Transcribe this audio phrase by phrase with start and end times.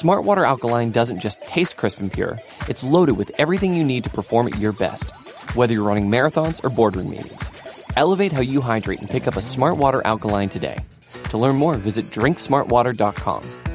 [0.00, 2.38] Smartwater Alkaline doesn't just taste crisp and pure,
[2.68, 5.10] it's loaded with everything you need to perform at your best,
[5.54, 7.50] whether you're running marathons or boardroom meetings.
[7.98, 10.78] Elevate how you hydrate and pick up a Smartwater Alkaline today.
[11.24, 13.69] To learn more, visit drinksmartwater.com.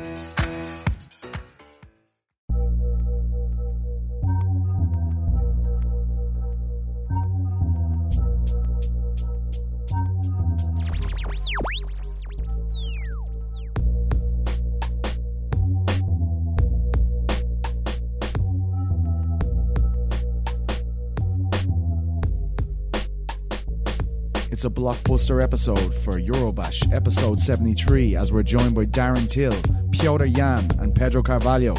[24.66, 29.54] It's a blockbuster episode for Eurobash, episode 73, as we're joined by Darren Till,
[29.92, 31.76] Piotr Yan, and Pedro Carvalho.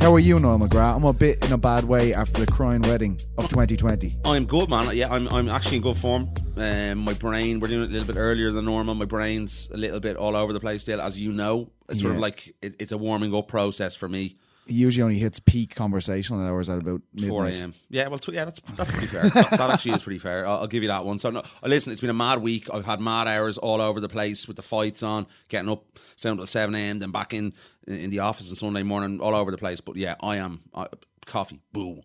[0.00, 0.96] How are you, Noel McGrath?
[0.96, 4.16] I'm a bit in a bad way after the crying wedding of 2020.
[4.24, 4.96] I'm good, man.
[4.96, 6.32] Yeah, I'm, I'm actually in good form.
[6.56, 8.94] Um, my brain, we're doing it a little bit earlier than normal.
[8.94, 11.70] My brain's a little bit all over the place still, as you know.
[11.90, 14.36] It's sort of like it, it's a warming up process for me.
[14.66, 17.28] He usually only hits peak conversational hours at about midnight.
[17.30, 17.74] 4 a.m.
[17.90, 19.22] Yeah, well, yeah, that's that's pretty fair.
[19.28, 20.46] that, that actually is pretty fair.
[20.46, 21.18] I'll, I'll give you that one.
[21.18, 22.68] So, no, uh, listen, it's been a mad week.
[22.72, 25.84] I've had mad hours all over the place with the fights on, getting up
[26.16, 27.52] seven till seven a.m., then back in
[27.86, 29.80] in the office on Sunday morning, all over the place.
[29.80, 30.86] But yeah, I am uh,
[31.26, 31.60] coffee.
[31.72, 32.00] Boo.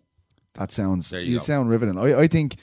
[0.54, 1.08] That sounds.
[1.10, 1.96] There You, you sound riveting.
[1.98, 2.56] I, I think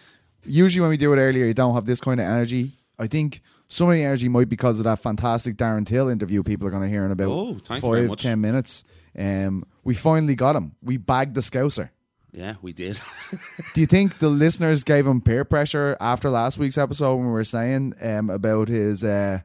[0.45, 2.73] usually when we do it earlier, you don't have this kind of energy.
[2.99, 6.43] I think some of the energy might be because of that fantastic Darren Till interview
[6.43, 8.83] people are going to hear in about Oh, five, ten minutes.
[9.17, 10.75] Um, we finally got him.
[10.81, 11.89] We bagged the Scouser.
[12.31, 12.99] Yeah, we did.
[13.73, 17.31] Do you think the listeners gave him peer pressure after last week's episode when we
[17.31, 19.39] were saying um, about his uh,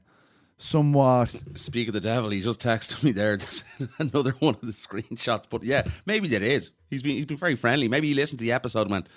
[0.58, 3.38] somewhat Speak of the devil, he just texted me there.
[3.98, 5.44] Another one of the screenshots.
[5.48, 6.68] But yeah, maybe they did.
[6.90, 7.88] He's been he's been very friendly.
[7.88, 9.08] Maybe he listened to the episode and went,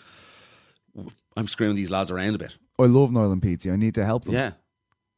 [1.36, 2.58] I'm screwing these lads around a bit.
[2.80, 3.72] I love Noel and Pizzi.
[3.72, 4.36] I need to help them.
[4.36, 4.52] Yeah,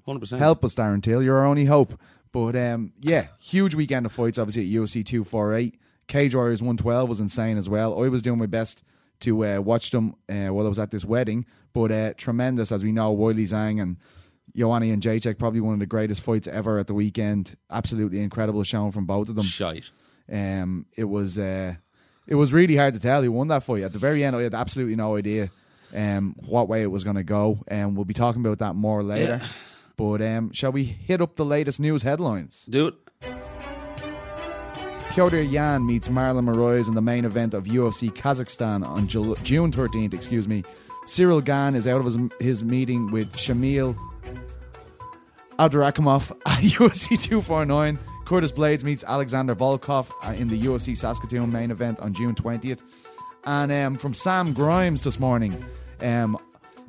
[0.06, 0.42] hundred percent.
[0.42, 1.22] Help us, Darren Till.
[1.22, 2.00] You're our only hope.
[2.38, 5.76] But um, yeah, huge weekend of fights, obviously at UFC 248.
[6.06, 8.04] Cage Warriors 112 was insane as well.
[8.04, 8.84] I was doing my best
[9.22, 12.84] to uh, watch them uh, while I was at this wedding, but uh, tremendous, as
[12.84, 13.98] we know, Weili Zhang and
[14.56, 17.56] Joanna Jędrzejczyk, probably one of the greatest fights ever at the weekend.
[17.72, 19.44] Absolutely incredible showing from both of them.
[19.44, 19.90] Shite.
[20.32, 21.74] Um, it was uh,
[22.28, 23.82] it was really hard to tell who won that fight.
[23.82, 25.50] At the very end, I had absolutely no idea
[25.92, 29.02] um, what way it was going to go, and we'll be talking about that more
[29.02, 29.42] later.
[29.98, 32.66] But um, shall we hit up the latest news headlines?
[32.70, 32.96] Do it.
[35.12, 39.72] Piotr Yan meets Marlon Moraes in the main event of UFC Kazakhstan on Jul- June
[39.72, 40.14] 13th.
[40.14, 40.64] Excuse me.
[41.06, 43.98] Ciryl Gane is out of his, his meeting with Shamil
[45.58, 47.98] Abdurakhimov at UFC 249.
[48.26, 52.84] Curtis Blaydes meets Alexander Volkov uh, in the UFC Saskatoon main event on June 20th.
[53.46, 55.66] And um, from Sam Grimes this morning,
[56.04, 56.38] um,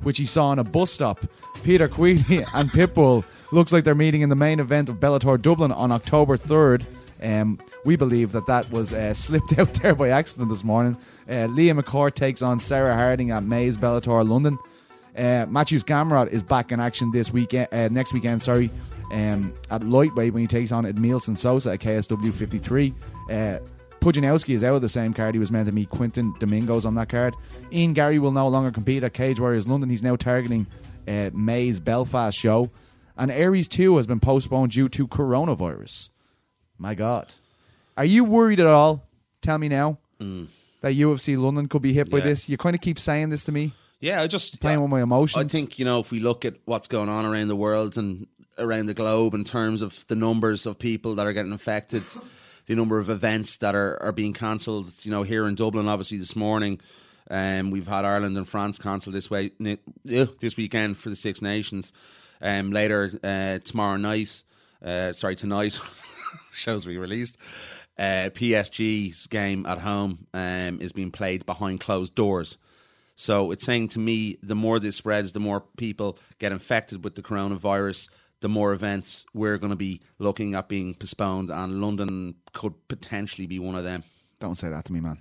[0.03, 1.25] which he saw on a bus stop,
[1.63, 5.71] Peter Queally and Pitbull looks like they're meeting in the main event of Bellator Dublin
[5.71, 6.85] on October 3rd.
[7.21, 10.97] Um, we believe that that was uh, slipped out there by accident this morning.
[11.29, 14.57] Uh, Leah McCourt takes on Sarah Harding at Mays Bellator London.
[15.17, 18.41] Uh, Mateusz Gamrot is back in action this weekend, uh, next weekend.
[18.41, 18.69] Sorry,
[19.11, 22.93] um, at lightweight when he takes on Edmilson Sosa at KSW 53.
[23.99, 25.35] Pudzianowski is out of the same card.
[25.35, 27.35] He was meant to meet Quinton Domingos on that card.
[27.71, 29.89] Ian Garry will no longer compete at Cage Warriors London.
[29.89, 30.67] He's now targeting
[31.07, 32.69] uh, May's Belfast show.
[33.17, 36.09] And Ares 2 has been postponed due to coronavirus.
[36.77, 37.33] My God.
[37.97, 39.05] Are you worried at all?
[39.41, 39.99] Tell me now.
[40.19, 42.47] That UFC London could be hit by this.
[42.47, 45.43] You kind of keep saying this to me, Yeah, I just playing with my emotions.
[45.43, 48.27] I think you know if we look at what's going on around the world and
[48.57, 52.03] around the globe in terms of the numbers of people that are getting affected,
[52.69, 54.93] the number of events that are, are being cancelled.
[55.03, 56.79] You know, here in Dublin, obviously this morning,
[57.29, 59.51] um, we've had Ireland and France cancelled this way
[60.05, 61.91] this weekend for the Six Nations.
[62.41, 64.43] Um, later uh, tomorrow night,
[64.85, 65.79] uh, sorry tonight,
[66.53, 67.39] shows we released.
[67.97, 72.59] Uh, PSG's game at home um, is being played behind closed doors.
[73.15, 77.15] So it's saying to me, the more this spreads, the more people get infected with
[77.15, 78.09] the coronavirus,
[78.41, 83.47] the more events we're going to be looking at being postponed, and London could potentially
[83.47, 84.03] be one of them.
[84.39, 85.17] Don't say that to me, man.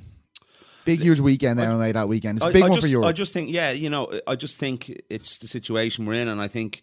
[0.84, 2.38] Big, huge weekend MMA that weekend.
[2.38, 3.08] It's a big I one just, for Europe.
[3.08, 6.40] I just think, yeah, you know, I just think it's the situation we're in, and
[6.40, 6.80] I think,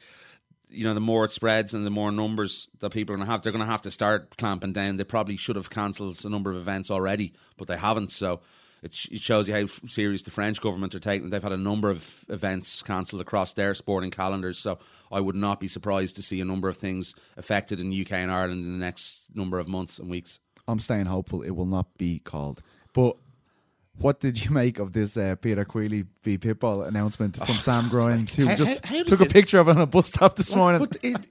[0.70, 3.32] you know, the more it spreads and the more numbers that people are going to
[3.32, 4.98] have, they're going to have to start clamping down.
[4.98, 8.12] They probably should have cancelled a number of events already, but they haven't.
[8.12, 8.42] So
[8.86, 11.30] it, sh- it shows you how f- serious the French government are taking.
[11.30, 14.80] They've had a number of events cancelled across their sporting calendars, so
[15.12, 18.32] I would not be surprised to see a number of things affected in UK and
[18.32, 20.40] Ireland in the next number of months and weeks.
[20.68, 22.62] I'm staying hopeful it will not be called.
[22.94, 23.18] But
[23.98, 28.36] what did you make of this uh, Peter Queally v Pitbull announcement from Sam Grimes,
[28.36, 30.36] who how- just how- how took a it- picture of it on a bus stop
[30.36, 30.80] this morning?
[30.80, 31.26] But it,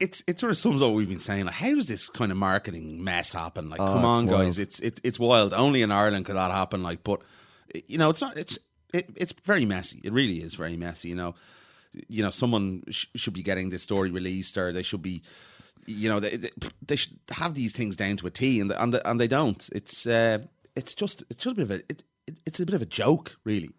[0.00, 1.46] it's it sort of sums up what we've been saying.
[1.46, 3.70] Like, how does this kind of marketing mess happen?
[3.70, 4.28] Like, come on, wild.
[4.40, 5.54] guys, it's it's it's wild.
[5.54, 6.82] Only in Ireland could that happen.
[6.82, 7.20] Like, but
[7.86, 8.36] you know, it's not.
[8.36, 8.58] It's
[8.92, 10.00] it, it's very messy.
[10.04, 11.08] It really is very messy.
[11.08, 11.34] You know,
[12.08, 15.22] you know, someone sh- should be getting this story released, or they should be.
[15.88, 16.50] You know, they, they,
[16.84, 19.68] they should have these things down to a T, and and, and they don't.
[19.72, 20.38] It's uh,
[20.74, 22.86] it's just it's just a bit of a it, it, it's a bit of a
[22.86, 23.70] joke, really.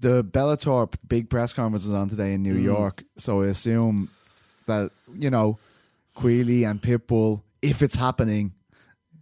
[0.00, 2.62] the Bellator big press conference is on today in New Mm.
[2.64, 4.10] York, so I assume
[4.66, 5.58] that you know
[6.14, 8.52] Queally and Pitbull, if it's happening,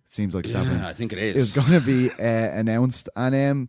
[0.05, 0.81] seems like it's happening.
[0.81, 1.37] I think it is.
[1.37, 2.23] is going to be uh,
[2.59, 3.09] announced.
[3.17, 3.69] And um,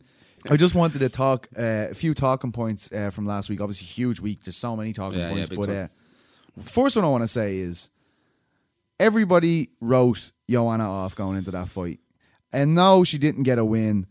[0.49, 3.61] I just wanted to talk uh, a few talking points uh, from last week.
[3.61, 4.43] Obviously, huge week.
[4.43, 5.49] There's so many talking Yeah, yeah, points.
[5.49, 5.87] big but uh,
[6.61, 7.89] first one I want to say is
[8.99, 11.99] everybody wrote Joanna off going into that fight.
[12.51, 14.05] And no, she didn't get a win,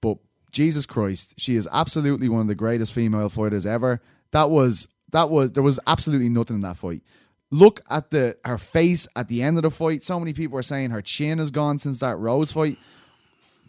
[0.00, 0.18] but
[0.52, 4.00] Jesus Christ, she is absolutely one of the greatest female fighters ever.
[4.30, 7.02] That was that was there was absolutely nothing in that fight.
[7.50, 10.02] Look at the her face at the end of the fight.
[10.02, 12.78] So many people are saying her chin is gone since that Rose fight.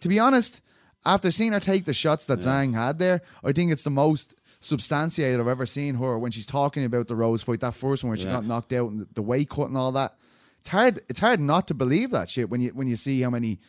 [0.00, 0.62] To be honest,
[1.06, 4.34] after seeing her take the shots that Zhang had there, I think it's the most
[4.60, 8.10] substantiated I've ever seen her when she's talking about the Rose fight, that first one
[8.10, 8.32] where she Yeah.
[8.34, 10.16] got knocked out and the, weight cut and all that.
[10.58, 11.00] It's hard.
[11.08, 13.60] It's hard not to believe that shit when you when you see how many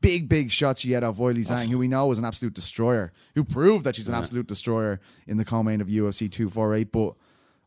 [0.00, 3.12] big big shots she had off Weili Zhang, who we know is an absolute destroyer,
[3.34, 6.92] who proved that she's an absolute destroyer in the co-main of UFC two four eight.
[6.92, 7.14] But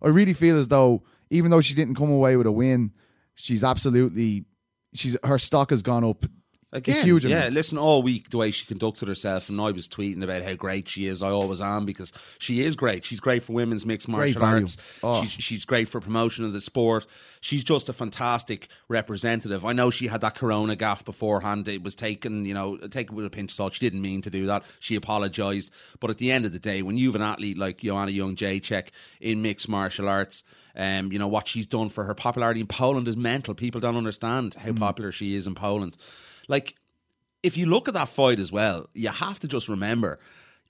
[0.02, 1.04] I really feel as though
[1.34, 2.92] even though she didn't come away with a win,
[3.34, 4.46] she's absolutely
[4.94, 6.26] she's her stock has gone up
[6.74, 7.38] Again, a huge yeah.
[7.38, 7.54] amount.
[7.54, 10.90] Listen, all week the way she conducted herself, and I was tweeting about how great
[10.90, 11.22] she is.
[11.22, 13.06] I always am because she is great.
[13.06, 14.62] She's great for women's mixed martial value.
[14.62, 14.78] arts.
[15.04, 15.22] Oh.
[15.22, 17.06] She's, she's great for promotion of the sport.
[17.42, 19.64] She's just a fantastic representative.
[19.64, 21.68] I know she had that Corona gaff beforehand.
[21.68, 23.74] It was taken, you know, taken with a pinch of salt.
[23.76, 24.64] She didn't mean to do that.
[24.80, 25.70] She apologized.
[26.00, 28.88] But at the end of the day, when you have an athlete like Joanna Jędrzejczyk
[29.22, 30.42] in mixed martial arts.
[30.76, 33.54] Um, you know what she's done for her popularity in Poland is mental.
[33.54, 35.96] People don't understand how popular she is in Poland.
[36.48, 36.76] Like
[37.44, 40.20] if you look at that fight as well, you have to just remember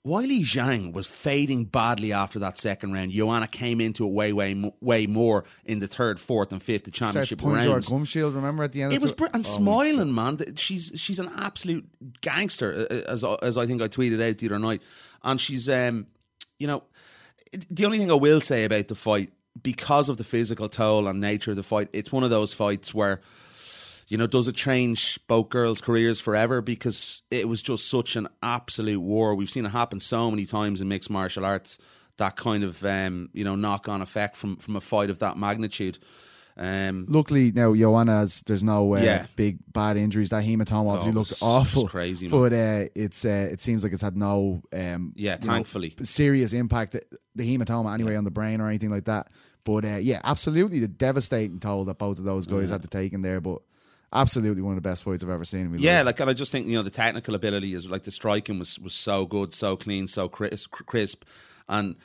[0.06, 3.12] Weili Zhang was fading badly after that second round.
[3.12, 6.98] Joanna came into it way, way, way more in the third, fourth, and fifth starts
[6.98, 7.88] championship pointing to her rounds.
[7.88, 8.34] gum shield.
[8.34, 10.38] Remember at the end, It of was the- br- and Oh, smiling, man.
[10.56, 11.86] She's she's an absolute
[12.20, 14.82] gangster, uh, as as I think I tweeted out the other night.
[15.22, 16.06] And she's, um,
[16.58, 16.82] you know,
[17.70, 21.20] the only thing I will say about the fight, because of the physical toll and
[21.20, 23.20] nature of the fight, it's one of those fights where,
[24.08, 26.60] you know, does it change both girls' careers forever?
[26.60, 29.34] Because it was just such an absolute war.
[29.34, 31.78] We've seen it happen so many times in mixed martial arts.
[32.16, 35.36] That kind of, um, you know, knock on effect from from a fight of that
[35.36, 35.98] magnitude.
[36.56, 39.26] Um, Luckily now Joanna's there's no uh, Yeah.
[39.34, 40.30] big bad injuries.
[40.30, 42.40] That hematoma obviously Oh, looked awful, crazy, man.
[42.40, 45.94] But uh, it's uh, it seems like it's had no um, Yeah, you know, thankfully.
[46.02, 46.96] serious impact
[47.34, 49.30] the hematoma anyway on the brain or anything like that.
[49.64, 53.12] But uh, yeah, absolutely the devastating toll that both of those guys had to take
[53.14, 53.40] in there.
[53.40, 53.60] But
[54.12, 55.74] absolutely one of the best fights I've ever seen.
[55.78, 56.06] Yeah, life.
[56.06, 58.78] like and I just think you know the technical ability is like the striking was
[58.78, 61.24] was so good, so clean, so crisp, crisp,
[61.68, 61.96] and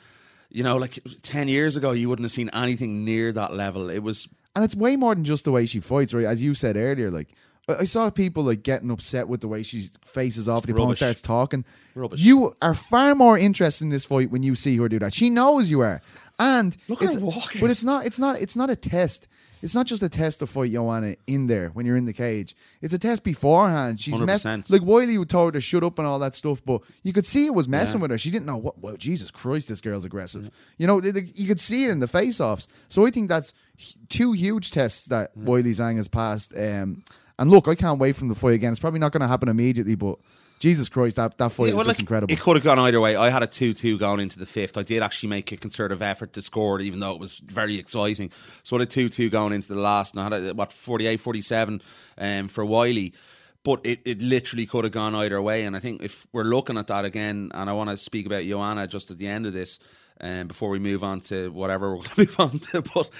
[0.48, 3.88] you know like ten years ago you wouldn't have seen anything near that level.
[3.90, 6.24] It was And it's way more than just the way she fights, right?
[6.24, 7.34] As you said earlier, like
[7.68, 11.22] I saw people like getting upset with the way she faces off the opponent starts
[11.22, 11.64] talking.
[11.94, 12.20] Rubbish.
[12.20, 15.14] You are far more interested in this fight when you see her do that.
[15.14, 16.00] She knows you are,
[16.38, 17.60] and Look at her walking.
[17.60, 18.06] But it's not.
[18.06, 18.40] It's not.
[18.40, 19.28] It's not a test.
[19.62, 22.54] It's not just a test to fight Joanna in there when you're in the cage.
[22.80, 24.00] It's a test beforehand.
[24.00, 24.70] She's messed 100%.
[24.70, 27.26] like Weili would told her to shut up and all that stuff, but you could
[27.26, 28.18] see it was messing with her.
[28.18, 28.78] She didn't know what.
[28.80, 30.50] Well, Jesus Christ, this girl's aggressive.
[30.78, 32.68] You know, the- the- you could see it in the face-offs.
[32.88, 33.52] So I think that's
[34.08, 36.52] two huge tests that Weili Zhang has passed.
[36.56, 37.02] Um,
[37.38, 38.72] and look, I can't wait for to fight again.
[38.72, 40.18] It's probably not going to happen immediately, but
[40.60, 42.32] Jesus Christ, that that fight Yeah, was well, just like, incredible.
[42.32, 43.16] It could have gone either way.
[43.16, 44.76] I had a 2 2 going into the fifth.
[44.76, 47.78] I did actually make a concerted effort to score it, even though it was very
[47.78, 48.30] exciting.
[48.62, 50.72] So I had a 2 2 going into the last, and I had a, what,
[50.72, 51.82] 48 47
[52.18, 53.14] um, for Weili.
[53.62, 55.64] But it, it literally could have gone either way.
[55.64, 58.44] And I think if we're looking at that again, and I want to speak about
[58.44, 59.78] Joanna just at the end of this,
[60.20, 62.82] um, before we move on to whatever we're going to move on to.
[62.82, 63.10] But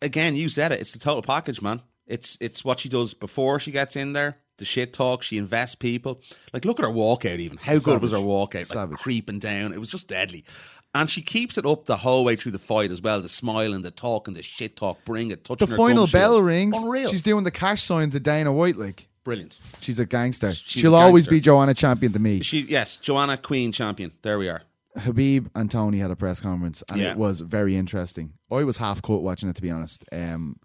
[0.00, 0.80] again, you said it.
[0.80, 1.82] It's the total package, man.
[2.06, 4.38] It's it's what she does before she gets in there.
[4.58, 5.22] The shit talk.
[5.22, 6.20] She invests people.
[6.52, 7.38] Like look at her walkout.
[7.38, 8.28] Even how good was her Savage.
[8.30, 8.74] walkout?
[8.90, 9.72] Like creeping down.
[9.72, 10.44] It was just deadly.
[10.94, 13.20] And she keeps it up the whole way through the fight as well.
[13.20, 15.04] The smile and the talk and the shit talk.
[15.04, 15.44] Bring it.
[15.44, 16.76] the Touching her final bell rings.
[16.82, 17.10] Unreal.
[17.10, 19.58] She's doing the cash sign to Dana White, like Brilliant.
[19.80, 20.54] She's a gangster.
[20.54, 22.40] She's She'll a always be Joanna champion to me.
[22.42, 24.12] She yes, Joanna Queen champion.
[24.22, 24.62] There we are.
[24.96, 27.10] Khabib and Tony had a press conference, and Yeah.
[27.10, 28.32] it was very interesting.
[28.50, 30.04] I was half cut watching it, to be honest.
[30.12, 30.56] Um,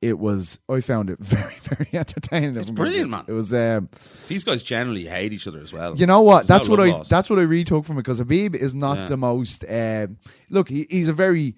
[0.00, 0.60] it was.
[0.68, 2.56] I found it very, very entertaining.
[2.56, 3.24] It's brilliant, man.
[3.28, 3.52] It was.
[3.52, 3.88] Um,
[4.28, 5.96] These guys generally hate each other as well.
[5.96, 6.46] you know what?
[6.46, 6.90] There's no That's what I.
[6.90, 7.10] lost.
[7.10, 9.06] That's what I retook from it because Khabib is not Yeah.
[9.08, 9.64] the most.
[9.64, 10.06] Uh,
[10.50, 11.54] look, he, he's a very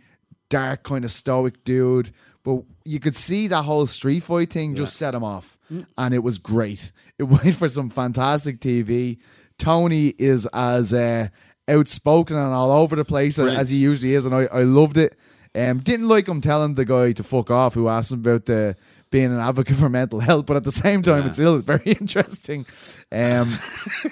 [0.49, 2.11] dark kind of stoic dude,
[2.43, 5.87] but you could see that whole street fight thing just set him off, Mm.
[5.99, 6.91] and it was great.
[7.19, 9.19] It went for some fantastic TV.
[9.59, 11.29] Tony is as uh,
[11.69, 14.97] outspoken and all over the place as, as he usually is, and I, I loved
[14.99, 15.17] it.
[15.54, 18.76] Um, didn't like him telling the guy to fuck off who asked him about the
[19.11, 21.26] being an advocate for mental health, but at the same time, Yeah.
[21.26, 22.66] it's still very interesting.
[23.11, 23.52] Um,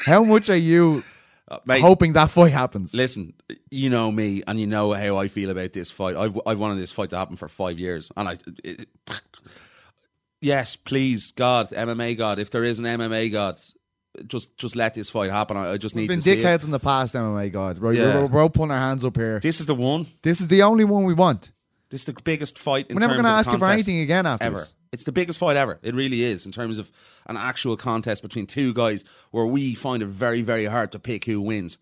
[0.05, 1.05] how much are you
[1.51, 2.93] Uh, mate, hoping that fight happens?
[2.95, 3.33] Listen,
[3.71, 6.15] you know me, and you know how I feel about this fight.
[6.15, 8.37] I've I've wanted this fight to happen for five years, and I.
[8.63, 8.87] It,
[10.41, 13.57] yes, please, God, MMA God, if there is an MMA God,
[14.27, 15.57] just just let this fight happen.
[15.57, 16.45] I, I just need We've been to see it.
[16.45, 17.79] dickheads in the past, MMA God.
[17.79, 17.95] Right?
[17.97, 18.17] Yeah.
[18.17, 19.41] We're, we're all putting our hands up here.
[19.41, 20.07] This is the one.
[20.23, 21.53] This is the only one we want.
[21.91, 22.89] This is the biggest fight.
[22.89, 24.59] In We're never going to ask you for anything again after ever.
[24.59, 24.75] this.
[24.93, 25.79] It's the biggest fight ever.
[25.83, 26.91] It really is in terms of
[27.27, 31.25] an actual contest between two guys where we find it very, very hard to pick
[31.25, 31.79] who wins.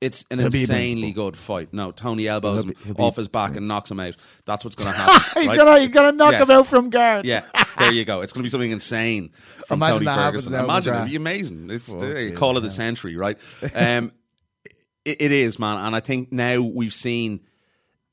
[0.00, 1.70] It's an wins, insanely good fight.
[1.72, 4.14] No, Tony elbows him Khabib- Khabib off his back and knocks him out.
[4.44, 5.40] That's what's going to happen.
[5.42, 5.56] he's right?
[5.58, 6.48] gonna he's gonna knock Yes.
[6.48, 7.24] him out from guard.
[7.24, 7.42] Yeah,
[7.78, 8.20] there you go.
[8.22, 9.30] It's going to be something insane
[9.66, 10.52] from Imagine Tony that happens Ferguson.
[10.52, 11.70] now, Imagine it'd be amazing.
[11.70, 13.38] It's the call of the century, right?
[13.74, 14.12] Um,
[15.04, 17.40] it, it is, man, and I think now we've seen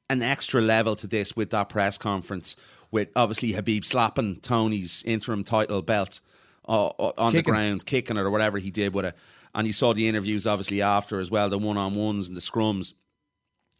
[0.09, 2.55] an extra level to this with that press conference,
[2.89, 6.21] with obviously Khabib slapping Tony's interim title belt
[6.67, 7.43] uh, uh, on Kicking.
[7.45, 9.15] the ground, kicking it or whatever he did with it,
[9.55, 12.41] and you saw the interviews obviously after as well, the one on ones and the
[12.41, 12.93] scrums.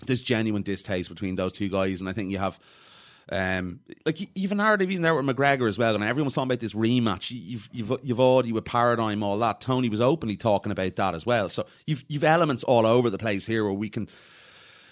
[0.05, 2.60] There's genuine distaste between those two guys, and I think you have.
[3.32, 6.48] Um, like you- you've a narrative even there with McGregor as well, and everyone's talking
[6.51, 7.32] about this rematch.
[7.32, 9.62] You- You've you've you've already with paradigm all that.
[9.62, 11.50] Tony was openly talking about that as well.
[11.50, 14.08] So you've you've elements all over the place here where we can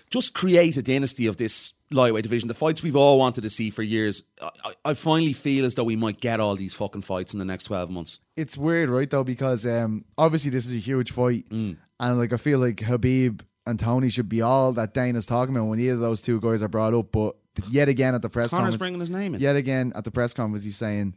[0.09, 2.47] just create a dynasty of this lightweight division.
[2.47, 4.23] The fights we've all wanted to see for years.
[4.41, 7.45] I, I, finally feel as though we might get all these fucking fights in the
[7.45, 8.19] next twelve months.
[8.35, 9.09] It's weird, right?
[9.09, 11.77] Though, because um, obviously this is a huge fight, Mm.
[11.99, 15.67] and like I feel like Khabib and Tony should be all that Dana's talking about
[15.67, 17.11] when either of those two guys are brought up.
[17.11, 17.35] But
[17.69, 19.41] yet again at the press Conor's conference, bringing his name in.
[19.41, 21.15] Yet again at the press conference, he's saying,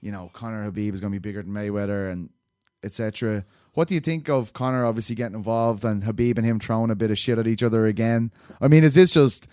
[0.00, 2.30] you know, Conor Khabib is going to be bigger than Mayweather and
[2.84, 3.44] etc.
[3.74, 6.94] What do you think of Conor obviously getting involved and Khabib and him throwing a
[6.94, 8.30] bit of shit at each other again?
[8.60, 9.48] I mean, is this just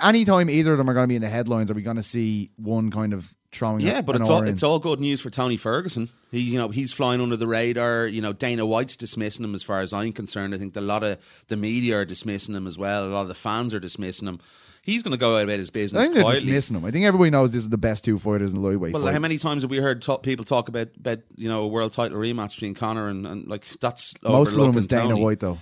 [0.00, 1.70] anytime either of them are going to be in the headlines?
[1.70, 3.80] Are we going to see one kind of throwing?
[3.80, 4.48] Yeah, but it's all in?
[4.48, 6.08] it's all good news for Tony Ferguson.
[6.30, 8.06] He you know he's flying under the radar.
[8.06, 10.54] You know Dana White's dismissing him as far as I'm concerned.
[10.54, 13.06] I think a lot of the media are dismissing him as well.
[13.06, 14.40] A lot of the fans are dismissing him.
[14.84, 16.44] He's going to go out about his business I think they're quietly.
[16.44, 16.84] dismissing him.
[16.84, 19.14] I think everybody knows this is the best two fighters in the lightweight Well, fight.
[19.14, 22.18] how many times have we heard people talk about, about you know a world title
[22.18, 25.22] rematch between Conor and, and like that's Most of them was Dana Tony.
[25.22, 25.58] White though.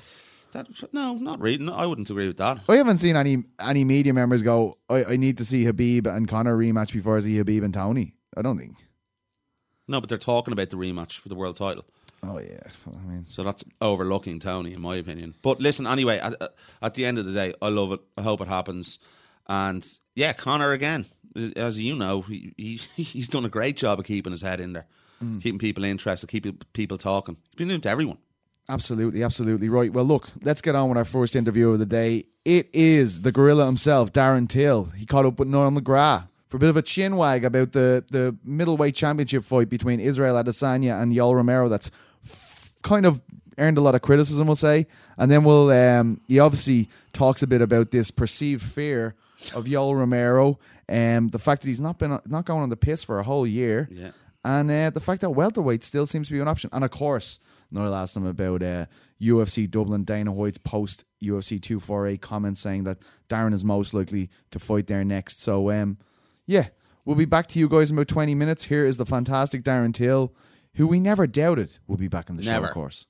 [0.52, 1.64] That, no, not really.
[1.64, 2.58] No, I wouldn't agree with that.
[2.68, 4.76] I haven't seen any any media members go.
[4.90, 8.16] I, I need to see Khabib and Conor rematch before I see Khabib and Tony.
[8.36, 8.76] I don't think.
[9.88, 11.84] No, but they're talking about the rematch for the world title.
[12.24, 15.34] Oh yeah, Well, I mean, So that's overlooking Tony, in my opinion.
[15.42, 16.34] But listen, anyway, at,
[16.80, 18.00] at the end of the day, I love it.
[18.16, 19.00] I hope it happens.
[19.48, 21.06] And yeah, Conor again,
[21.56, 24.72] as you know, he, he he's done a great job of keeping his head in
[24.72, 24.86] there,
[25.22, 25.42] mm.
[25.42, 27.36] keeping people interested, keeping people talking.
[27.50, 28.18] He's been doing to everyone.
[28.68, 29.92] absolutely, absolutely right.
[29.92, 32.26] Well, look, let's get on with our first interview of the day.
[32.44, 34.84] It is the gorilla himself, Darren Till.
[34.96, 38.04] He caught up with Noel McGrath for a bit of a chin wag about the
[38.10, 41.68] the middleweight championship fight between Israel Adesanya and Yoel Romero.
[41.68, 41.90] That's
[42.82, 43.20] kind of
[43.58, 44.86] earned a lot of criticism, we'll say.
[45.18, 49.14] And then we'll um, he obviously talks a bit about this perceived fear
[49.54, 50.58] of Yoel Romero,
[50.88, 53.46] and the fact that he's not been not going on the piss for a whole
[53.46, 54.10] year, Yeah.
[54.44, 56.70] and uh, the fact that welterweight still seems to be an option.
[56.72, 58.86] And of course, Noel asked him about uh,
[59.20, 62.98] UFC Dublin Dana White's post UFC two four eight comment saying that
[63.28, 65.42] Darren is most likely to fight there next.
[65.42, 65.98] So um,
[66.46, 66.68] yeah,
[67.04, 68.64] we'll be back to you guys in about twenty minutes.
[68.64, 70.32] Here is the fantastic Darren Till,
[70.74, 73.06] who we never doubted will be back on the show, of course.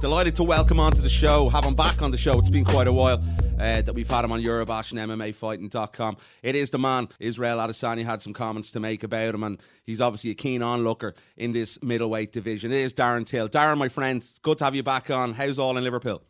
[0.00, 2.38] Delighted to welcome onto the show, have him back on the show.
[2.38, 3.22] It's been quite a while
[3.58, 6.18] uh, that we've had him on Eurobash and MMAfighting.com.
[6.42, 10.00] It is the man, Israel Adesanya, had some comments to make about him, and he's
[10.02, 12.72] obviously a keen onlooker in this middleweight division.
[12.72, 13.48] It is Darren Till.
[13.48, 15.32] Darren, my friend, good to have you back on.
[15.32, 16.22] How's all in Liverpool?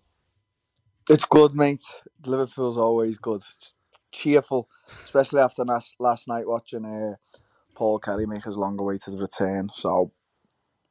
[1.11, 1.83] It's good, mate.
[2.25, 3.43] Liverpool's always good.
[3.43, 3.73] It's
[4.13, 4.69] cheerful,
[5.05, 7.17] especially after last, last night watching uh,
[7.75, 9.71] Paul Kelly make his long way to the return.
[9.75, 10.13] So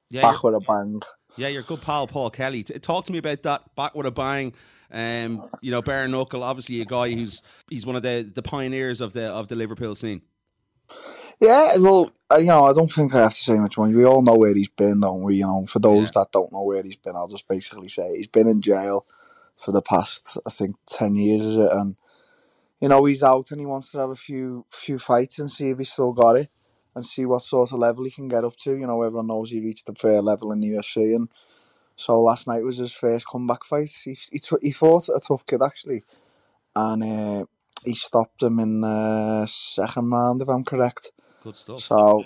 [0.09, 1.01] Yeah, back with a bang.
[1.37, 2.63] yeah, your good pal Paul Kelly.
[2.63, 3.75] Talk to me about that.
[3.75, 4.53] Back with a bang.
[4.91, 6.43] Um, you know, bare knuckle.
[6.43, 9.95] Obviously, a guy who's he's one of the, the pioneers of the of the Liverpool
[9.95, 10.21] scene.
[11.41, 13.87] Yeah, well, uh, you know, I don't think I have to say much more.
[13.87, 15.37] We all know where he's been, don't we?
[15.37, 16.11] You know, for those Yeah.
[16.11, 19.05] that don't know where he's been, I'll just basically say he's been in jail
[19.55, 21.71] for the past, I think, ten years, is it?
[21.71, 21.97] And
[22.81, 25.69] you know, he's out and he wants to have a few few fights and see
[25.69, 26.49] if he's still got it
[26.95, 28.75] and see what sort of level he can get up to.
[28.75, 31.29] You know, everyone knows he reached a fair level in the UFC, and
[31.95, 33.91] so last night was his first comeback fight.
[34.03, 36.03] He he, t- he fought a tough kid actually,
[36.75, 37.45] and uh,
[37.83, 41.11] he stopped him in the second round, if I'm correct.
[41.43, 41.81] Good stuff.
[41.81, 42.23] So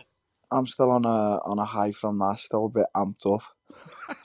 [0.51, 3.43] I'm still on a on a high from that, still a bit amped up.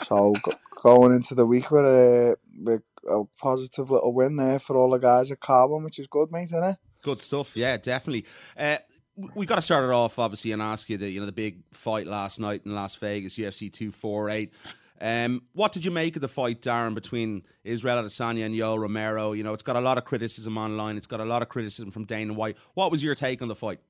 [0.02, 4.76] So go, going into the week with a with a positive little win there for
[4.76, 6.76] all the guys at Kaobon, which is good, mate, isn't it?
[7.02, 7.54] Good stuff.
[7.54, 8.24] Yeah, definitely.
[8.56, 8.78] Uh,
[9.16, 11.62] we got to start it off obviously and ask you the you know the big
[11.72, 14.52] fight last night in Las Vegas, UFC two four eight.
[15.00, 19.32] Um, what did you make of the fight, Darren, between Israel Adesanya and Yoel Romero?
[19.32, 20.96] You know, it's got a lot of criticism online.
[20.96, 22.56] It's got a lot of criticism from Dana White.
[22.74, 23.80] What was your take on the fight?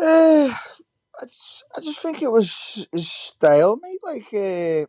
[0.00, 0.50] Uh,
[1.20, 4.00] I just, I just think it was is stale, mate.
[4.02, 4.86] Like, uh,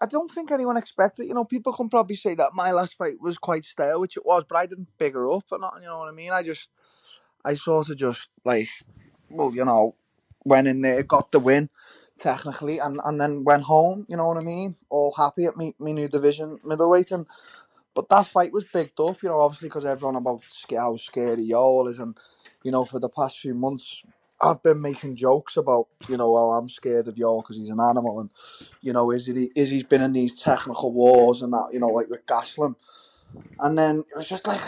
[0.00, 1.26] I don't think anyone expected.
[1.26, 4.26] You know, people can probably say that my last fight was quite stale, which it
[4.26, 5.82] was, but I didn't her up or nothing.
[5.82, 6.32] You know what I mean?
[6.32, 6.70] I just,
[7.46, 8.68] I sort of just like,
[9.30, 9.96] well, you know,
[10.44, 11.70] went in there, got the win,
[12.18, 14.06] technically, and and then went home.
[14.08, 14.76] You know what I mean?
[14.90, 17.26] All happy at me, me new division middleweight, and
[17.94, 19.22] but that fight was bigged up.
[19.22, 20.42] You know, obviously because everyone about
[20.76, 22.16] how scary Yoel is, and
[22.64, 24.04] you know, for the past few months,
[24.42, 27.80] I've been making jokes about, you know, well, I'm scared of Yoel because he's an
[27.80, 28.30] animal, and
[28.82, 31.88] you know, is he is he's been in these technical wars and that, you know,
[31.88, 32.76] like with Gastelum,
[33.60, 34.62] and then it was just like,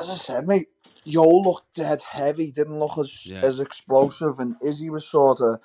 [0.00, 0.68] as I said, mate,
[1.06, 3.40] Yoel looked dead heavy, didn't look as Yeah.
[3.42, 5.60] as explosive, and Izzy was sort of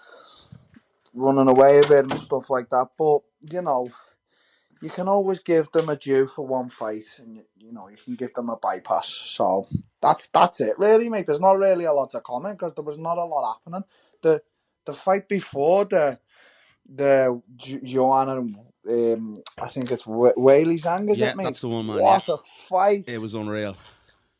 [1.14, 2.90] running away a bit and stuff like that.
[2.98, 3.90] But you know,
[4.82, 8.16] you can always give them a due for one fight, and you, know you can
[8.16, 9.08] give them a bypass.
[9.10, 9.68] So
[10.02, 11.28] that's that's it, really, mate.
[11.28, 13.84] There's not really a lot to comment because there was not a lot happening.
[14.22, 14.42] The
[14.86, 16.20] the fight before the
[16.90, 18.38] the Joanna,
[18.88, 21.44] um, I think it's Wh- Weili Zhang, is yeah, it, mate?
[21.46, 22.00] that's the one, man.
[22.00, 22.36] What yeah.
[22.36, 23.04] a fight!
[23.08, 23.76] It was unreal.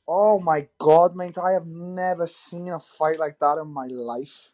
[0.08, 1.38] Oh my god, mate!
[1.38, 4.54] I have never seen a fight like that in my life.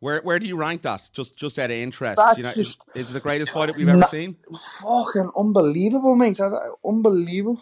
[0.00, 1.08] Where where do you rank that?
[1.12, 2.58] Just just out of interest, you know, just-
[2.94, 4.36] is, is it the greatest fight that we've ever seen?
[4.80, 6.38] Fucking unbelievable, mate!
[6.84, 7.60] Unbelievable.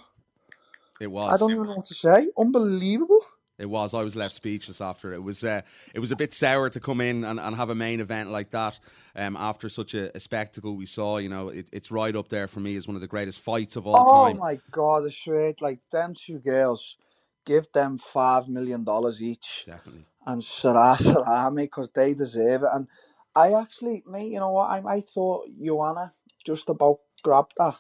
[1.00, 1.34] It was.
[1.34, 2.28] I don't even know what to say.
[2.38, 3.20] Unbelievable.
[3.60, 3.94] It was.
[3.94, 5.22] I was left speechless after it.
[5.22, 5.60] Was uh,
[5.94, 8.50] it was a bit sour to come in and, and have a main event like
[8.50, 8.80] that
[9.14, 11.18] um, after such a, a spectacle we saw.
[11.18, 13.76] You know, it, it's right up there for me as one of the greatest fights
[13.76, 14.36] of all oh time.
[14.36, 16.96] Oh my god, it's straight like them two girls.
[17.44, 20.06] Give them five million dollars each, Definitely.
[20.26, 22.68] and Sarah Sarah, mate, because they deserve it.
[22.72, 22.88] And
[23.36, 24.70] I actually, mate, you know what?
[24.70, 27.76] I I thought Joanna just about grabbed that.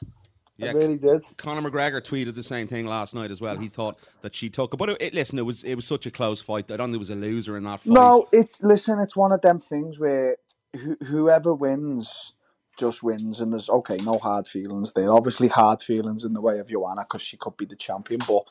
[0.60, 1.22] Yeah, I really did.
[1.36, 3.56] Conor McGregor tweeted the same thing last night as well.
[3.56, 6.06] He thought that she took it, but it, it, listen, it was it was such
[6.06, 6.70] a close fight.
[6.70, 7.92] I don't think there was a loser in that fight.
[7.92, 8.98] No, it's listen.
[9.00, 10.36] It's one of them things where
[10.74, 12.34] who, whoever wins
[12.78, 15.12] just wins, and there's okay, no hard feelings there.
[15.12, 18.44] Obviously, hard feelings in the way of Joanna because she could be the champion, but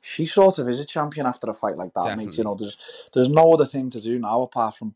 [0.00, 2.36] she sort of is a champion after a fight like that, mate.
[2.38, 2.76] You know, there's
[3.14, 4.94] there's no other thing to do now apart from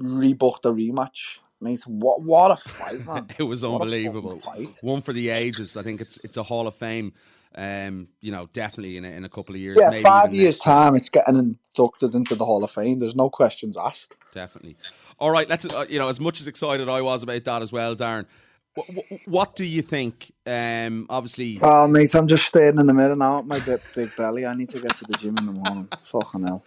[0.00, 1.82] rebook the rematch, mate.
[1.86, 3.28] What what a fight, man!
[3.38, 4.40] it was What unbelievable.
[4.80, 5.76] One for the ages.
[5.76, 7.12] I think it's it's a Hall of Fame.
[7.54, 9.76] Um, you know, definitely in a, in a couple of years.
[9.78, 11.36] Yeah, maybe five years next time, it's getting
[11.76, 12.98] inducted into the Hall of Fame.
[12.98, 14.14] There's no questions asked.
[14.32, 14.76] Definitely.
[15.18, 15.66] All right, let's.
[15.66, 18.26] Uh, you know, as much as excited I was about that as well, Darren.
[18.74, 18.88] What,
[19.26, 20.32] what do you think?
[20.46, 24.16] Um, obviously, Oh, mate, I'm just staring in the mirror now at my big, big
[24.16, 24.46] belly.
[24.46, 25.90] I need to get to the gym in the morning.
[26.04, 26.66] Fucking hell.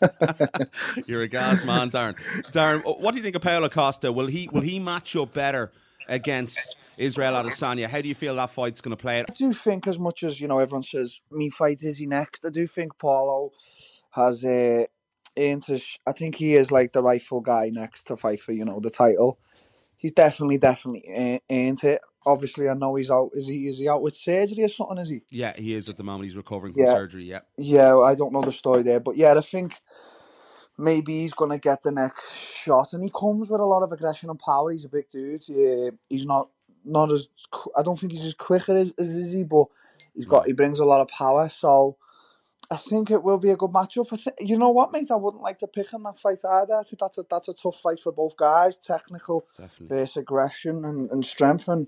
[1.06, 2.16] you're a gas man, Darren.
[2.52, 4.12] Darren, what do you think of Paulo Costa?
[4.12, 5.72] Will he will he match up better
[6.08, 7.88] against Israel Adesanya?
[7.88, 9.30] How do you feel that fight's going to play it?
[9.30, 12.44] I do think, as much as, you know, everyone says, me fight is he next,
[12.46, 13.52] I do think Paulo
[14.12, 14.84] has uh,
[15.38, 15.64] earned
[16.06, 18.90] I think he is like the rightful guy next to fight for, you know, the
[18.90, 19.38] title.
[20.04, 22.02] He's definitely, definitely earned it.
[22.26, 23.30] Obviously, I know he's out.
[23.34, 23.68] Is he?
[23.68, 24.98] Is he out with surgery or something?
[24.98, 25.22] Is he?
[25.30, 26.26] Yeah, he is at the moment.
[26.26, 26.86] He's recovering from Yeah.
[26.86, 27.24] surgery.
[27.24, 29.80] Yeah, Yeah, I don't know the story there, but yeah, I think
[30.78, 34.30] maybe he's gonna get the next shot, and he comes with a lot of aggression
[34.30, 34.72] and power.
[34.72, 35.48] He's a big dude.
[35.48, 36.50] Yeah, he's not
[36.84, 37.28] not as
[37.76, 39.66] I don't think he's as quick as, as Izzy, but
[40.14, 41.48] he's got he brings a lot of power.
[41.48, 41.96] So
[42.70, 44.06] I think it will be a good matchup.
[44.12, 45.10] I think you know what, mate.
[45.10, 46.74] I wouldn't like to pick on that fight either.
[46.74, 48.76] I think that's a that's a tough fight for both guys.
[48.78, 49.96] Technical definitely.
[49.96, 51.86] versus aggression and, and strength and.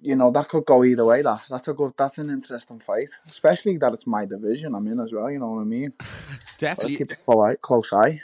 [0.00, 1.22] You know that could go either way.
[1.22, 1.92] That that's a good.
[1.96, 5.30] That's an interesting fight, especially that it's my division I'm in as well.
[5.30, 5.92] You know what I mean?
[6.58, 6.96] Definitely.
[6.96, 8.20] keep a close eye.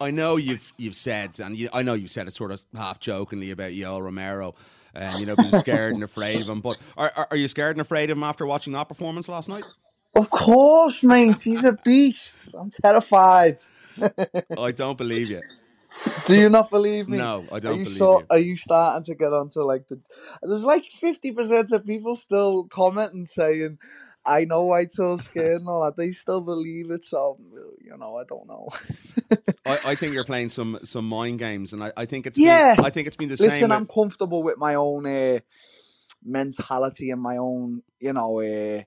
[0.00, 3.00] I know you've you've said, and you, I know you've said it sort of half
[3.00, 4.54] jokingly about Yoel Romero,
[4.94, 6.60] um, you know, being scared and afraid of him.
[6.60, 9.64] But are are you scared and afraid of him after watching that performance last night?
[10.14, 11.40] Of course, mate.
[11.40, 12.36] He's a beast.
[12.54, 13.56] I'm terrified.
[14.58, 15.40] I don't believe you.
[16.26, 17.18] Do you not believe me?
[17.18, 18.26] No, I don't you believe so, you.
[18.30, 20.00] Are you starting to get onto like the?
[20.42, 23.78] There's like fifty percent of people still commenting saying,
[24.24, 27.38] "I know White Soul's scared and all that." They still believe it, so
[27.80, 28.68] you know, I don't know.
[29.66, 32.76] I, I think you're playing some some mind games, and I, I think it's Yeah.
[32.76, 33.50] Been, I think it's been the same.
[33.50, 35.40] Listen, I'm comfortable with my own uh,
[36.24, 38.40] mentality and my own, you know.
[38.40, 38.82] Uh,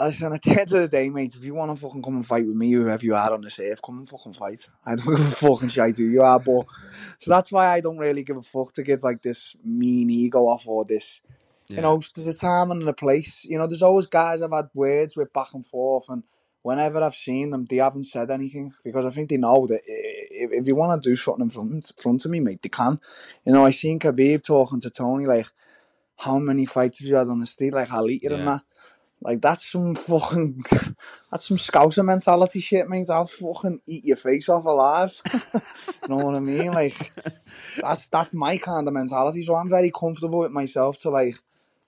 [0.00, 2.26] listen, at the end of the day, mate, if you want to fucking come and
[2.26, 4.68] fight with me, whoever you are on the earth, come and fucking fight.
[4.84, 6.66] I don't give a fucking shit who you are, but
[7.18, 10.46] so that's why I don't really give a fuck to give like this mean ego
[10.46, 11.20] off or this.
[11.68, 11.76] Yeah.
[11.76, 13.44] You know, there's a time and a place.
[13.44, 16.22] You know, there's always guys I've had words with back and forth, and
[16.62, 20.52] whenever I've seen them, they haven't said anything because I think they know that if,
[20.52, 23.00] if you want to do something in front, front of me, mate, they can.
[23.44, 25.48] You know, I seen Khabib talking to Tony like,
[26.16, 27.74] "How many fights have you had on the street?
[27.74, 28.62] Like, I'll eat you and that."
[29.20, 30.62] Like that's some fucking,
[31.30, 33.10] that's some scouser mentality shit, mate.
[33.10, 35.20] I'll fucking eat your face off alive.
[35.34, 36.72] you know what I mean?
[36.72, 37.12] Like,
[37.80, 39.42] that's that's my kind of mentality.
[39.42, 41.36] So I'm very comfortable with myself to like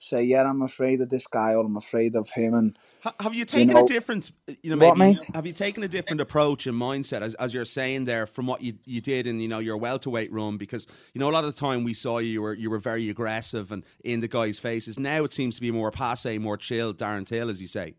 [0.02, 3.34] say, yeah, I'm afraid of this guy or I'm afraid of him, and Ha- Have
[3.34, 5.18] you taken know- a different, uh, you know, What, mate?
[5.34, 8.62] have you taken a different approach and mindset as, as you're saying there from what
[8.62, 10.58] you you did in you know your welterweight run?
[10.58, 12.78] Because you know a lot of the time we saw you, you were you were
[12.80, 14.98] very aggressive and in the guys' faces.
[14.98, 17.94] Now it seems to be more passe, more chill, Darren Till, as you say.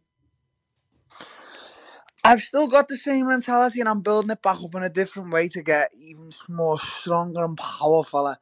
[2.24, 5.32] I've still got the same mentality, and I'm building it back up in a different
[5.34, 8.36] way to get even more stronger and powerful.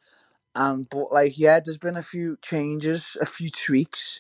[0.56, 4.20] And but like, yeah, there's been a few changes, a few tweaks,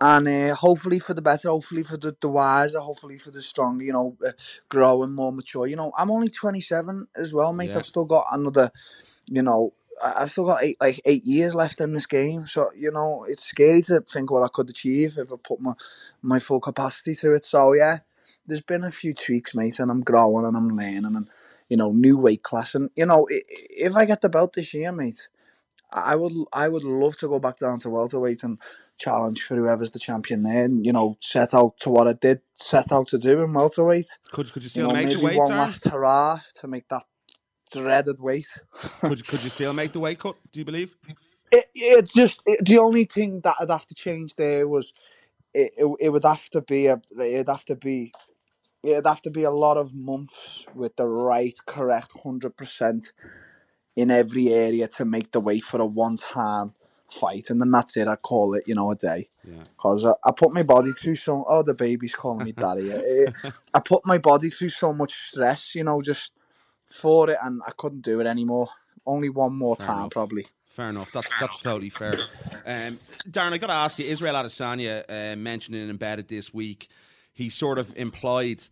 [0.00, 3.84] and uh, hopefully for the better, hopefully for the, the wiser, hopefully for the stronger.
[3.84, 4.32] You know, uh,
[4.68, 5.66] growing more mature.
[5.66, 7.70] You know, I'm only 27 as well, mate.
[7.70, 7.78] Yeah.
[7.78, 8.70] I've still got another,
[9.26, 9.72] you know.
[10.02, 13.44] I've still got eight, like eight years left in this game, so you know it's
[13.44, 15.74] scary to think what I could achieve if I put my
[16.22, 17.44] my full capacity to it.
[17.44, 18.00] So yeah,
[18.46, 21.28] there's been a few tweaks, mate, and I'm growing and I'm learning, and
[21.68, 24.90] you know, new weight class, and you know, if I get the belt this year,
[24.90, 25.28] mate,
[25.92, 28.58] I would I would love to go back down to welterweight and
[28.98, 32.42] challenge for whoever's the champion there, and you know, set out to what I did
[32.56, 34.08] set out to do in welterweight.
[34.32, 36.88] Could could you You still know, make maybe the weight, one last hurrah to make
[36.90, 37.04] that
[37.72, 38.48] dreaded weight.
[39.04, 40.36] could could you still make the weight cut?
[40.52, 40.96] Do you believe?
[41.52, 44.92] it, it just it, the only thing that I'd have to change there was
[45.54, 48.12] it, it, it would have to be a it'd have to be
[48.84, 53.12] it'd have to be a lot of months with the right correct hundred percent
[53.96, 56.72] in every area to make the way for a one time
[57.08, 59.64] fight and then that's it I call it you know a day Yeah.
[59.76, 63.50] because I, I put my body through so oh the baby's calling me daddy Eh,
[63.74, 66.32] I put my body through so much stress you know just
[66.86, 68.68] for it and I couldn't do it anymore
[69.04, 70.10] only one more Fair time enough.
[70.12, 71.12] probably Fair enough.
[71.12, 72.14] That's that's totally fair.
[72.64, 74.06] Um, Darren, I got to ask you.
[74.06, 76.88] Israel Adesanya uh, mentioned in embedded this week.
[77.34, 78.62] He sort of implied,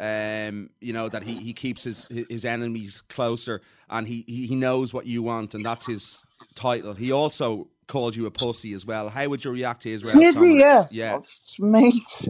[0.00, 4.94] um, you know, that he, he keeps his his enemies closer, and he, he knows
[4.94, 6.94] what you want, and that's his title.
[6.94, 9.08] He also called you a pussy as well.
[9.08, 10.14] How would you react to Israel?
[10.20, 10.60] Did he?
[10.60, 10.84] Yeah.
[10.90, 11.14] yeah.
[11.16, 11.22] Oh,
[11.58, 12.28] mate,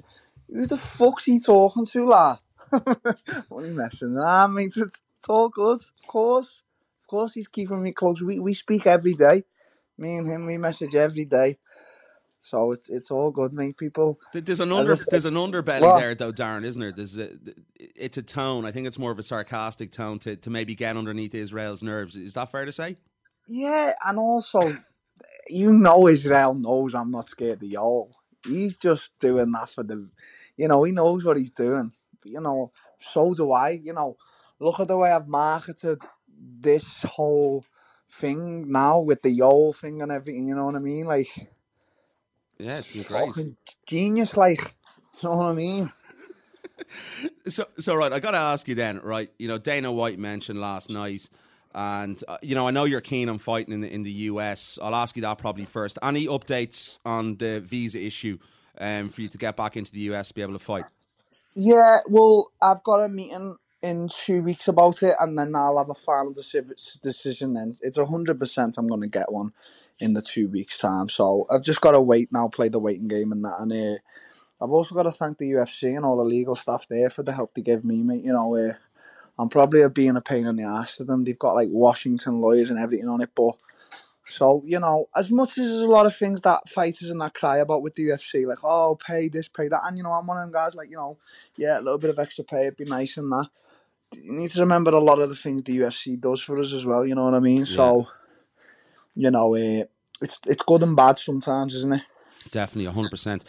[0.48, 2.38] who the fuck's he talking to, lad?
[2.70, 4.16] what are you messing?
[4.18, 5.80] Ah, mate, it's, it's all good.
[5.80, 6.64] Of course.
[7.02, 8.22] Of course he's keeping me close.
[8.22, 9.44] We we speak every day.
[9.98, 11.58] Me and him, we message every day.
[12.44, 13.78] So it's it's all good, mate.
[13.78, 14.20] People.
[14.34, 15.98] There's an under said- there's an underbelly What?
[16.00, 16.92] there though, Darren, isn't there?
[16.92, 17.30] There's a,
[17.76, 18.66] it's a tone.
[18.66, 22.16] I think it's more of a sarcastic tone to, to maybe get underneath Israel's nerves.
[22.16, 22.98] Is that fair to say?
[23.48, 24.60] Yeah, and also,
[25.48, 28.10] you know, Israel knows I'm not scared of Yoel.
[28.46, 30.10] He's just doing that for the,
[30.56, 31.92] you know, he knows what he's doing.
[32.24, 33.70] You know, so do I.
[33.70, 34.16] You know,
[34.60, 36.02] look at the way I've marketed
[36.60, 37.64] this whole
[38.10, 40.46] thing now with the Yoel thing and everything.
[40.48, 41.06] You know what I mean?
[41.06, 41.28] Like,
[42.58, 43.34] Yeah, it's been great.
[43.34, 44.36] fucking genius.
[44.36, 44.60] Like,
[45.22, 45.92] you know what I mean?
[47.48, 49.30] So, so right, I got to ask you then, right?
[49.38, 51.28] You know, Dana White mentioned last night,
[51.74, 54.78] and uh, you know, I know you're keen on fighting in the in the US.
[54.82, 55.98] I'll ask you that probably first.
[56.02, 58.38] Any updates on the visa issue
[58.78, 60.86] um, for you to get back into the US to be able to fight?
[61.54, 65.90] Yeah, well, I've got a meeting in two weeks about it, and then I'll have
[65.90, 67.54] a final deci- decision.
[67.54, 69.52] Then it's hundred percent I'm going to get one
[70.00, 71.08] in the two weeks' time.
[71.08, 73.60] So I've just got to wait now, play the waiting game and that.
[73.60, 73.98] And uh,
[74.60, 77.32] I've also got to thank the UFC and all the legal staff there for the
[77.32, 78.24] help they give me, mate.
[78.24, 78.74] You know, uh,
[79.38, 81.24] I'm probably being a pain in the ass to them.
[81.24, 83.56] They've got like Washington lawyers and everything on it, but.
[84.26, 87.34] So, you know, as much as there's a lot of things that fighters and that
[87.34, 89.82] cry about with the UFC, like, oh, pay this, pay that.
[89.84, 91.18] And, you know, I'm one of them guys, like, you know,
[91.58, 93.48] yeah, a little bit of extra pay would be nice and that.
[94.14, 96.86] You need to remember a lot of the things the UFC does for us as
[96.86, 97.04] well.
[97.04, 97.66] You know what I mean?
[97.66, 98.08] So,
[99.16, 99.84] you know, uh,
[100.22, 102.02] it's it's good and bad sometimes, isn't it?
[102.50, 103.44] Definitely, hundred percent.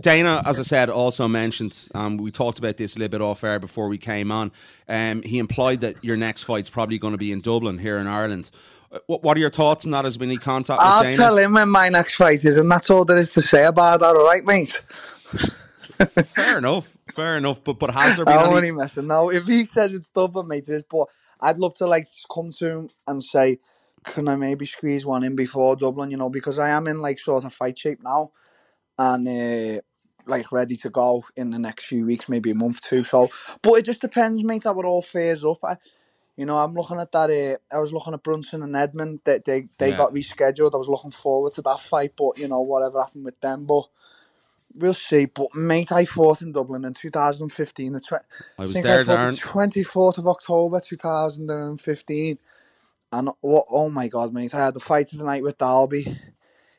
[0.00, 1.88] Dana, as I said, also mentioned.
[1.94, 4.52] Um, we talked about this a little bit off air before we came on.
[4.88, 8.06] Um, he implied that your next fight's probably going to be in Dublin here in
[8.06, 8.50] Ireland.
[8.92, 10.04] Uh, What, what are your thoughts on that?
[10.06, 11.16] Has been any contact with I'll Dana?
[11.16, 14.00] tell him when my next fight is, and that's all there is to say about
[14.00, 14.16] that.
[14.16, 14.84] All right, mate.
[16.34, 16.96] Fair enough.
[17.08, 17.64] Fair enough.
[17.64, 18.56] But but has there been I'm any?
[18.56, 19.08] only messing.
[19.08, 20.84] No, if he says it's Dublin, mate, it is.
[20.84, 21.06] But
[21.40, 23.60] I'd love to like come to him and say,
[24.04, 26.10] can I maybe squeeze one in before Dublin?
[26.10, 28.32] You know, because I am in like sort of fight shape now,
[28.98, 29.80] and uh,
[30.26, 33.04] like ready to go in the next few weeks, maybe a month too.
[33.04, 33.30] So,
[33.62, 34.64] but it just depends, mate.
[34.64, 35.58] How it all fares up.
[35.64, 35.76] I,
[36.36, 37.30] you know, I'm looking at that.
[37.30, 39.20] Uh, I was looking at Brunson and Edmen.
[39.24, 39.96] They they, they Yeah.
[39.98, 40.74] got rescheduled.
[40.74, 43.84] I was looking forward to that fight, but you know, whatever happened with them, but.
[44.74, 47.92] We'll see, but mate, I fought in Dublin in 2015.
[47.94, 48.12] The tw-
[48.58, 49.30] I was think there, I fought Darren.
[49.32, 52.38] the 24th of October 2015.
[53.12, 56.18] And oh, oh my god, mate, I had the fight of the night with Dalby.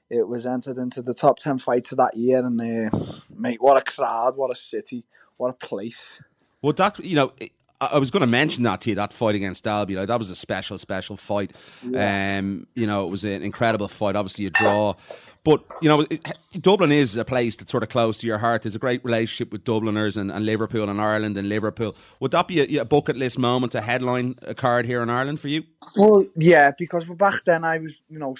[0.09, 2.43] It was entered into the top 10 fights of that year.
[2.45, 2.97] And uh,
[3.35, 5.05] mate, what a crowd, what a city,
[5.37, 6.19] what a place.
[6.61, 7.33] Well, that you know,
[7.81, 8.95] I was going to mention that to you.
[8.95, 11.51] That fight against Dalby, like, that was a special, special fight.
[11.95, 14.15] Um, you know, it was an incredible fight.
[14.15, 14.95] Obviously, a draw,
[15.43, 16.25] but you know, it,
[16.61, 18.61] Dublin is a place that's sort of close to your heart.
[18.61, 21.95] There's a great relationship with Dubliners and, and Liverpool and Ireland and Liverpool.
[22.21, 25.39] Would that be a, a bucket list moment to headline a card here in Ireland
[25.39, 25.63] for you?
[25.97, 28.35] Well, yeah, because back then I was, you know,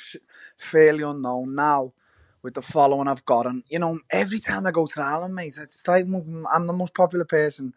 [0.57, 1.55] fairly unknown.
[1.55, 1.91] Now,
[2.41, 5.57] with the following I've got, and you know, every time I go to Ireland, mate,
[5.57, 7.73] it's like I'm the most popular person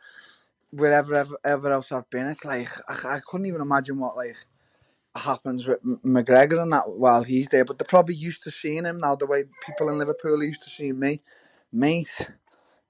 [0.77, 2.27] wherever ever, ever else I've been.
[2.29, 4.37] It's like I, I couldn't even imagine what like
[5.17, 7.65] happens with McGregor and that while he's there.
[7.65, 10.71] But they're probably used to seeing him now, the way people in Liverpool used to
[10.71, 11.23] seeing me,
[11.73, 12.29] mate.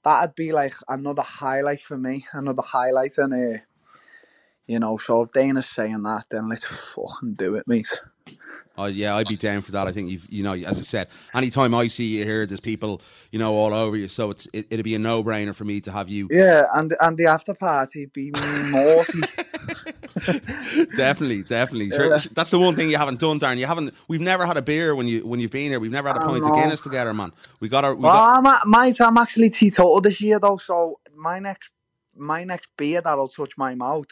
[0.05, 3.59] That'd be like another highlight for me, another highlight, and uh,
[4.67, 4.99] you know.
[4.99, 8.01] So if Dana's saying that, then let's fucking do it, mate.
[8.79, 9.87] Oh yeah, I'd be down for that.
[9.87, 13.01] I think you've, you know, as I said, anytime I see you here, there's people,
[13.31, 14.09] you know, all over you.
[14.09, 16.29] So it's it, it'd be a no brainer for me to have you.
[16.31, 19.21] Yeah, and and the after party be naughty.
[20.97, 21.91] definitely, definitely.
[21.91, 23.59] Sure, that's the one thing you haven't done, Darren.
[23.59, 23.95] You haven't.
[24.09, 25.81] We've never had a beer when you when you've been here.
[25.81, 26.55] We've never had a pint of.
[26.55, 27.33] Guinness together, man.
[27.61, 27.95] We got our.
[27.95, 31.71] We well, got, I'm, a- mate, I'm actually teetotal this year though, so my next
[32.15, 34.07] my next beer that'll touch my mouth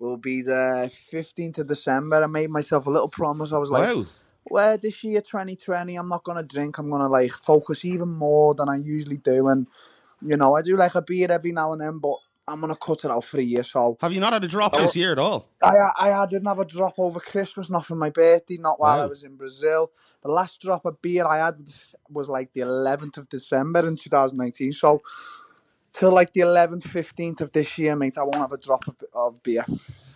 [0.00, 2.22] will be the 15th of December.
[2.22, 3.52] I made myself a little promise.
[3.52, 4.04] I was like, wow.
[4.46, 6.78] well, this year 2020, I'm not gonna drink.
[6.78, 9.66] I'm gonna like focus even more than I usually do, and
[10.22, 13.04] you know, I do like a beer every now and then, but I'm gonna cut
[13.04, 13.64] it out for a year.
[13.64, 14.78] So Have you not had a drop Oh.
[14.82, 15.48] this year at all?
[15.62, 19.00] I I, I didn't have a drop over Christmas, not for my birthday, not while
[19.00, 19.90] I was in Brazil.
[20.22, 21.56] The last drop of beer I had
[22.08, 24.72] was like the 11th of December in 2019.
[24.72, 25.02] So
[25.94, 28.96] till like the 11th, 15th of this year, mate, I won't have a drop of,
[29.14, 29.64] of beer.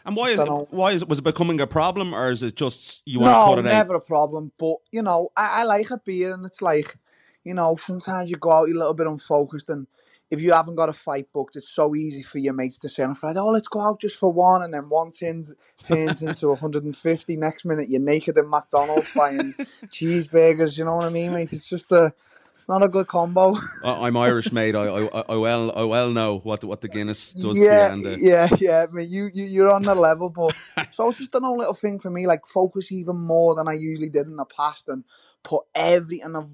[0.05, 0.49] And why is it?
[0.71, 1.09] Why is it?
[1.09, 3.67] Was it becoming a problem, or is it just you want No, to cut it
[3.67, 3.73] out?
[3.73, 4.53] never a problem.
[4.59, 6.97] But you know, I, I like a beer, and it's like,
[7.45, 9.87] you know, sometimes you go out a little bit unfocused, and
[10.31, 13.03] if you haven't got a fight booked, it's so easy for your mates to say
[13.03, 16.49] on Friday, "Oh, let's go out just for one," and then one turns turns into
[16.49, 17.37] 150.
[17.37, 19.55] Next minute, you're naked in McDonald's buying
[19.89, 20.79] cheeseburgers.
[20.79, 21.53] You know what I mean, mate?
[21.53, 22.15] It's just a,
[22.59, 23.57] it's not a good combo.
[23.83, 24.77] I- I'm Irish, mate.
[24.77, 27.93] I, I I well I well know what the, what the Guinness does yeah.
[27.93, 28.87] And, uh, yeah, yeah.
[28.89, 30.57] I mean, you, you, you're on the level, but
[30.91, 32.27] so it's just an own little thing for me.
[32.27, 35.05] Like focus even more than I usually did in the past, and
[35.45, 36.51] put everything I've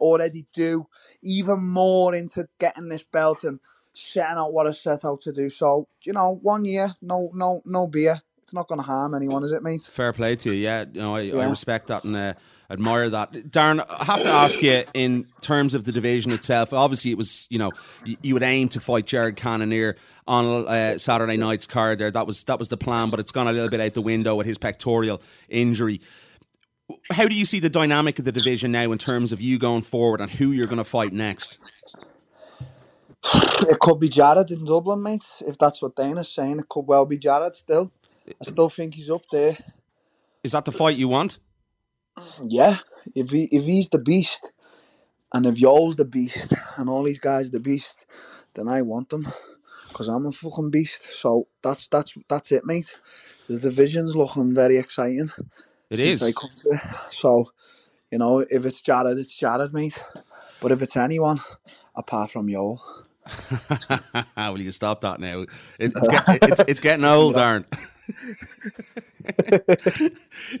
[0.00, 0.86] already do
[1.22, 3.60] even more into getting this belt and
[3.94, 5.48] setting out what I set out to do.
[5.50, 8.22] So you know, one year, no, no, no beer.
[8.44, 9.80] It's not going to harm anyone, is it, mate?
[9.80, 10.60] Fair play to you.
[10.60, 12.34] Yeah, you know, I, I respect that and uh,
[12.68, 13.32] admire that.
[13.32, 16.74] Darren, I have to ask you in terms of the division itself.
[16.74, 17.70] Obviously, it was you know
[18.04, 19.96] you, you would aim to fight Jared Cannonier
[20.28, 21.96] on uh, Saturday night's card.
[21.96, 24.02] There, that was that was the plan, but it's gone a little bit out the
[24.02, 26.02] window with his pectoral injury.
[27.12, 29.80] How do you see the dynamic of the division now in terms of you going
[29.80, 31.56] forward and who you're going to fight next?
[33.32, 35.24] It could be Jared in Dublin, mate.
[35.46, 37.90] If that's what Dana's saying, it could well be Jared still.
[38.28, 39.56] I still think he's up there.
[40.42, 41.38] Is that the fight you want?
[42.42, 42.78] Yeah,
[43.14, 44.50] if he if he's the beast,
[45.32, 48.06] and if Yo's the beast, and all these guys the beast,
[48.54, 49.26] then I want them,
[49.92, 51.06] cause I'm a fucking beast.
[51.10, 52.98] So that's that's that's it, mate.
[53.48, 55.30] The division's looking very exciting.
[55.90, 56.22] It is.
[56.22, 56.80] I come to it.
[57.10, 57.52] So,
[58.10, 60.02] you know, if it's Jared, it's Jared, mate.
[60.60, 61.40] But if it's anyone
[61.94, 62.78] apart from Yo,
[64.36, 65.42] Will you stop that now?
[65.78, 67.64] It, it's, get, it's, it's getting old, Darren.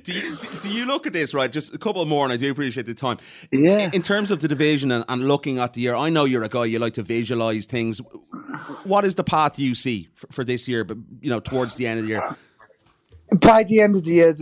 [0.02, 1.52] Do you do you look at this right?
[1.52, 3.18] Just a couple more, and I do appreciate the time.
[3.52, 3.90] Yeah.
[3.92, 6.48] In terms of the division and, and looking at the year, I know you're a
[6.48, 7.98] guy you like to visualize things.
[8.84, 10.84] What is the path you see for, for this year?
[10.84, 12.36] But you know, towards the end of the year,
[13.40, 14.40] by the end of the year, it,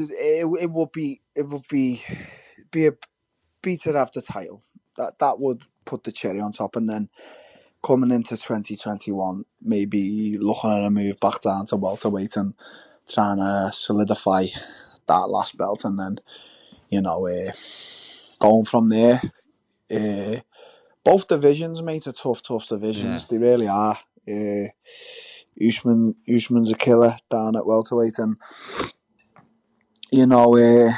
[0.60, 2.04] it would be it would be
[2.70, 2.92] be a
[3.62, 4.62] be to have title.
[4.96, 7.08] that that would put the cherry on top, and then
[7.82, 12.54] coming into 2021, maybe looking at a move back down to welterweight and
[13.12, 14.46] trying to solidify
[15.06, 16.18] that last belt, and then
[16.90, 17.52] you know uh,
[18.38, 19.20] going from there.
[19.90, 20.40] Uh,
[21.04, 23.26] both divisions, mate, are tough, tough divisions.
[23.26, 23.98] They really are.
[24.28, 24.68] Uh,
[25.66, 28.36] Usman, Usman's a killer down at welterweight, and
[30.10, 30.92] you know, uh,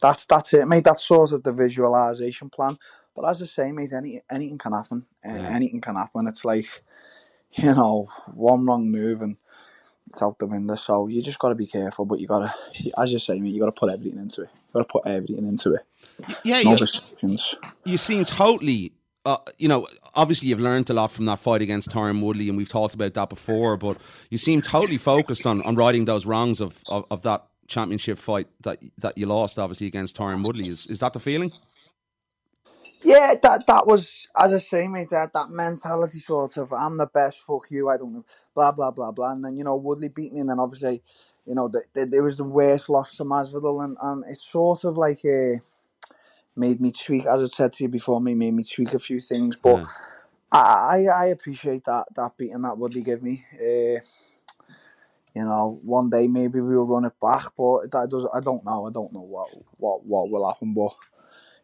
[0.00, 0.84] that's that's it, mate.
[0.84, 2.78] That's sort of the visualization plan.
[3.14, 5.06] But as I say, mate, any anything can happen.
[5.24, 5.48] Uh, Yeah.
[5.50, 6.26] Anything can happen.
[6.28, 6.68] It's like,
[7.52, 9.36] you know, one wrong move and
[10.22, 10.76] out the window.
[10.76, 12.04] So you just got to be careful.
[12.06, 14.50] But you got to, as you say, mate, you got to put everything into it.
[14.68, 15.82] You got to put everything into it.
[16.44, 17.54] Yeah, No you, restrictions.
[17.84, 18.94] you seem totally.
[19.26, 22.58] Uh, you know, obviously you've learned a lot from that fight against Tyron Woodley, and
[22.58, 23.76] we've talked about that before.
[23.76, 23.98] But
[24.30, 28.48] you seem totally focused on, on righting those wrongs of, of, of that championship fight
[28.62, 30.68] that that you lost, obviously against Tyron Woodley.
[30.68, 31.52] Is is that the feeling?
[33.04, 35.10] Yeah, that that was as I say, mate.
[35.10, 37.40] That that mentality sort of, I'm the best.
[37.40, 37.88] Fuck you.
[37.88, 38.24] I don't know.
[38.58, 39.30] Blah blah blah blah.
[39.30, 41.00] And then you know Woodley beat me, and then obviously,
[41.46, 44.82] you know, the, the, it was the worst loss to Masvidal, and and it's sort
[44.82, 45.62] of like uh,
[46.56, 47.24] made me tweak.
[47.24, 49.76] As I said to you before, me made me tweak a few things, but.
[49.76, 49.86] Yeah.
[50.50, 53.44] I, I I appreciate that that beating that Woodley gave me.
[53.54, 54.00] Uh,
[55.34, 58.86] you know, one day maybe we'll run it back, but that does I don't know.
[58.88, 60.94] I don't know what what what will happen, but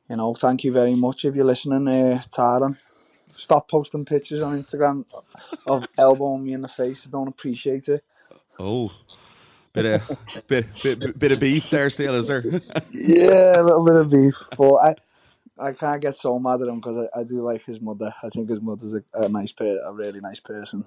[0.08, 2.78] you know, thank you very much if you're listening, uh, Tyron.
[3.36, 5.04] Stop posting pictures on Instagram
[5.66, 7.06] of elbowing me in the face.
[7.06, 8.04] I don't appreciate it.
[8.58, 8.92] Oh,
[9.72, 12.44] bit of bit, bit bit of beef there still, is there?
[12.90, 14.94] Yeah, a little bit of beef, but I
[15.58, 18.12] I can't get so mad at him because I, I do like his mother.
[18.22, 20.84] I think his mother's a, a nice, per, a really nice person.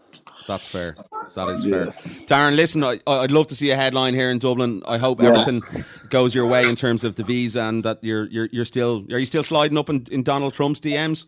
[0.47, 0.95] That's fair.
[1.36, 1.86] That is Yeah.
[1.86, 1.93] fair.
[2.27, 4.83] Darren, listen, I, I'd love to see a headline here in Dublin.
[4.86, 5.29] I hope Yeah.
[5.29, 5.63] everything
[6.10, 9.19] goes your way in terms of the visa and that you're you're you're still are
[9.19, 11.25] you still sliding up in, in Donald Trump's DMs?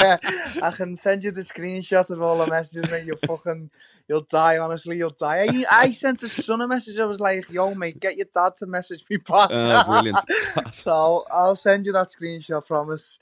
[0.00, 0.18] Yeah,
[0.62, 3.04] I can send you the screenshot of all the messages, mate.
[3.04, 3.70] You'll fucking,
[4.08, 4.58] you'll die.
[4.58, 5.46] Honestly, you'll die.
[5.48, 6.98] I, I sent a son a message.
[6.98, 10.18] I was like, "Yo, mate, get your dad to message me back." Oh, brilliant.
[10.74, 12.66] so I'll send you that screenshot.
[12.66, 13.18] Promise.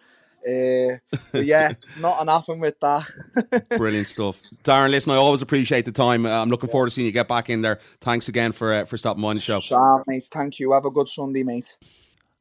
[0.46, 0.98] Uh,
[1.34, 3.08] yeah, not nothing with that.
[3.76, 4.40] Brilliant stuff.
[4.64, 6.26] Darren, listen, I always appreciate the time.
[6.26, 7.78] Uh, I'm looking forward to seeing you get back in there.
[8.00, 9.60] Thanks again for uh, for stopping by the show.
[9.60, 10.72] Sam, mate, thank you.
[10.72, 11.78] Have a good Sunday, mate.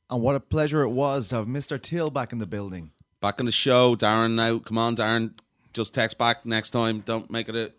[0.10, 1.82] And what a pleasure it was to have Mr.
[1.82, 2.91] Till back in the building.
[3.21, 4.34] Back on the show, Darren.
[4.34, 5.34] Now, come on, Darren.
[5.73, 7.01] Just text back next time.
[7.01, 7.71] Don't make it a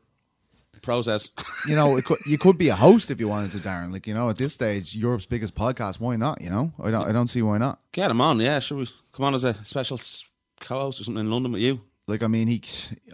[0.82, 1.28] process.
[1.68, 3.92] You know, it could, you could be a host if you wanted to, Darren.
[3.92, 6.00] Like you know, at this stage, Europe's biggest podcast.
[6.00, 6.40] Why not?
[6.42, 7.08] You know, I don't.
[7.08, 7.78] I don't see why not.
[7.92, 8.58] Get him on, yeah.
[8.58, 9.96] Should we come on as a special
[10.58, 11.82] co-host or something in London with you?
[12.08, 12.60] Like I mean, he.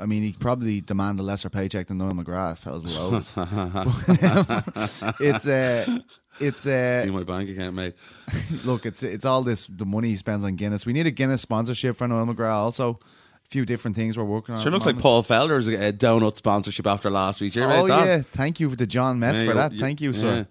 [0.00, 2.56] I mean, he probably demand a lesser paycheck than Noel McGrath.
[2.56, 3.18] Fellas low.
[5.20, 5.98] it's uh,
[6.40, 7.94] it's uh, See my bank account, mate.
[8.64, 10.86] look, it's it's all this the money he spends on Guinness.
[10.86, 12.52] We need a Guinness sponsorship for Noel McGrath.
[12.52, 12.98] Also,
[13.44, 14.60] a few different things we're working on.
[14.62, 14.98] Sure looks like.
[14.98, 17.56] Paul Felder's a, a donut sponsorship after last week.
[17.56, 19.72] Oh yeah, thank you to John Metz Yeah, for that.
[19.72, 20.46] you- Thank you, sir.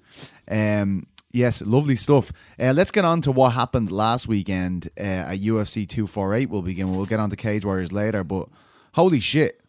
[0.50, 2.32] Um, yes, lovely stuff.
[2.60, 6.50] Uh, let's get on to what happened last weekend uh, at UFC 248.
[6.50, 6.96] We'll begin.
[6.96, 8.48] We'll get on to Cage Warriors later, but
[8.94, 9.62] holy shit!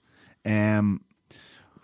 [0.46, 1.02] Um,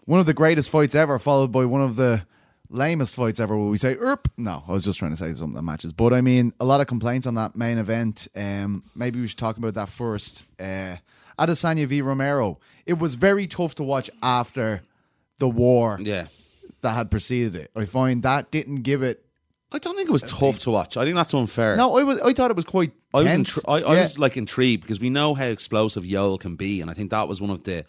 [0.07, 2.27] one of the greatest fights ever, followed by one of the
[2.71, 3.57] lamest fights ever.
[3.57, 4.29] Will we say "erp"?
[4.37, 5.93] No, I was just trying to say something that matches.
[5.93, 8.29] But I mean, a lot of complaints on that main event.
[8.35, 10.43] Um, maybe we should talk about that first.
[10.59, 10.97] Uh,
[11.39, 12.59] Adesanya v Romero.
[12.87, 14.83] It was very tough to watch after
[15.39, 16.27] the war Yeah.
[16.83, 17.71] that had preceded it.
[17.75, 19.25] I find that didn't give it.
[19.73, 20.97] I don't think it was tough to watch.
[20.97, 21.77] I think that's unfair.
[21.77, 22.21] No, I was.
[22.21, 22.93] I thought it was quite.
[23.13, 24.03] I was, intri- I, I Yeah.
[24.03, 27.27] was like intrigued because we know how explosive Yoel can be, and I think that
[27.27, 27.85] was one of the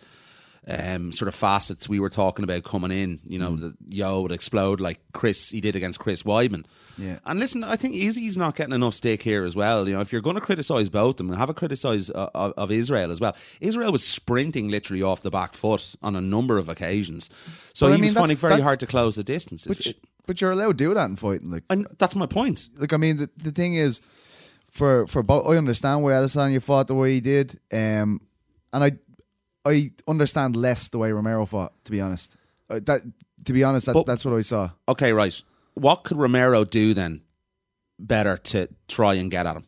[0.68, 3.20] um, sort of facets we were talking about coming in.
[3.26, 3.42] You Mm.
[3.42, 6.66] know, that Yo would explode like Chris he did against Chris Weidman.
[6.98, 7.20] Yeah.
[7.26, 9.86] and listen, I think Izzy's not getting enough stick here as well.
[9.86, 12.54] You know, if you're going to criticize both of them, have a criticize uh, of,
[12.56, 13.36] of Israel as well.
[13.60, 17.30] Israel was sprinting literally off the back foot on a number of occasions,
[17.74, 19.68] so I he mean, was finding it very hard to close the distance.
[19.68, 21.52] It- but you're allowed to do that in fighting.
[21.52, 22.70] Like, and that's my point.
[22.78, 24.00] like I mean, the, the thing is,
[24.72, 28.22] for for both, I understand why Adesanya fought the way he did, um,
[28.74, 28.94] and I
[29.66, 31.74] I understand less the way Romero fought.
[31.86, 32.36] To be honest,
[32.70, 33.02] uh, that
[33.46, 34.72] to be honest, that, But- that's what I saw.
[34.88, 35.40] Okay, right.
[35.74, 37.22] What could Romero do then
[38.00, 39.66] better to try and get at him?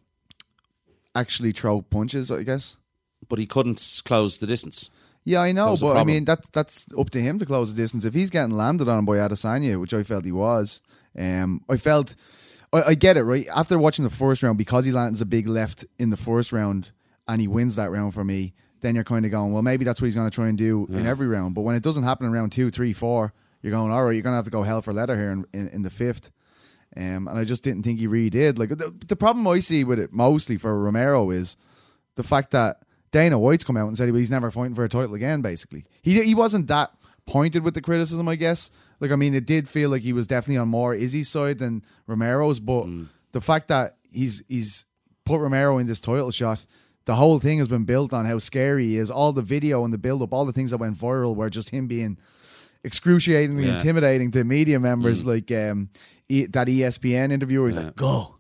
[1.16, 2.78] Actually, throw punches, I guess.
[3.28, 4.90] But he couldn't close the distance.
[5.26, 8.06] Yeah, I know, but I mean that that's up to him to close the distance.
[8.06, 10.82] If he's getting landed on by Adesanya, which I felt he was,
[11.20, 12.16] um, I felt
[12.72, 15.48] I, I get it right after watching the first round because he lands a big
[15.48, 16.92] left in the first round
[17.28, 18.54] and he wins that round for me.
[18.82, 20.86] Then you're kind of going, well, maybe that's what he's going to try and do
[20.90, 21.56] in every round.
[21.56, 24.22] But when it doesn't happen in round two, three, four, you're going, all right, you're
[24.22, 26.32] going to have to go hell for leather here in, in, in the fifth.
[26.96, 28.58] Um, and I just didn't think he really did.
[28.58, 31.58] Like the, the problem I see with it mostly for Romero is
[32.16, 35.16] the fact that Dana White's come out and said he's never fighting for a title
[35.16, 35.42] again.
[35.42, 36.92] Basically, he he wasn't that
[37.26, 38.72] pointed with the criticism, I guess.
[39.00, 41.84] Like I mean, it did feel like he was definitely on more Izzy's side than
[42.08, 42.86] Romero's, but
[43.32, 44.86] the fact that he's he's
[45.26, 46.66] put Romero in this title shot.
[47.08, 49.10] The whole thing has been built on how scary he is.
[49.10, 51.70] All the video and the build up, all the things that went viral were just
[51.72, 52.18] him being
[52.84, 53.76] excruciatingly Yeah.
[53.78, 55.26] intimidating to media members.
[55.26, 55.90] Like um,
[56.30, 57.84] e- that ESPN interviewer, he's Yeah.
[57.86, 58.36] like, "Go,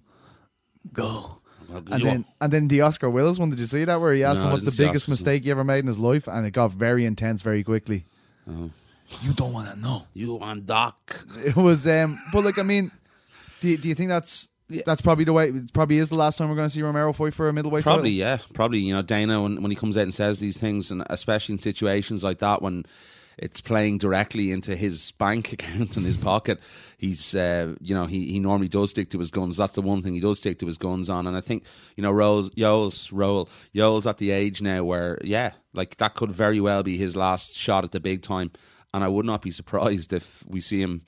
[0.94, 1.40] go,"
[1.74, 3.50] and then and then the Oscar Willis one.
[3.50, 5.12] Did you see that where he asked No, him what's the biggest Oscar.
[5.12, 8.06] mistake he ever made in his life, and it got very intense very quickly.
[8.50, 8.70] Oh.
[9.22, 10.06] You don't want to know.
[10.14, 11.26] you on doc.
[11.46, 12.92] It was, um, but like I mean,
[13.62, 14.50] do do you think that's
[14.86, 15.48] that's probably the way?
[15.50, 17.84] It probably is the last time we're going to see Romero fight for a middleweight
[17.84, 18.40] Probably, title?
[18.40, 18.54] yeah.
[18.54, 21.54] Probably, you know, Dana, when, when he comes out and says these things, and especially
[21.54, 22.86] in situations like that when
[23.38, 26.60] it's playing directly into his bank account and his pocket,
[26.98, 29.58] he's, uh, you know, he, he normally does stick to his guns.
[29.58, 31.28] That's the one thing he does stick to his guns on.
[31.28, 31.64] And I think,
[31.96, 36.32] you know, Rose, Yoel's, Roll, Yoel's at the age now where, yeah, like that could
[36.32, 38.52] very well be his last shot at the big time.
[38.94, 41.04] And I would not be surprised if we see him.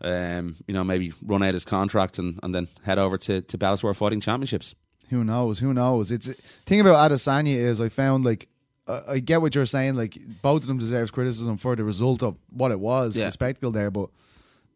[0.00, 3.58] Um, you know, maybe run out his contract and, and then head over to, to
[3.58, 4.74] Bellator Fighting Championships.
[5.10, 5.58] Who knows?
[5.58, 6.12] Who knows?
[6.12, 6.28] It's
[6.66, 8.48] thing about Adesanya is I found like
[8.86, 9.94] I get what you're saying.
[9.96, 13.26] Like both of them deserves criticism for the result of what it was, Yeah.
[13.26, 13.90] the spectacle there.
[13.90, 14.10] But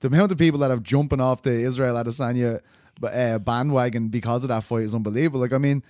[0.01, 2.61] the amount of people that have jumping off the Israel Adesanya
[3.03, 5.41] uh, bandwagon because of that fight is unbelievable.
[5.41, 5.83] Like I mean,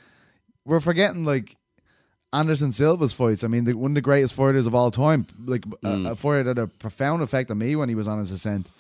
[0.66, 1.56] we're forgetting like
[2.34, 3.44] Anderson Silva's fights.
[3.44, 5.26] I mean, the, one of the greatest fighters of all time.
[5.44, 8.18] Like a, a fighter that had a profound effect on me when he was on
[8.18, 8.70] his ascent.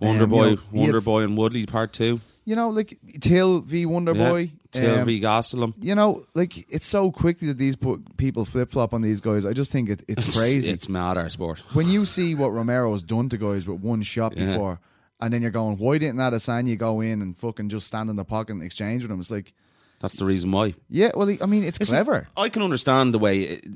[0.00, 2.20] Wonder Um, Boy, you know, Wonder had- Boy, and Woodley Part Two.
[2.44, 4.30] You know, like Till v Wonder Yeah.
[4.30, 4.52] Boy.
[4.70, 5.72] Till um, v Gastelum.
[5.80, 7.76] you know, like it's so quickly that these
[8.18, 9.44] people flip flop on these guys.
[9.46, 10.70] I just think it, it's crazy.
[10.70, 11.60] It's mad our sport.
[11.72, 14.46] when you see what Romero has done to guys with one shot Yeah.
[14.52, 14.80] before,
[15.20, 18.24] and then you're going, why didn't Adesanya go in and fucking just stand in the
[18.24, 19.18] pocket and exchange with him?
[19.18, 19.52] It's like,
[20.00, 20.74] That's the reason why.
[20.90, 22.28] yeah, well, I mean, it's clever.
[22.36, 23.40] I can understand the way.
[23.40, 23.66] It,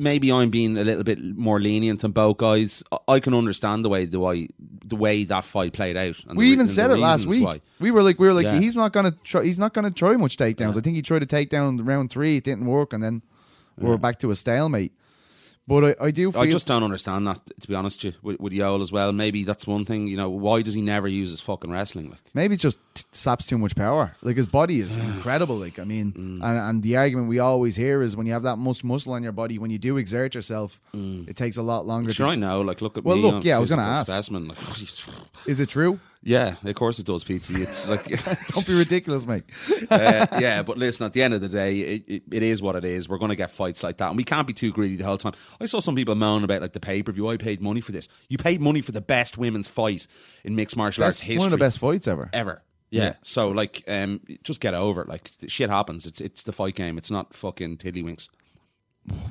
[0.00, 2.82] maybe I'm being a little bit more lenient on both guys.
[3.06, 4.48] I- can understand the way the way
[4.84, 6.18] the way that fight played out.
[6.26, 7.44] and We the even said it last week.
[7.44, 7.60] why.
[7.78, 8.58] We were like, we were like, Yeah.
[8.58, 9.44] he's not gonna try.
[9.44, 10.76] He's not gonna try much takedowns.
[10.76, 12.38] I think he tried to take down round three.
[12.38, 13.22] It didn't work, and then
[13.78, 14.92] we we're back to a stalemate.
[15.70, 17.40] But I, I do feel I just don't understand that.
[17.60, 19.12] To be honest, with you, with, with Yoel as well.
[19.12, 20.08] Maybe that's one thing.
[20.08, 22.10] You know, why does he never use his fucking wrestling?
[22.10, 24.12] Like, Maybe it's just t- saps too much power.
[24.20, 25.54] Like his body is incredible.
[25.56, 26.40] Like I mean, Mm.
[26.42, 29.22] and, and the argument we always hear is when you have that much muscle on
[29.22, 32.12] your body, when you do exert yourself, it takes a lot longer.
[32.12, 32.62] sure, to, I know.
[32.62, 33.22] Like, look at Well, me.
[33.22, 34.06] look, yeah, I was gonna ask.
[34.08, 34.48] Specimen.
[34.48, 34.58] Like,
[35.46, 36.00] is it true?
[36.22, 37.50] Yeah, of course it does, PT.
[37.60, 38.04] It's like.
[38.48, 39.44] Don't be ridiculous, mate.
[39.90, 42.76] uh, yeah, but listen, at the end of the day, it, it, it is what
[42.76, 43.08] it is.
[43.08, 45.16] We're going to get fights like that, and we can't be too greedy the whole
[45.16, 45.32] time.
[45.60, 47.28] I saw some people moan about like the pay per view.
[47.28, 48.06] I paid money for this.
[48.28, 50.06] You paid money for the best women's fight
[50.44, 52.28] in mixed martial arts That's history, one of the best fights ever.
[52.34, 52.62] ever.
[52.90, 53.04] Yeah.
[53.04, 53.14] Yeah.
[53.22, 55.08] So like, um, just get over it.
[55.08, 56.04] Like shit happens.
[56.06, 56.98] It's it's the fight game.
[56.98, 58.28] It's not fucking tiddlywinks.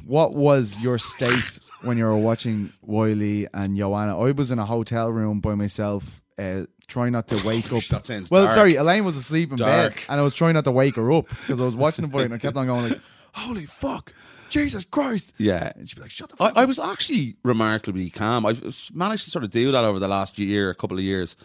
[0.06, 4.18] What was your state when you were watching Weili and Joanna?
[4.20, 7.84] I was in a hotel room by myself, uh, trying not to oh, wake up.
[7.86, 8.56] That sounds well, dark.
[8.56, 11.28] sorry, Elaine was asleep in bed, and I was trying not to wake her up
[11.30, 13.00] because I was watching the fight, and I kept on going like,
[13.34, 14.14] "Holy fuck,
[14.50, 15.72] Jesus Christ!" Yeah.
[15.76, 18.46] and she'd be like, "Shut the fuck I, I was actually remarkably calm.
[18.46, 18.62] I've
[18.94, 21.38] managed to sort of do that over the last year, a couple of years.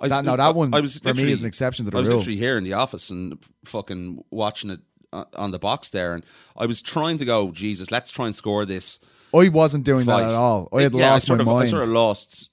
[0.00, 1.94] I, That- no, that one I was for me literally- is an exception to the
[1.94, 1.98] rule.
[1.98, 2.18] I was rule.
[2.18, 4.80] literally here in the office and fucking watching it
[5.12, 6.24] on- on the box there, and
[6.56, 8.98] I was trying to go, Jesus, let's try and score this
[9.34, 10.22] I wasn't doing fight.
[10.22, 10.68] that at all.
[10.72, 11.66] I had yeah, lost I sort my of, mind.
[11.68, 12.50] I sort of lost,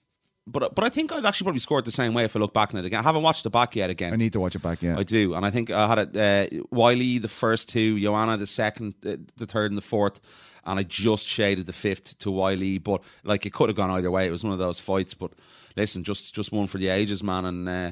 [0.47, 2.73] but but I think I'd actually probably scored the same way if I look back
[2.73, 2.99] on it again.
[2.99, 4.13] I haven't watched it back yet again.
[4.13, 4.81] I need to watch it back.
[4.81, 6.15] Yeah, I do, and I think I had it.
[6.15, 10.19] Uh, Weili the first two, Joanna the second, uh, the third, and the fourth,
[10.65, 12.83] and I just shaded the fifth to Weili.
[12.83, 14.27] But like it could have gone either way.
[14.27, 15.13] It was one of those fights.
[15.13, 15.31] But
[15.75, 17.91] listen, just just one for the ages, man, and uh,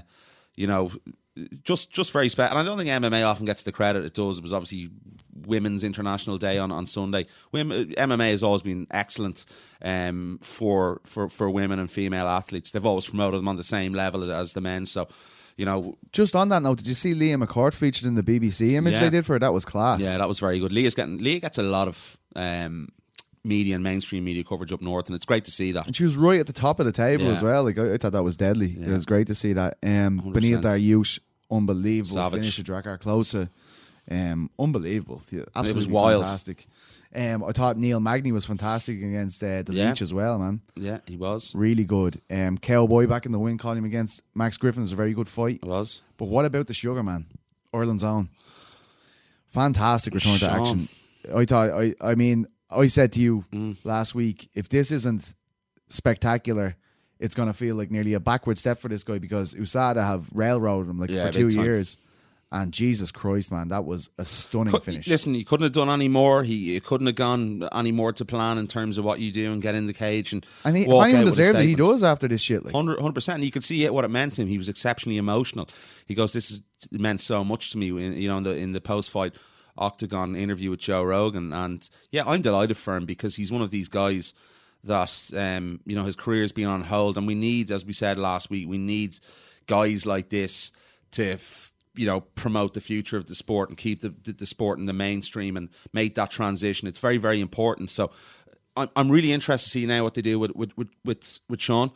[0.55, 0.91] you know,
[1.63, 2.57] just just very special.
[2.57, 4.37] And I don't think MMA often gets the credit it does.
[4.37, 4.89] It was obviously
[5.45, 7.25] Women's International Day on, on Sunday.
[7.51, 9.45] Women, MMA has always been excellent
[9.81, 12.71] um, for for for women and female athletes.
[12.71, 14.85] They've always promoted them on the same level as the men.
[14.85, 15.07] So.
[15.59, 18.73] You know, just on that note, did you see Leah McCourt featured in the BBC
[18.73, 18.99] image Yeah.
[18.99, 19.39] they did for it?
[19.39, 19.99] That was class.
[19.99, 20.71] Yeah, that was very good.
[20.71, 22.89] Leah's getting Leah gets a lot of um,
[23.43, 25.87] media and mainstream media coverage up north, and it's great to see that.
[25.87, 27.31] And she was right at the top of the table Yeah.
[27.31, 27.63] as well.
[27.63, 28.77] Like I, I thought that was deadly.
[28.79, 29.79] It was great to see that.
[29.81, 30.33] Um, 100%.
[30.33, 31.19] Beneil Dariush,
[31.51, 32.39] unbelievable Savage.
[32.41, 33.49] finish to Drakkar Klose.
[34.09, 35.21] Um, unbelievable.
[35.55, 36.23] Absolutely wild.
[36.23, 36.65] fantastic.
[37.15, 39.89] Um, I thought Neil Magny was fantastic against uh, the Yeah.
[39.89, 40.61] Leech as well, man.
[40.75, 41.55] Yeah, he was.
[41.55, 42.21] Really good.
[42.29, 45.59] Um, Cowboy back in the win column against Max Griffin was a very good fight.
[45.63, 46.01] He was.
[46.17, 47.25] But what about the Sugar Man,
[47.73, 48.29] Ireland's own?
[49.47, 50.87] Fantastic return to action.
[51.35, 51.69] I thought.
[51.71, 51.93] I.
[52.01, 53.77] I mean, I said to you Mm.
[53.85, 55.33] last week, if this isn't
[55.87, 56.75] spectacular,
[57.19, 60.27] it's going to feel like nearly a backward step for this guy because USADA have
[60.33, 61.65] railroaded him like Yeah, for two big time.
[61.65, 61.97] years.
[62.49, 65.05] And Jesus Christ, man, that was a stunning Cou- finish.
[65.09, 66.43] Listen, you couldn't have done any more.
[66.43, 69.51] He you couldn't have gone any more to plan in terms of what you do
[69.51, 71.59] and get in the cage and and he, if walk anyone out with a deserves
[71.59, 71.89] it, he statement.
[71.91, 72.63] does after this shit.
[72.63, 73.35] Like, 100 percent.
[73.39, 74.47] And you could see it, what it meant to him.
[74.47, 75.67] He was exceptionally emotional.
[76.05, 78.51] He goes, "This is it meant so much to me." In, you know, in the
[78.55, 79.35] in the post fight
[79.77, 83.71] octagon interview with Joe Rogan, and yeah, I'm delighted for him because he's one of
[83.71, 84.33] these guys
[84.87, 88.17] that um, you know his career's been on hold, and we need, as we said
[88.17, 89.15] last week, we need
[89.67, 90.71] guys like this
[91.11, 91.33] to.
[91.33, 94.77] F- you know, promote the future of the sport and keep the, the, the sport
[94.77, 96.87] in the mainstream and make that transition.
[96.87, 97.89] It's very, very important.
[97.89, 98.11] So,
[98.75, 101.59] I'm, I'm really interested to see now what they do with with with with, with
[101.59, 101.91] Sean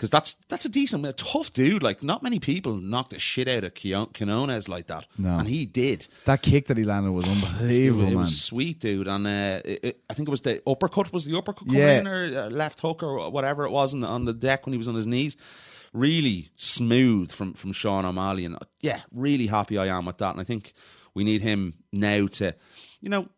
[0.00, 1.82] because that's that's a decent, a tough dude.
[1.82, 3.74] Like not many people knock the shit out of
[4.14, 5.38] Quinones like that, No.
[5.38, 6.08] and he did.
[6.24, 8.16] that kick that he landed was unbelievable, it man.
[8.16, 9.06] was sweet, dude.
[9.08, 11.12] And uh, it, it- I think it was the uppercut.
[11.12, 12.08] Was the uppercut coming Yeah.
[12.08, 14.78] or uh, left hook or whatever it was on the, on the deck when he
[14.78, 15.36] was on his knees?
[15.92, 20.30] Really smooth from from Sean O'Malley, and uh, yeah, really happy I am with that.
[20.30, 20.72] And I think
[21.14, 22.54] we need him now to,
[23.00, 23.28] you know,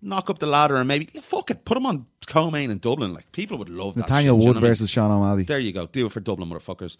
[0.00, 3.12] knock up the ladder and maybe fuck it, put him on co-main in Dublin.
[3.14, 4.02] Like people would love that.
[4.02, 4.70] Nathaniel do you Wood know what I mean?
[4.70, 5.44] versus Sean O'Malley.
[5.44, 5.86] There you go.
[5.86, 6.96] Do it for Dublin, motherfuckers.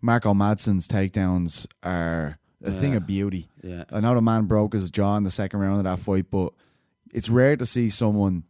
[0.00, 3.48] Marco Madsen's takedowns are a thing of beauty.
[3.62, 3.84] Yeah.
[3.92, 6.52] I know the man broke his jaw in the second round of that fight, but
[7.12, 8.44] it's rare to see someone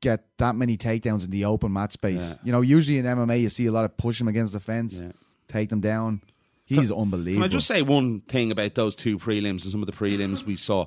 [0.00, 2.32] get that many takedowns in the open mat space.
[2.32, 2.36] Yeah.
[2.44, 5.00] You know, usually in MMA you see a lot of push him against the fence,
[5.02, 5.12] Yeah.
[5.48, 6.22] take them down.
[6.64, 7.42] He's unbelievable.
[7.42, 10.44] Can I just say one thing about those two prelims and some of the prelims
[10.44, 10.86] we saw?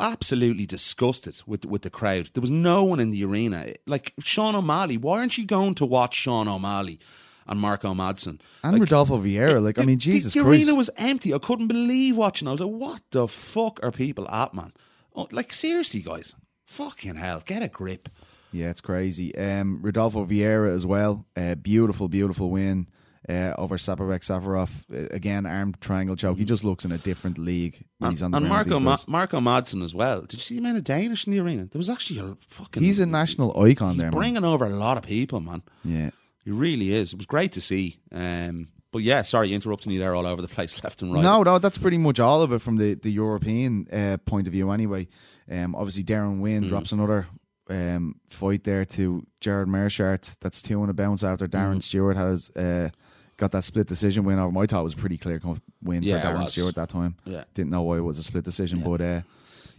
[0.00, 2.26] Absolutely disgusted with with the crowd.
[2.34, 3.74] There was no one in the arena.
[3.86, 6.98] Like Sean O'Malley, why aren't you going to watch Sean O'Malley
[7.46, 8.40] and Marco Madsen?
[8.64, 10.64] and Rodolfo Vieira, like I The- mean, the- Jesus the, Christ.
[10.66, 11.32] arena was empty.
[11.32, 12.48] I couldn't believe watching.
[12.48, 14.72] I was like, "What the fuck are people at, man?
[15.14, 16.34] Oh, like seriously, guys,
[16.66, 18.08] fucking hell, get a grip."
[18.50, 19.34] Yeah, it's crazy.
[19.36, 21.24] Um, Rodolfo Vieira as well.
[21.36, 22.88] Uh, beautiful, beautiful win
[23.28, 24.84] uh, over Saparbek Safarov.
[24.92, 26.38] Uh, again, arm triangle choke.
[26.38, 29.40] He just looks in a different league when he's on the and Marco Ma- Marco
[29.40, 30.20] Madsen as well.
[30.22, 31.64] Did you see the amount of Danish in the arena?
[31.66, 32.82] There was actually a fucking.
[32.82, 34.12] he's a national icon there, man.
[34.12, 35.62] bringing over a lot of people, man.
[35.84, 36.10] Yeah.
[36.44, 37.12] He really is.
[37.14, 37.98] It was great to see.
[38.12, 41.22] Um, but yeah, sorry, interrupting you there all over the place, left and right.
[41.22, 44.52] No, no, that's pretty much all of it from the, the European uh, point of
[44.52, 45.08] view, anyway.
[45.50, 46.68] Um, obviously, Deron Winn Mm.
[46.68, 47.26] drops another
[47.70, 50.36] um, fight there to Gerald Meerschaert.
[50.40, 51.82] That's two on a bounce after Darren Mm.
[51.82, 52.90] Stewart has uh,
[53.36, 55.40] got that split decision win over my thought it was a pretty clear
[55.82, 56.48] win Yeah, for Darren.
[56.48, 57.16] Stewart that time.
[57.24, 57.44] Yeah.
[57.54, 59.20] Didn't know why it was a split decision, but uh,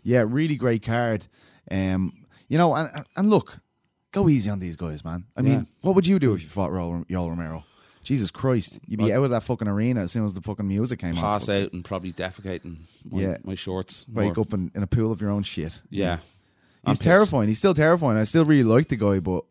[0.03, 1.26] yeah, really great card.
[1.72, 2.14] Um,
[2.47, 3.60] you know, and, and- look,
[4.12, 5.26] go easy on these guys, man.
[5.36, 5.47] I Yeah.
[5.58, 7.64] mean, what would you do if you fought Yoel Romero?
[8.03, 10.99] Jesus Christ, you'd be out of that fucking arena as soon as the fucking music
[10.99, 11.22] came on.
[11.22, 11.66] Pass for fuck's sake.
[11.66, 13.38] out and probably defecate in my, Yeah.
[13.43, 14.06] my shorts.
[14.08, 15.82] wake up in, in a pool of your own shit.
[15.89, 16.18] Yeah.
[16.18, 16.22] He's
[16.86, 17.01] I'm pissed.
[17.01, 17.47] terrifying.
[17.47, 18.18] He's still terrifying.
[18.20, 19.43] I still really like the guy, but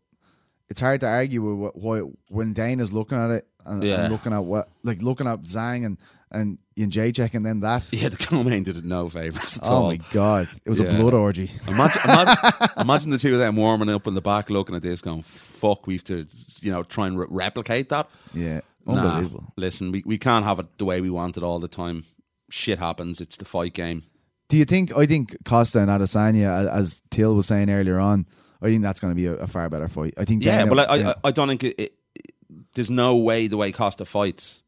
[0.69, 1.99] it's hard to argue with what, why
[2.29, 4.03] when Dane is looking at it and, Yeah.
[4.05, 5.99] and looking at what like looking at Zhang and
[6.31, 7.89] and Jędrzejczyk and then that.
[7.93, 9.85] Yeah, the co-main did it no favours at Oh all.
[9.85, 10.87] Oh my god, it was Yeah.
[10.87, 11.49] a blood orgy.
[11.69, 12.37] Imagine, imagine,
[12.79, 15.87] imagine the two of them warming up in the back, looking at this, going, "Fuck,
[15.87, 16.27] we have to,
[16.61, 19.53] you know, try and re- replicate that." Yeah, Nah, unbelievable.
[19.57, 22.03] listen, we, we can't have it the way we want it all the time.
[22.51, 23.21] Shit happens.
[23.21, 24.03] It's the fight game.
[24.49, 24.97] Do you think?
[24.97, 28.27] I think Costa and Adesanya, as Till was saying earlier on,
[28.65, 30.15] I think that's going to be a, a far better fight.
[30.19, 30.43] I think.
[30.45, 31.11] Yeah, Dana- but I.
[31.11, 31.95] I, I don't think it, it,
[32.75, 34.63] there's no way the way Costa fights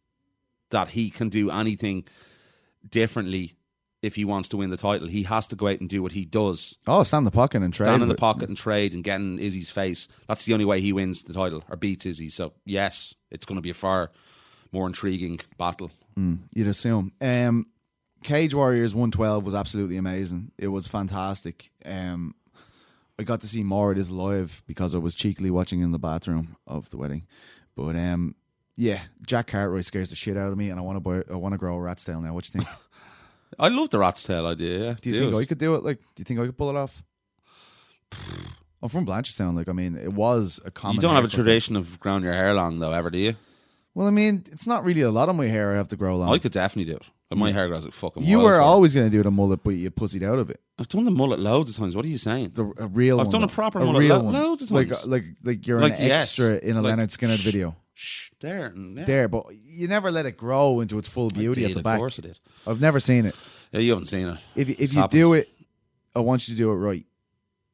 [0.71, 2.05] that he can do anything
[2.89, 3.55] differently
[4.03, 5.09] if he wants to win the title.
[5.09, 6.77] He has to go out and do what he does.
[6.87, 7.87] oh, stand in the pocket and trade.
[7.87, 10.09] Stand in the pocket and trade and get in Izzy's face.
[10.29, 12.29] That's the only way he wins the title or beats Izzy.
[12.29, 14.11] So yes, it's going to be a far
[14.73, 15.91] more intriguing battle.
[16.55, 17.13] You'd assume.
[17.21, 17.67] Um,
[18.23, 20.51] Cage Warriors 112 was absolutely amazing.
[20.59, 21.71] It was fantastic.
[21.85, 22.35] Um,
[23.19, 25.99] I got to see more of this live because I was cheekily watching in the
[25.99, 27.25] bathroom of the wedding.
[27.75, 28.35] But um,
[28.77, 31.23] yeah, Jack Cartwright scares the shit out of me, and I want to buy.
[31.33, 32.35] I want to grow a rat's tail now.
[32.35, 32.77] What do you think?
[33.59, 34.79] I love the rat's tail idea.
[34.79, 34.95] Yeah.
[35.01, 35.85] Do you think I could do it?
[35.85, 37.03] Like, do you think I could pull it off?
[38.83, 39.57] I'm from Blanchardstown.
[39.57, 40.97] Like, I mean, it was a common.
[40.97, 43.35] You don't have a tradition of growing your hair long though, ever do you?
[43.97, 46.19] Well, I mean, it's not really a lot of my hair I have to grow
[46.19, 46.29] long.
[46.29, 47.11] Oh, I could definitely do it.
[47.31, 48.25] But my hair grows like fucking.
[48.25, 48.61] you were wildfire.
[48.61, 50.61] always going to do the mullet, but you pussied out of it.
[50.79, 51.97] I've done the mullet loads of times.
[51.97, 52.51] What are you saying?
[52.53, 53.19] The a real.
[53.19, 54.35] I've one, done a proper a mullet real lo- one.
[54.35, 54.91] loads of times.
[55.07, 56.25] like like like you're Like, an yes.
[56.25, 57.75] extra in a Like- Lynyrd Skynyrd video.
[57.95, 58.99] Shh, there, and-.
[58.99, 61.95] There, but you never let it grow into its full beauty did, at the back.
[61.95, 62.39] of course I did.
[62.67, 63.35] I've never seen it.
[63.73, 64.37] Yeah, you haven't seen it.
[64.55, 65.19] If you- if It's you happened.
[65.19, 65.49] do it,
[66.15, 67.05] I want you to do it right,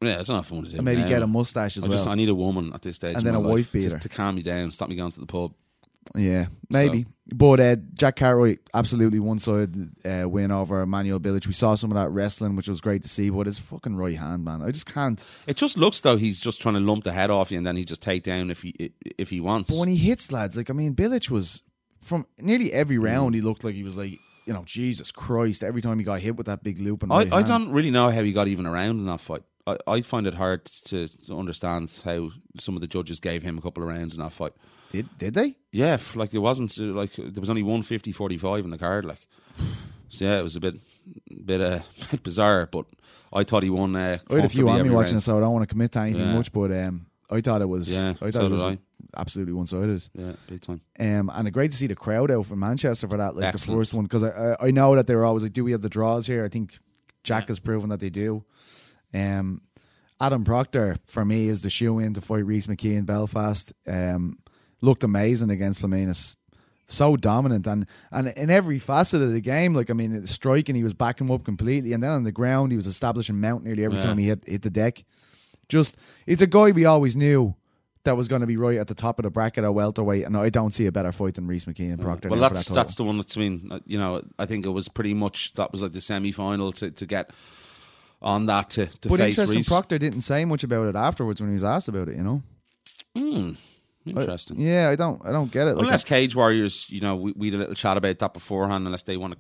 [0.01, 0.77] Yeah, it's not fun to do.
[0.77, 1.09] and maybe now.
[1.09, 1.99] get a mustache as I well.
[1.99, 3.73] just I need a woman at this stage, And in then my a life wife
[3.73, 3.91] beater.
[3.91, 5.53] just to calm me down, stop me going to the pub.
[6.15, 7.07] Yeah, maybe.
[7.35, 11.47] But uh, Jack Cartwright, absolutely one sided uh, win over Manuel Bilic.
[11.47, 14.19] We saw some of that wrestling, which was great to see, but his fucking right
[14.19, 14.61] hand, man.
[14.61, 15.25] I just can't.
[15.47, 17.77] It just looks though he's just trying to lump the head off you, and then
[17.77, 19.71] he just take down if he if he wants.
[19.71, 21.63] But when he hits lads, like, I mean, Bilic was
[22.01, 23.05] from nearly every Mm.
[23.05, 26.21] round, he looked like he was like, you know, Jesus Christ, every time he got
[26.21, 27.03] hit with that big loop.
[27.05, 29.43] And I, I don't really know how he got even around in that fight.
[29.67, 33.57] I, I find it hard to, to understand how some of the judges gave him
[33.57, 34.53] a couple of rounds in that fight.
[34.93, 35.55] Did, did they?
[35.73, 39.05] Yeah, like it wasn't uh, like there was only 150 45 in the card.
[39.05, 39.27] Like,
[40.09, 40.75] so yeah, it was a bit,
[41.45, 41.81] bit uh,
[42.11, 42.69] bit bizarre.
[42.71, 42.87] But
[43.33, 43.97] I thought he won.
[43.97, 45.23] Uh, I had a few on me watching it, round.
[45.23, 46.35] so I don't want to commit to anything Yeah.
[46.35, 48.79] much, but um, I thought it was, Yeah, I thought so it was did
[49.17, 50.07] absolutely one sided.
[50.15, 50.81] Yeah, big time.
[51.01, 53.79] Um, and great to see the crowd out from Manchester for that, like Excellent.
[53.79, 54.29] the first one, because I,
[54.63, 56.49] I I know that they were always like, "Do we have the draws here?" I
[56.49, 56.79] think
[57.25, 58.45] Jack has proven that they do.
[59.15, 59.63] Um,
[60.21, 63.73] Adam Proctor for me is the shoe in to fight Rhys McKee in Belfast.
[63.87, 64.39] Um,
[64.83, 66.37] looked amazing against Flaminis.
[66.87, 70.83] So dominant and and in every facet of the game, like I mean, striking, he
[70.85, 73.99] was backing up completely, and then on the ground, he was establishing mount nearly every
[73.99, 74.05] Yeah.
[74.05, 75.05] time he hit hit the deck.
[75.69, 77.55] Just, it's a guy we always knew
[78.05, 80.37] that was going to be right at the top of the bracket at welterweight, and
[80.37, 82.29] I don't see a better fight than Rhys McKee and Proctor.
[82.29, 83.69] Well, that's that that's the one that's been.
[83.71, 86.73] uh, You know, I think it was pretty much that was like the semi final
[86.73, 87.31] to, to get
[88.21, 89.69] on that to, to But face interesting, Rhys.
[89.69, 92.17] Proctor didn't say much about it afterwards when he was asked about it.
[92.17, 92.43] You know,
[93.17, 93.53] Hmm,
[94.07, 94.61] interesting.
[94.61, 95.75] yeah, I don't, I don't get it.
[95.75, 98.85] Like, Unless Cage Warriors, you know, we, we had a little chat about that beforehand.
[98.87, 99.35] Unless they want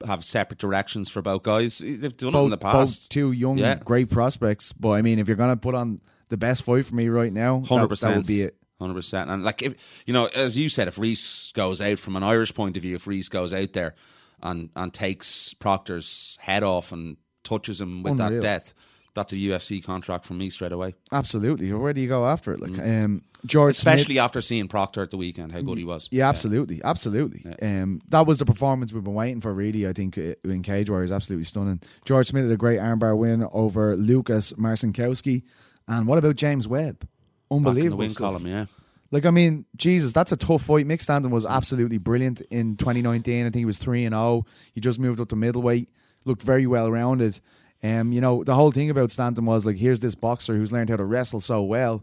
[0.00, 3.10] to have separate directions for both guys, they've done it in both, the both past.
[3.10, 3.78] two young, Yeah.
[3.84, 4.72] great prospects.
[4.72, 7.60] But I mean, if you're gonna put on the best fight for me right now,
[7.60, 8.56] that- Hundred that, percent, would be it.
[8.78, 12.14] Hundred percent, and like if you know, as you said, if Rhys goes out from
[12.14, 13.94] an Irish point of view, if Rhys goes out there
[14.42, 18.42] and and takes Proctor's head off and touches him with Unreal.
[18.42, 18.74] that death,
[19.16, 20.94] that's a UFC contract from me straight away.
[21.10, 21.72] Absolutely.
[21.72, 22.60] Where do you go after it?
[22.60, 23.96] Like, um, George, Smith- Mm.
[23.98, 26.08] Especially after seeing Proctor at the weekend, how good he was.
[26.12, 27.44] Yeah, absolutely, absolutely.
[27.60, 29.52] Um, that was the performance we've been waiting for.
[29.52, 31.80] Really, I think uh, in Cage Warriors, absolutely stunning.
[32.04, 35.42] George Smith had a great armbar win over Lucas Marcinkowski,
[35.88, 37.08] and what about James Webb?
[37.50, 38.18] Unbelievable the win stuff.
[38.30, 38.66] column, yeah.
[39.12, 40.86] Like, I mean, Jesus, that's a tough fight.
[40.86, 43.40] Mick Stanton was absolutely brilliant in 2019.
[43.42, 44.44] I think he was three and zero.
[44.74, 45.88] He just moved up to middleweight.
[46.24, 47.38] Looked very well rounded.
[47.82, 50.90] Um, you know, the whole thing about Stanton was like, here's this boxer who's learned
[50.90, 52.02] how to wrestle so well.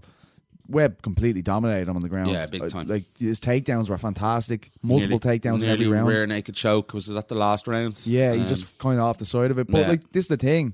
[0.70, 2.32] Webb completely dominated him on the ground.
[2.32, 2.88] Yeah, big Uh, time.
[2.88, 4.72] Like his takedowns were fantastic.
[4.82, 6.08] Multiple Nearly- takedowns in every round.
[6.08, 8.00] Rear naked choke was that the last round?
[8.06, 9.68] Yeah, he's Um, just kind of off the side of it.
[9.70, 9.90] But yeah.
[9.90, 10.74] like this is the thing.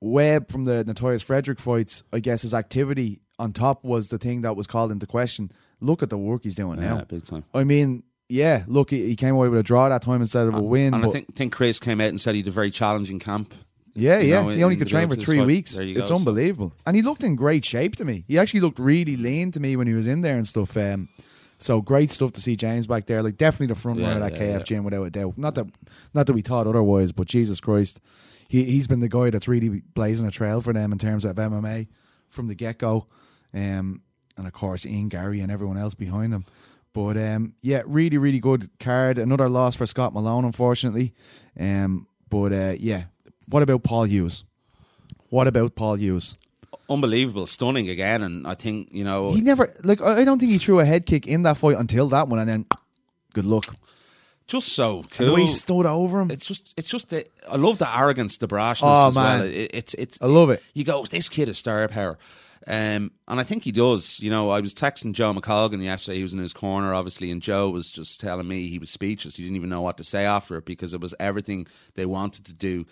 [0.00, 4.40] Webb from the Notorious Frederick fights, I guess his activity on top was the thing
[4.42, 5.52] that was called into question.
[5.80, 7.04] Look at the work he's doing yeah, now.
[7.04, 7.44] big time.
[7.54, 10.54] I mean, yeah, look, he, he came away with a draw that time instead of
[10.54, 10.94] a win.
[10.94, 13.18] And but I think think Chris came out and said he had a very challenging
[13.18, 13.54] camp.
[13.94, 15.46] Yeah, you yeah, know, he only could train for three fight.
[15.46, 15.76] weeks.
[15.78, 18.24] It's unbelievable, and he looked in great shape to me.
[18.28, 20.76] He actually looked really lean to me when he was in there and stuff.
[20.76, 21.08] Um,
[21.58, 23.22] so great stuff to see James back there.
[23.22, 24.62] Like definitely the front Yeah, runner of that yeah, KF yeah.
[24.64, 25.36] gym without a doubt.
[25.36, 25.66] Not that,
[26.14, 28.00] not that we thought otherwise, but Jesus Christ,
[28.48, 31.36] he he's been the guy that's really blazing a trail for them in terms of
[31.36, 31.88] MMA
[32.28, 33.06] from the get go.
[33.52, 34.02] Um,
[34.38, 36.44] and of course Ian Garry and everyone else behind him.
[36.92, 39.18] But um, yeah, really, really good card.
[39.18, 41.12] Another loss for Scott Malone, unfortunately.
[41.58, 43.04] Um, but uh, yeah,
[43.48, 44.44] what about Paul Hughes?
[45.30, 46.36] What about Paul Hughes?
[46.88, 50.58] Unbelievable, stunning again, and I think you know He never like I don't think he
[50.58, 52.66] threw a head kick in that fight until that one, and then
[53.32, 53.76] good luck.
[54.48, 55.26] just so And cool.
[55.26, 58.38] the way he stood over him, it's just it's just the I love the arrogance,
[58.38, 59.38] the brashness Oh, as man.
[59.40, 59.48] well.
[59.48, 60.62] It, it's it's I love it.
[60.74, 62.18] you go, this kid is star power.
[62.66, 64.18] Um, and I think he does.
[64.20, 66.16] You know, I was texting Joe McColgan yesterday.
[66.18, 69.36] He was in his corner, obviously, and Joe was just telling me he was speechless.
[69.36, 72.44] He didn't even know what to say after it because it was everything they wanted
[72.46, 72.84] to do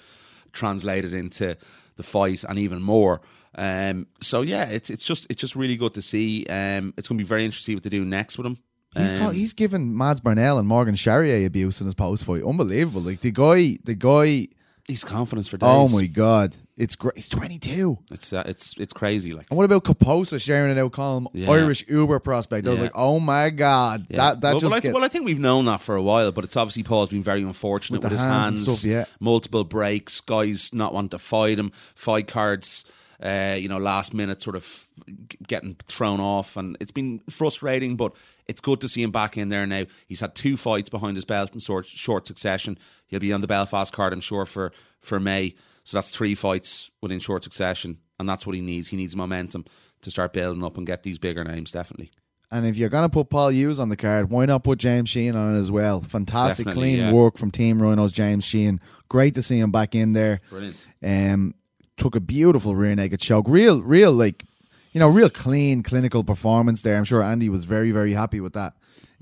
[0.53, 1.57] translated into
[1.97, 3.21] the fight and even more.
[3.57, 6.45] Um, so yeah, it's it's just it's just really good to see.
[6.47, 8.59] Um, it's going to be very interesting what to do next with him.
[8.97, 12.43] He's Um, called, he's given Mads Burnell and Morgan Charrier abuse in his post fight.
[12.43, 13.03] Unbelievable!
[13.03, 14.49] Like the guy, the guy.
[14.87, 15.69] he's confidence for days.
[15.69, 17.16] Oh my god, it's great.
[17.16, 17.99] He's twenty two.
[18.11, 19.33] It's uh, it's it's crazy.
[19.35, 21.51] Like And what about Kaposa sharing it out, calling him Yeah.
[21.51, 22.66] Irish Uber prospect?
[22.66, 22.85] I was Yeah.
[22.85, 24.16] like, oh my god, Yeah.
[24.18, 26.03] that that well, just well, I, get, well, I think we've known that for a
[26.03, 28.81] while, but it's obviously Paul's been very unfortunate With with, the his hands and hands,
[28.81, 29.05] stuff, yeah.
[29.20, 32.85] multiple breaks, guys not wanting to fight him, fight cards,
[33.22, 37.97] uh, you know, last minute sort of g- getting thrown off, and it's been frustrating.
[37.97, 38.12] But
[38.47, 39.85] it's good to see him back in there now.
[40.07, 42.79] He's had two fights behind his belt in short, short succession.
[43.09, 45.55] He'll be on the Belfast card, I'm sure, for for May.
[45.89, 48.89] So that's three fights within short succession, and that's what he needs.
[48.89, 49.64] He needs momentum
[50.03, 52.11] to start building up and get these bigger names, definitely.
[52.51, 55.34] And if you're gonna put Paul Hughes on the card, why not put James Sheehan
[55.34, 56.03] on it as well?
[56.03, 57.12] Fantastic, Definitely, clean yeah.
[57.12, 58.80] work from Team Rhinos, James Sheehan.
[59.09, 60.43] Great to see him back in there.
[60.51, 60.86] Brilliant.
[61.03, 61.55] Um,
[61.97, 63.47] took a beautiful rear naked choke.
[63.49, 64.45] Real, real like
[64.93, 66.99] you know, real clean clinical performance there.
[66.99, 68.74] I'm sure Andy was very, very happy with that.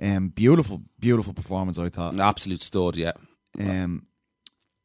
[0.03, 1.79] Um, beautiful, beautiful performance.
[1.79, 2.15] I thought.
[2.15, 3.13] An absolute stud, yeah.
[3.57, 4.09] Um,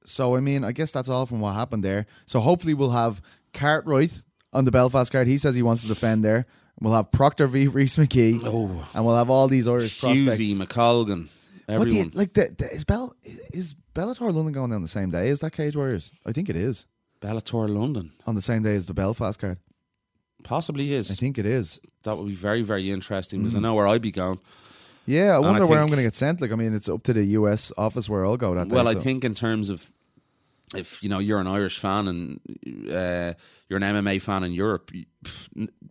[0.03, 2.05] so I mean, I guess that's all from what happened there.
[2.25, 3.21] So hopefully we'll have
[3.53, 4.23] Cartwright
[4.53, 5.27] on the Belfast card.
[5.27, 6.45] He says he wants to defend there.
[6.79, 10.37] We'll have Proctor v Rhys McKee, Oh, and we'll have all these Irish prospects.
[10.39, 11.27] Husey, McColgan,
[11.67, 12.11] What do you- everyone.
[12.15, 13.15] like the, the, is Bell
[13.53, 16.11] is Bellator London going down the same day as that Cage Warriors?
[16.25, 16.87] I think it is
[17.21, 18.11] Bellator London.
[18.25, 19.59] on the same day as the Belfast card.
[20.43, 21.11] Possibly is.
[21.11, 21.79] I think it is.
[22.03, 23.43] That would be very, very interesting Mm.
[23.43, 24.39] because I know where I'd be going.
[25.05, 26.41] Yeah, I And I wonder where I'm going to get sent.
[26.41, 28.75] Like, I mean, it's up to the US office where I'll go that day.
[28.75, 29.91] Well, I so- think in terms of
[30.75, 32.39] if you know you're an Irish fan and
[32.89, 33.33] uh,
[33.67, 34.91] you're an MMA fan in Europe,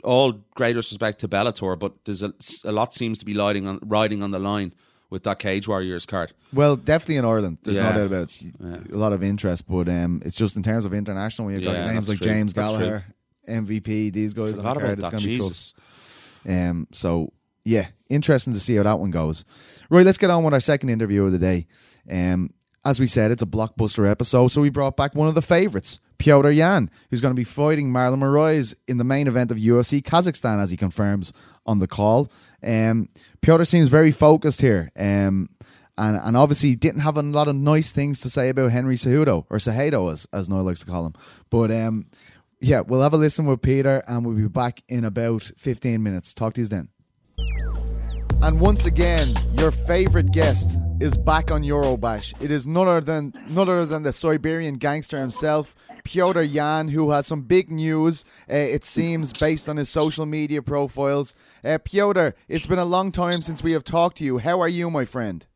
[0.03, 2.33] all greatest respect to Bellator, but there's a,
[2.65, 4.73] a lot seems to be riding on riding on the line
[5.11, 6.33] with that Cage Warriors card.
[6.53, 7.59] Well, definitely in Ireland.
[7.63, 8.43] There's no doubt about it.
[8.61, 11.47] It's A lot of interest, but um, it's just in terms of international.
[11.47, 12.31] When you've got Yeah, names like true.
[12.31, 12.53] James.
[12.53, 13.05] Gallagher,
[13.49, 15.73] MVP, these guys on the Forgot card, about it's going to be tough.
[16.49, 17.33] Um, so
[17.65, 19.45] yeah, interesting to see how that one goes.
[19.91, 21.67] Right, let's get on with our second interview of the day.
[22.11, 22.55] Um,
[22.85, 26.01] as we said, it's a blockbuster episode, so we brought back one of the favorites,
[26.19, 30.01] Piotr Yan, who's going to be fighting Marlon Moraes in the main event of UFC
[30.03, 31.33] Kazakhstan, as he confirms
[31.67, 32.31] on the call.
[32.63, 33.11] Um,
[33.43, 34.91] Piotr seems very focused here.
[34.97, 35.51] Um,
[35.99, 39.45] and, and obviously didn't have a lot of nice things to say about Henry Cejudo
[39.51, 41.13] or Cejudo as as Noel likes to call him.
[41.51, 42.07] But um,
[42.61, 46.33] yeah, we'll have a listen with Peter, and we'll be back in about fifteen minutes.
[46.33, 46.89] Talk to you then.
[48.43, 52.35] And once again, your favorite guest is back on Eurobash.
[52.43, 55.75] It is none other than none other than the Siberian gangster himself,
[56.05, 58.25] Piotr Yan, who has some big news.
[58.49, 61.37] Uh, it seems based on his social media profiles.
[61.63, 64.39] Uh, Piotr, it's been a long time since we have talked to you.
[64.39, 65.47] How are you, my friend?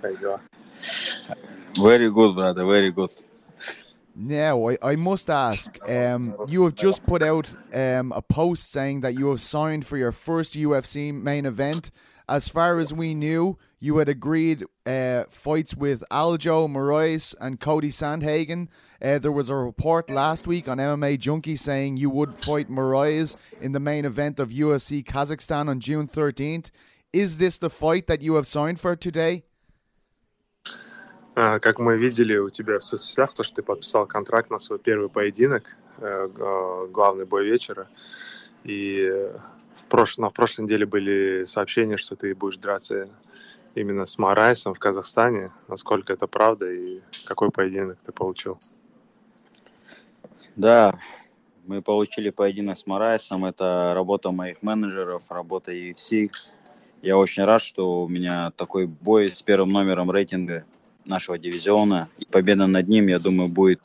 [0.00, 0.40] There you are.
[1.78, 2.64] Very good, brother.
[2.64, 3.10] Very good.
[4.20, 9.02] Now, I, I must ask, um, you have just put out um, a post saying
[9.02, 11.92] that you have signed for your first UFC main event.
[12.28, 17.90] As far as we knew, you had agreed uh, fights with Aljo Moraes and Cody
[17.90, 18.66] Sandhagen.
[19.00, 23.36] Uh, there was a report last week on MMA Junkie saying you would fight Moraes
[23.60, 26.70] in the main event of UFC Kazakhstan on June 13th.
[27.12, 29.44] Is this the fight that you have signed for today?
[31.40, 34.80] А, Как мы видели у тебя в соцсетях, то, что ты подписал контракт на свой
[34.80, 35.62] первый поединок,
[35.98, 36.24] э,
[36.90, 37.86] главный бой вечера.
[38.64, 39.08] И
[39.76, 40.18] в, прош...
[40.18, 43.08] на прошлой неделе были сообщения, что ты будешь драться
[43.76, 45.52] именно с Марайсом в Казахстане.
[45.68, 48.58] Насколько это правда и какой поединок ты получил?
[50.56, 50.98] Да,
[51.68, 53.44] мы получили поединок с Морайсом.
[53.44, 56.32] Это работа моих менеджеров, работа UFC.
[57.00, 60.64] Я очень рад, что у меня такой бой с первым номером рейтинга
[61.08, 62.08] нашего дивизиона.
[62.18, 63.80] И победа над ним, я думаю, будет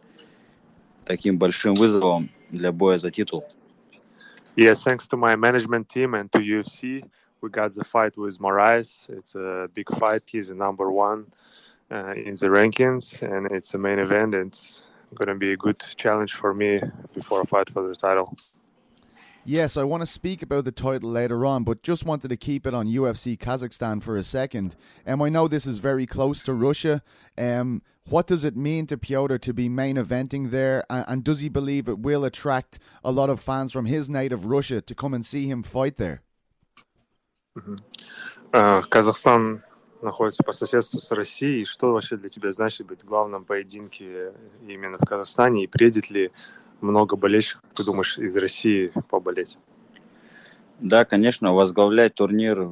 [1.06, 3.46] таким большим вызовом для боя за титул.
[4.56, 7.04] Yes, thanks to my management team and to UFC,
[7.42, 9.10] we got the fight with Moraes.
[9.10, 10.24] It's a big fight.
[10.28, 11.26] He's the number one
[11.92, 14.36] uh, in the rankings, and it's a main event.
[14.36, 14.84] It's
[15.16, 16.82] going to be a good challenge for me
[17.14, 18.38] before I fight for the title.
[19.45, 22.67] Yes, I want to speak about the title later on, but just wanted to keep
[22.67, 24.77] it on UFC Kazakhstan for a second.
[25.07, 27.03] Um, I know this is very close to Russia.
[27.39, 31.41] Um, what does it mean to Piotr to be main eventing there, and, and does
[31.41, 35.15] he believe it will attract a lot of fans from his native Russia to come
[35.15, 36.23] and see him fight there?
[38.53, 39.63] Uh, Казахстан
[40.03, 41.65] находится по соседству с Россией.
[41.65, 44.33] Что вообще для тебя значит быть в главном поединке
[44.67, 45.65] именно в Казахстане?
[45.65, 46.31] И приедет ли
[46.84, 49.58] много болельщиков, ты думаешь, из России поболеть?
[50.80, 52.68] Да, конечно, возглавлять турнир,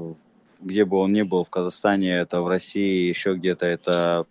[0.60, 4.26] где бы он ни был, в Казахстане, это в России, еще где-то, это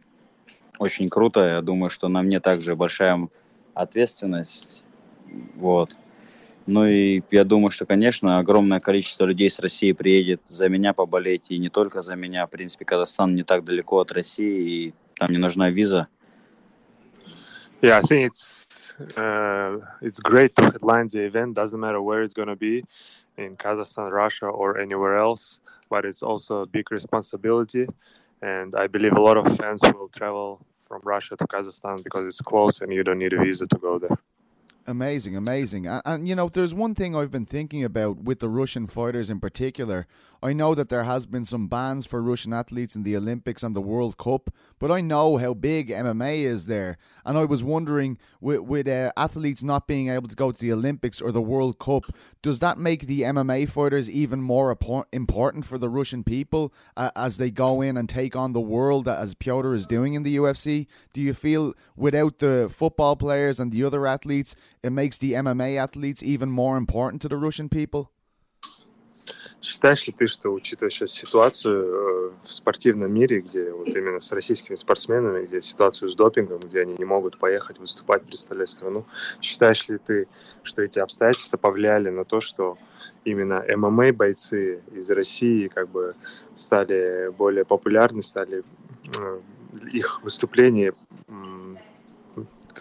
[0.78, 1.40] очень круто.
[1.40, 3.28] Я думаю, что на мне также большая
[3.74, 4.84] ответственность.
[5.56, 5.96] Вот.
[6.66, 11.46] Ну и я думаю, что, конечно, огромное количество людей с России приедет за меня поболеть,
[11.48, 12.46] и не только за меня.
[12.46, 16.08] В принципе, Казахстан не так далеко от России, и там не нужна виза.
[17.82, 21.54] Yeah, I think it's uh, it's great to headline the event.
[21.54, 22.84] Doesn't matter where it's going to be,
[23.38, 25.60] in Kazakhstan, Russia, or anywhere else.
[25.88, 27.86] But it's also a big responsibility,
[28.42, 32.40] and I believe a lot of fans will travel from Russia to Kazakhstan because it's
[32.40, 34.18] close and you don't need a visa to go there.
[34.86, 35.86] Amazing, amazing.
[35.86, 39.30] And, and, you know, there's one thing I've been thinking about with the Russian fighters
[39.30, 40.06] in particular.
[40.42, 43.76] I know that there has been some bans for Russian athletes in the Olympics and
[43.76, 48.16] the World Cup, but I know how big MMA is there, and I was wondering
[48.40, 51.78] with, with uh, athletes not being able to go to the Olympics or the World
[51.78, 52.06] Cup,
[52.40, 54.74] does that make the MMA fighters even more
[55.12, 59.08] important for the Russian people uh, as they go in and take on the world
[59.08, 60.86] as Piotr is doing in the UFC?
[61.12, 65.76] Do you feel without the football players and the other athletes, it makes the MMA
[65.76, 68.10] athletes even more important to the Russian people?
[69.62, 74.32] Считаешь ли ты, что, учитывая сейчас ситуацию э, в спортивном мире, где вот именно с
[74.32, 79.04] российскими спортсменами, где ситуацию с допингом, где они не могут поехать выступать, представлять страну,
[79.42, 80.28] считаешь ли ты,
[80.62, 82.78] что эти обстоятельства повлияли на то, что
[83.24, 86.14] именно ММА бойцы из России как бы
[86.54, 88.62] стали более популярны, стали
[89.18, 89.40] э,
[89.92, 90.94] их выступления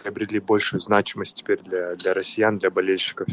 [0.02, 3.28] приобрели большую значимость теперь для, для россиян, для болельщиков,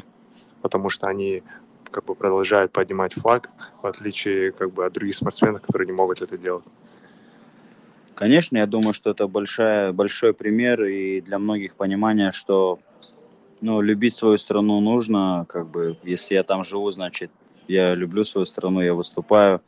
[0.62, 1.43] потому что они
[1.89, 3.49] как бы продолжают поднимать флаг,
[3.81, 6.65] в отличие как бы от других спортсменов, которые не могут это делать.
[8.15, 12.79] Конечно, я думаю, что это большая, большой пример и для многих понимание, что
[13.61, 17.31] ну, любить свою страну нужно, как бы, если я там живу, значит,
[17.67, 19.61] я люблю свою страну, я выступаю.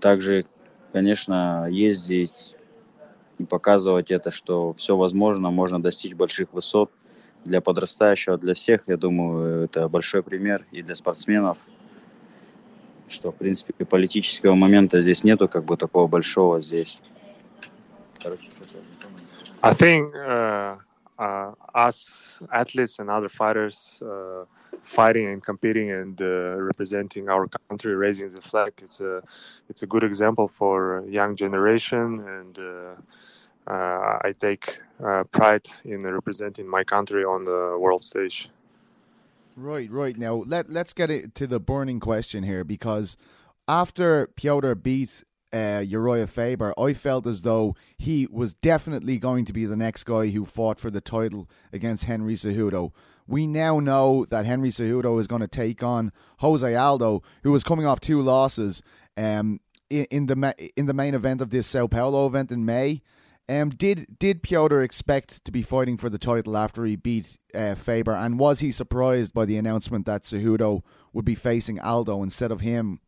[0.00, 0.46] Также,
[0.92, 2.56] конечно, ездить
[3.38, 6.90] и показывать это, что все возможно, можно достичь больших высот–
[7.44, 11.58] для подрастающего, для всех, я думаю, это большой пример и для спортсменов,
[13.08, 17.00] что, в принципе, политического момента здесь нету как бы такого большого здесь.
[19.62, 20.76] I think uh,
[21.18, 24.44] uh, us athletes and other fighters uh,
[24.82, 29.22] fighting and competing and uh, representing our country, raising the flag, it's a
[29.68, 32.96] it's a good example for young generation and uh, uh,
[33.66, 38.48] I take uh, pride in representing my country on the world stage.
[39.56, 40.16] Right, right.
[40.16, 43.16] Now let let's get it to the burning question here because
[43.68, 49.52] after Piotr beat uh, Uriah Faber, I felt as though he was definitely going to
[49.52, 52.92] be the next guy who fought for the title against Henry Cejudo.
[53.26, 57.62] We now know that Henry Cejudo is going to take on Jose Aldo, who was
[57.62, 58.82] coming off two losses
[59.16, 59.60] um,
[59.90, 63.02] in, in the in the main event of this Sao Paulo event in May.
[63.49, 67.75] Um, did did Piotr expect to be fighting for the title after he beat uh,
[67.75, 72.51] Faber, and was he surprised by the announcement that Cejudo would be facing Aldo instead
[72.51, 72.99] of him?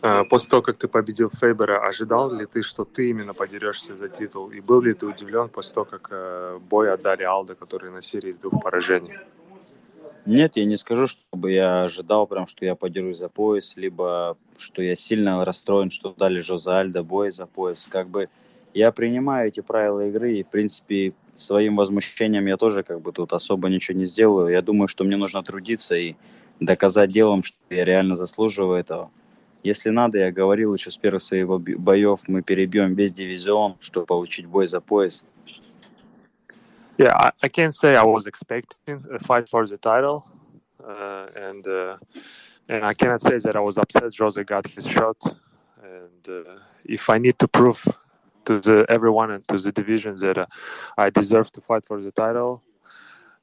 [0.00, 4.48] После того, как ты победил Фейбера, ожидал ли ты, что ты именно подерешься за титул?
[4.52, 8.38] И был ли ты удивлен после того, как бой отдали Алдо, который на серии из
[8.38, 9.18] двух поражений?
[10.25, 14.81] Нет, я не скажу, чтобы я ожидал прям, что я подерусь за пояс, либо что
[14.81, 17.87] я сильно расстроен, что дали Жозе Альдо бой за пояс.
[17.89, 18.29] Как бы
[18.73, 23.33] я принимаю эти правила игры, и, в принципе, своим возмущением я тоже как бы тут
[23.33, 24.49] особо ничего не сделаю.
[24.49, 26.15] Я думаю, что мне нужно трудиться и
[26.61, 29.11] доказать делом, что я реально заслуживаю этого.
[29.63, 34.45] Если надо, я говорил еще с первых своих боев, мы перебьем весь дивизион, чтобы получить
[34.45, 35.23] бой за пояс.
[36.97, 40.27] Yeah, I, I can't say I was expecting a fight for the title,
[40.87, 41.97] uh, and uh,
[42.69, 45.17] and I cannot say that I was upset Jose got his shot.
[45.81, 47.83] And uh, if I need to prove
[48.45, 50.45] to the everyone and to the division that uh,
[50.97, 52.61] I deserve to fight for the title,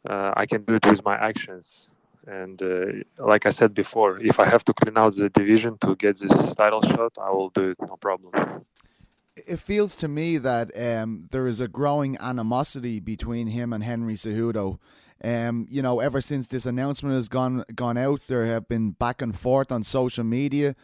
[0.09, 1.91] uh, I can do it with my actions.
[2.27, 2.87] And uh,
[3.19, 6.55] like I said before, if I have to clean out the division to get this
[6.55, 8.33] title shot, I will do it, no problem
[9.47, 14.15] it feels to me that um, there is a growing animosity between him and Henry
[14.15, 14.79] Cejudo.
[15.23, 19.21] Um, you know, ever since this announcement has gone gone out, there have been back
[19.21, 20.75] and forth on social media.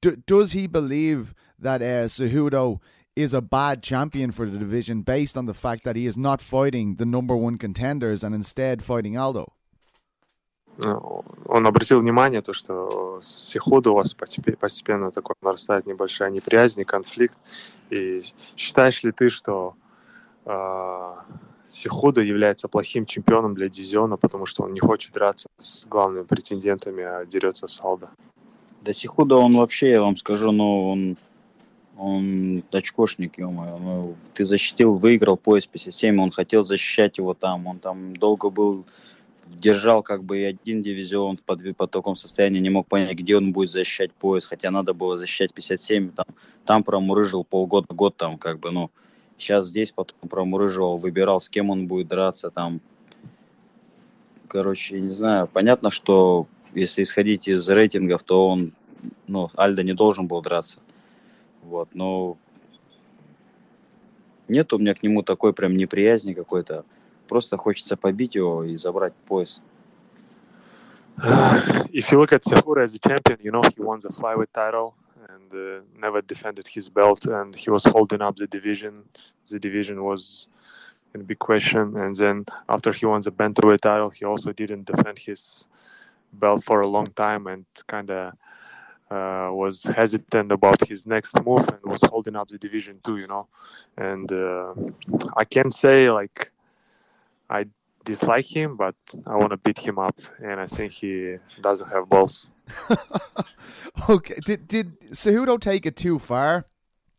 [0.00, 2.80] D- does he believe that uh, Cejudo
[3.16, 6.40] is a bad champion for the division based on the fact that he is not
[6.40, 9.52] fighting the number one contenders and instead fighting Aldo?
[10.78, 17.38] Он обратил внимание, то, что с Сиходу у вас постепенно такой нарастает небольшая неприязнь, конфликт.
[17.90, 18.22] И
[18.56, 19.74] считаешь ли ты, что
[20.46, 21.14] э,
[21.66, 27.02] Сихуда является плохим чемпионом для дивизиона, потому что он не хочет драться с главными претендентами,
[27.04, 28.10] а дерется с Алда?
[28.82, 31.16] Да Сихуда, он вообще, я вам скажу, ну, он,
[31.98, 33.78] он очкошник, ё-моё.
[33.78, 38.84] Ну, ты защитил, выиграл пояс 57, он хотел защищать его там, он там долго был
[39.58, 43.36] держал как бы и один дивизион в под, под таком состоянии, не мог понять, где
[43.36, 46.26] он будет защищать пояс, хотя надо было защищать 57, там,
[46.64, 48.90] там промурыжил полгода, год там как бы, ну,
[49.38, 52.80] сейчас здесь потом промурыживал, выбирал, с кем он будет драться, там,
[54.48, 58.72] короче, не знаю, понятно, что если исходить из рейтингов, то он,
[59.26, 60.78] ну, Альда не должен был драться,
[61.62, 62.38] вот, но
[64.48, 66.84] нет у меня к нему такой прям неприязни какой-то,
[67.29, 69.61] Просто хочется побить его и забрать пояс.
[71.93, 74.95] if you look at Cejudo as a champion, you know he won the flyweight title
[75.29, 79.03] and uh, never defended his belt, and he was holding up the division.
[79.49, 80.49] The division was
[81.13, 85.17] in big question, and then after he won the bantamweight title, he also didn't defend
[85.17, 85.67] his
[86.33, 88.33] belt for a long time and kind of
[89.09, 93.27] uh, was hesitant about his next move and was holding up the division too, you
[93.27, 93.47] know.
[93.97, 94.73] And uh,
[95.37, 96.51] I can say like
[97.49, 97.65] I
[98.03, 102.09] dislike him, but I want to beat him up, and I think he doesn't have
[102.09, 102.47] balls.
[104.09, 106.65] okay, did did Cejudo take it too far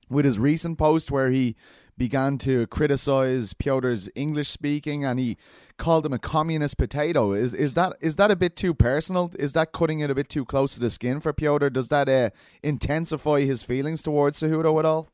[0.09, 1.57] with his recent post where he
[1.99, 5.37] began to criticize Piotr's English speaking and he
[5.79, 7.33] called him a communist potato?
[7.33, 9.31] Is is that is that a bit too personal?
[9.39, 11.69] Is that cutting it a bit too close to the skin for Piotr?
[11.69, 12.31] Does that uh,
[12.63, 15.09] intensify his feelings towards Cejudo at all?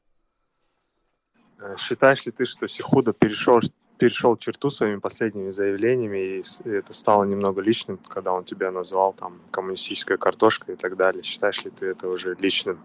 [1.76, 3.60] Считаешь ли ты, что Сихуда перешел
[3.97, 9.39] перешел черту своими последними заявлениями, и это стало немного личным, когда он тебя назвал там
[9.51, 11.23] коммунистической картошкой и так далее.
[11.23, 12.79] Считаешь ли ты это уже личным?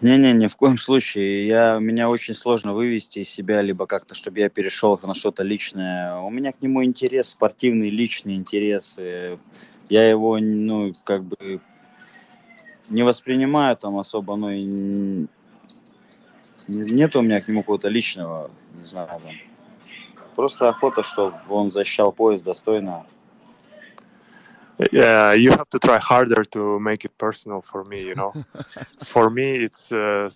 [0.00, 1.46] Не-не, ни в коем случае.
[1.48, 6.16] Я, меня очень сложно вывести из себя, либо как-то, чтобы я перешел на что-то личное.
[6.20, 8.96] У меня к нему интерес, спортивный, личный интерес.
[9.88, 11.60] Я его, ну, как бы
[12.88, 15.26] не воспринимаю там особо, ну, и
[16.68, 19.32] нет у меня к нему какого-то личного, не знаю, там,
[20.38, 23.04] Просто охота, чтобы он защищал пояс достойно.
[24.92, 28.00] Yeah, you have to try harder to make it personal for me.
[28.00, 28.32] You know,
[29.02, 30.30] for me, it's uh,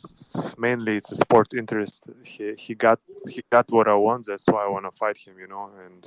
[0.59, 2.03] mainly it's a sport interest.
[2.25, 2.99] He he got
[3.29, 4.27] he got what I want.
[4.27, 5.35] That's why I want to fight him.
[5.39, 6.03] You know, and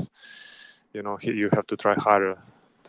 [0.93, 2.37] you know he, you have to try harder.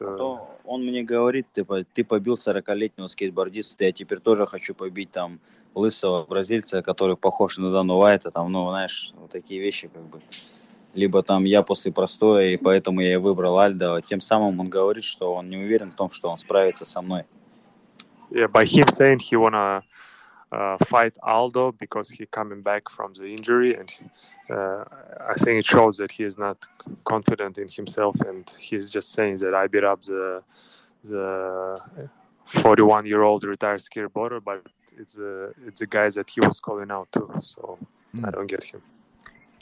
[0.01, 0.41] To...
[0.65, 5.39] Он мне говорит, типа, ты побил 40-летнего скейтбордиста, я теперь тоже хочу побить там
[5.77, 10.21] лысого бразильца, который похож на Дану Уайта, там, ну, знаешь, вот такие вещи, как бы.
[10.97, 14.01] Либо там я после простоя, и поэтому я и выбрал Альдо.
[14.01, 17.25] Тем самым он говорит, что он не уверен в том, что он справится со мной.
[18.31, 19.85] Yeah, by him saying he wanna
[20.51, 23.89] uh, fight Aldo because he coming back from the injury, and
[24.51, 24.85] uh,
[25.31, 26.57] I think it shows that he is not
[27.05, 30.43] confident in himself, and he's just saying that I beat up the
[31.05, 31.79] the
[32.47, 34.63] 41 year old retired skateboarder, but
[34.99, 37.31] it's a it's a guy that he was calling out too.
[37.43, 37.79] So
[38.15, 38.27] mm.
[38.27, 38.83] I don't get him.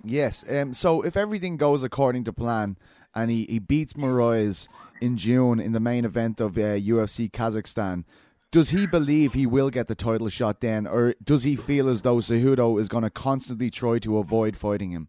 [0.03, 0.45] Yes.
[0.49, 2.77] Um, so if everything goes according to plan
[3.13, 4.67] and he, he beats Moraes
[5.01, 8.05] in June in the main event of uh, UFC Kazakhstan,
[8.51, 12.01] does he believe he will get the title shot then, or does he feel as
[12.01, 15.07] though Cejudo is going to constantly try to avoid fighting him?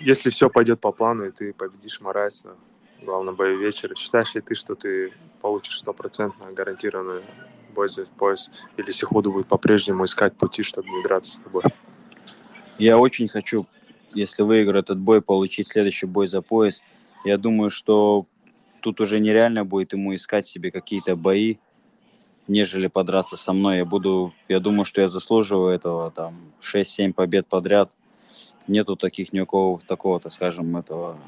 [0.00, 2.56] Если все пойдет по плану и ты победишь Морайса
[3.00, 7.22] в главном бою вечера, считаешь ли ты, что ты получишь стопроцентно гарантированный
[7.74, 11.62] бой за пояс, или Сихуду будет по-прежнему искать пути, чтобы не драться с тобой?
[12.81, 13.67] Я очень хочу,
[14.15, 16.81] если выиграю этот бой, получить следующий бой за пояс.
[17.23, 18.25] Я думаю, что
[18.81, 21.57] тут уже нереально будет ему искать себе какие-то бои,
[22.47, 23.77] нежели подраться со мной.
[23.77, 27.91] Я буду, я думаю, что я заслуживаю этого, там, 6-7 побед подряд.
[28.67, 31.19] Нету таких ни у кого такого-то, скажем, этого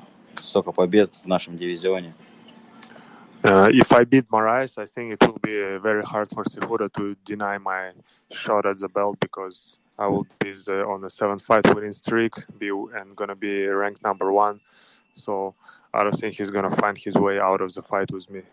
[0.42, 2.16] столько побед в нашем дивизионе.
[3.44, 6.88] Uh, if I beat Moraes, I think it will be uh, very hard for Segura
[6.92, 7.92] to deny my
[8.32, 12.70] shot at the belt because I will be the, on a seven-fight winning streak be,
[12.70, 14.62] and gonna be ranked number one.
[15.14, 15.56] So
[15.94, 18.44] I don't think he's gonna find his way out of the fight with me.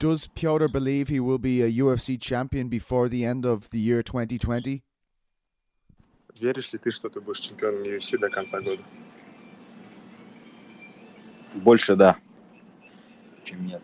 [0.00, 4.02] Does Piotr believe he will be a UFC champion before the end of the year
[4.02, 4.82] 2020?
[6.40, 8.82] Веришь ли ты, что ты будешь чемпионом UFC до конца года?
[11.54, 12.18] Больше да.
[13.48, 13.82] Чем нет.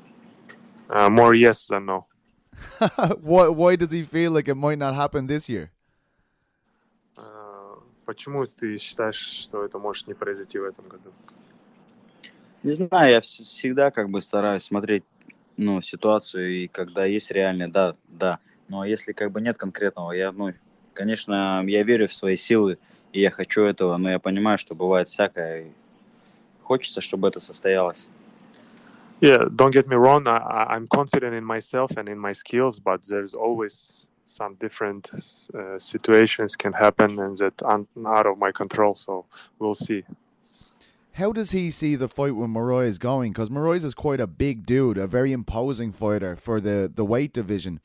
[0.89, 2.07] Uh, more yes than no.
[3.23, 5.71] why, why does he feel like it might not happen this year?
[8.07, 11.11] Почему ты считаешь, что это может не произойти в этом году?
[12.63, 15.05] Не знаю, я всегда как бы стараюсь смотреть
[15.57, 18.41] ну, ситуацию, и когда есть реальный, да, да.
[18.69, 20.53] Но если как бы нет конкретного, я, ну,
[20.93, 22.79] конечно, я верю в свои силы,
[23.13, 25.73] и я хочу этого, но я понимаю, что бывает всякое, и
[26.63, 28.09] хочется, чтобы это состоялось.
[29.25, 30.27] Yeah, don't get me wrong.
[30.27, 35.11] I, I'm confident in myself and in my skills, but there's always some different
[35.59, 38.95] uh, situations can happen and that are out of my control.
[38.95, 39.25] So
[39.59, 40.05] we'll see.
[41.13, 43.33] How does he see the fight with Moraes going?
[43.33, 47.33] Because Moraes is quite a big dude, a very imposing fighter for the, the weight
[47.33, 47.81] division.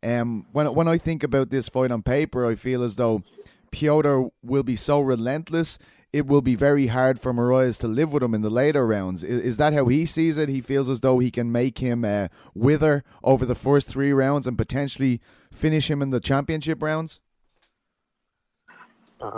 [0.00, 3.24] Um, when when I think about this fight on paper, I feel as though
[3.72, 5.76] Piotr will be so relentless
[6.14, 9.24] it will be very hard for Moraes to live with him in the later rounds.
[9.24, 10.48] Is, is that how he sees it?
[10.48, 14.46] He feels as though he can make him uh, wither over the first three rounds
[14.46, 15.20] and potentially
[15.52, 17.20] finish him in the championship rounds?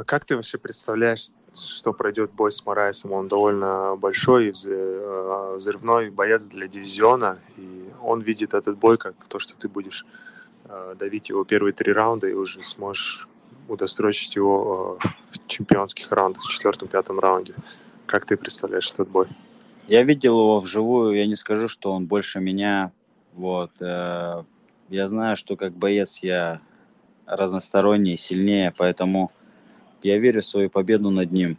[0.07, 3.13] Как ты вообще представляешь, что пройдет бой с Морайсом?
[3.13, 9.39] Он довольно большой и взрывной боец для дивизиона, и он видит этот бой как то,
[9.39, 10.05] что ты будешь
[10.99, 13.27] давить его первые три раунда и уже сможешь
[13.69, 17.55] удосрочить его э, в чемпионских раундах, в четвертом-пятом раунде.
[18.07, 19.27] Как ты представляешь этот бой?
[19.89, 22.93] Я видел его вживую, я не скажу, что он больше меня.
[23.35, 23.71] Вот.
[23.81, 24.43] э,
[24.89, 26.61] Я знаю, что как боец я
[27.27, 29.33] разносторонний, сильнее, поэтому
[30.03, 31.59] я верю в свою победу над ним.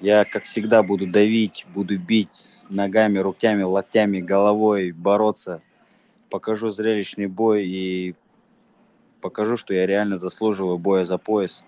[0.00, 2.28] Я, как всегда, буду давить, буду бить
[2.68, 5.60] ногами, руками, локтями, головой, бороться.
[6.30, 8.14] Покажу зрелищный бой и
[9.22, 11.64] покажу, что я реально заслуживаю боя за пояс.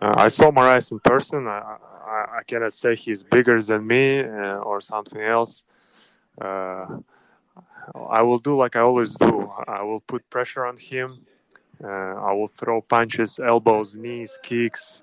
[0.00, 1.48] Uh, I saw Moraes in person.
[1.48, 1.76] I,
[2.06, 5.64] I, I cannot say he's bigger than me uh, or something else.
[6.40, 7.00] Uh,
[8.08, 9.50] I will do like I always do.
[9.66, 11.26] I will put pressure on him.
[11.82, 15.02] Uh, I will throw punches, elbows, knees, kicks,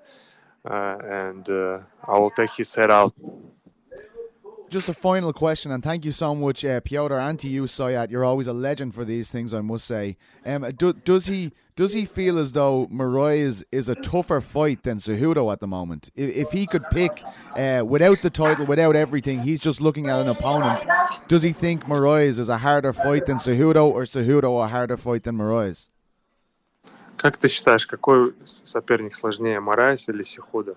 [0.70, 3.14] uh, and uh, I will take his head out.
[4.70, 8.12] just a final question, and thank you so much, uh, Piotr, and to you, Soyat.
[8.12, 10.18] You're always a legend for these things, I must say.
[10.46, 14.84] Um, do, does he does he feel as though Marai is, is a tougher fight
[14.84, 16.10] than Cejudo at the moment?
[16.16, 17.22] If, if he could pick
[17.56, 20.86] uh, without the title, without everything, he's just looking at an opponent.
[21.28, 25.24] Does he think Marai is a harder fight than Cejudo, or Cejudo a harder fight
[25.24, 25.90] than Moraes?
[27.18, 30.76] Как ты считаешь, какой соперник сложнее, Морайс или Сихуда?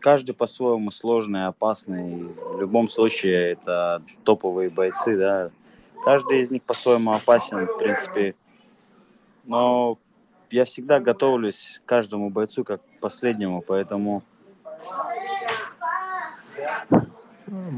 [0.00, 2.28] Каждый по-своему сложный, опасный.
[2.28, 5.50] В любом случае, это топовые бойцы, да.
[6.04, 8.34] Каждый из них по-своему опасен, в принципе.
[9.44, 9.98] Но
[10.50, 14.22] я всегда готовлюсь к каждому бойцу как к последнему, поэтому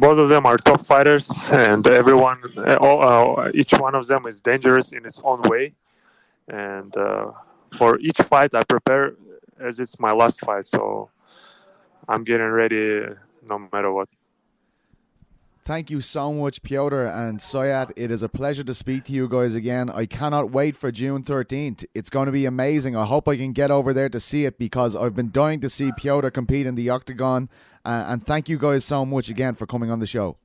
[0.00, 4.26] both of them are top fighters, and everyone, uh, all, uh, each one of them
[4.26, 5.72] is dangerous in its own way.
[6.48, 7.32] And uh,
[7.76, 9.14] for each fight, I prepare
[9.60, 11.08] as it's my last fight, so
[12.11, 13.04] I'm getting ready
[13.48, 14.08] no matter what.
[15.62, 17.92] Thank you so much, Piotr and Soyat.
[17.96, 19.88] It is a pleasure to speak to you guys again.
[19.88, 21.84] I cannot wait for June 13th.
[21.94, 22.96] It's going to be amazing.
[22.96, 25.68] I hope I can get over there to see it because I've been dying to
[25.68, 27.48] see Piotr compete in the octagon.
[27.84, 30.36] Uh, and thank you guys so much again for coming on the show.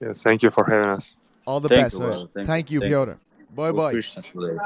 [0.00, 1.16] Yes, thank you for having us.
[1.46, 1.94] All the Thank best.
[1.94, 2.08] you, Soyat.
[2.08, 2.26] brother.
[2.34, 2.74] Thank Thank, you.
[2.76, 3.12] you, Thank Piotr.
[3.56, 3.92] Bye we'll bye.
[3.94, 4.60] push this later.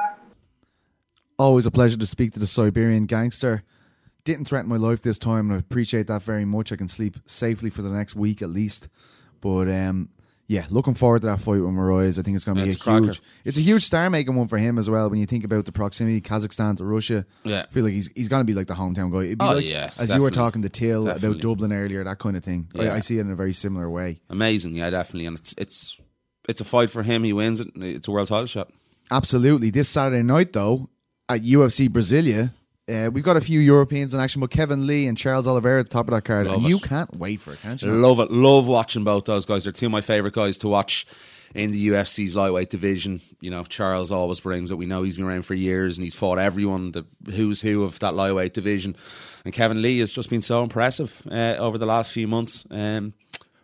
[1.38, 3.62] Always a pleasure to speak to the Siberian gangster.
[4.24, 6.72] Didn't threaten my life this time, and I appreciate that very much.
[6.72, 8.88] I can sleep safely for the next week at least.
[9.40, 10.10] But um,
[10.46, 12.18] yeah, looking forward to that fight with Moraes.
[12.18, 13.04] I think it's going to be It's a cracker.
[13.04, 13.22] huge.
[13.44, 15.08] It's a huge star making one for him as well.
[15.08, 17.24] When you think about the proximity, Kazakhstan to Russia.
[17.44, 17.64] Yeah.
[17.68, 19.26] I feel like he's he's going to be like the hometown guy.
[19.26, 22.18] It'd be Oh, like, yes, as you were talking to Till about Dublin earlier, that
[22.18, 22.68] kind of thing.
[22.78, 24.20] I, I see it in a very similar way.
[24.28, 25.98] Amazing, yeah, definitely, and it's it's
[26.48, 27.22] it's a fight for him.
[27.24, 27.68] He wins it.
[27.76, 28.70] It's a world title shot.
[29.10, 29.70] Absolutely.
[29.70, 30.88] This Saturday night, though,
[31.28, 32.52] at UFC Brasilia,
[32.90, 35.86] uh, we've got a few Europeans in action, but Kevin Lee and Charles Oliveira at
[35.86, 36.46] the top of that card.
[36.46, 36.68] Love and it.
[36.68, 37.90] you can't wait for it, can't you?
[37.92, 38.30] Love it.
[38.30, 39.64] Love watching both those guys.
[39.64, 41.06] They're two of my favourite guys to watch
[41.54, 43.20] in the UFC's lightweight division.
[43.40, 44.76] You know, Charles always brings it.
[44.76, 47.98] We know he's been around for years and he's fought everyone, the who's who of
[48.00, 48.96] that lightweight division.
[49.44, 53.14] And Kevin Lee has just been so impressive uh, over the last few months, um,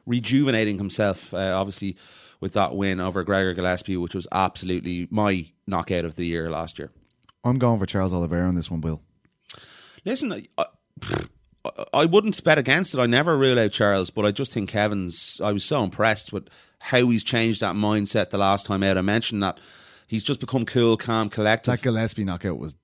[0.05, 1.97] rejuvenating himself, uh, obviously,
[2.41, 6.79] with that win over Gregor Gillespie, which was absolutely my knockout of the year last
[6.79, 6.91] year.
[7.45, 9.03] I'm going for Charles Oliveira on this one, Will.
[10.07, 10.67] Listen, I,
[11.93, 13.01] I, wouldn't bet against it.
[13.01, 15.41] I never rule out Charles, but I just think Kevin's.
[15.43, 16.49] I was so impressed with
[16.79, 18.97] how he's changed that mindset the last time out.
[18.97, 19.59] I mentioned that
[20.07, 21.73] he's just become cool, calm, collected.
[21.73, 22.77] That Gillespie knockout was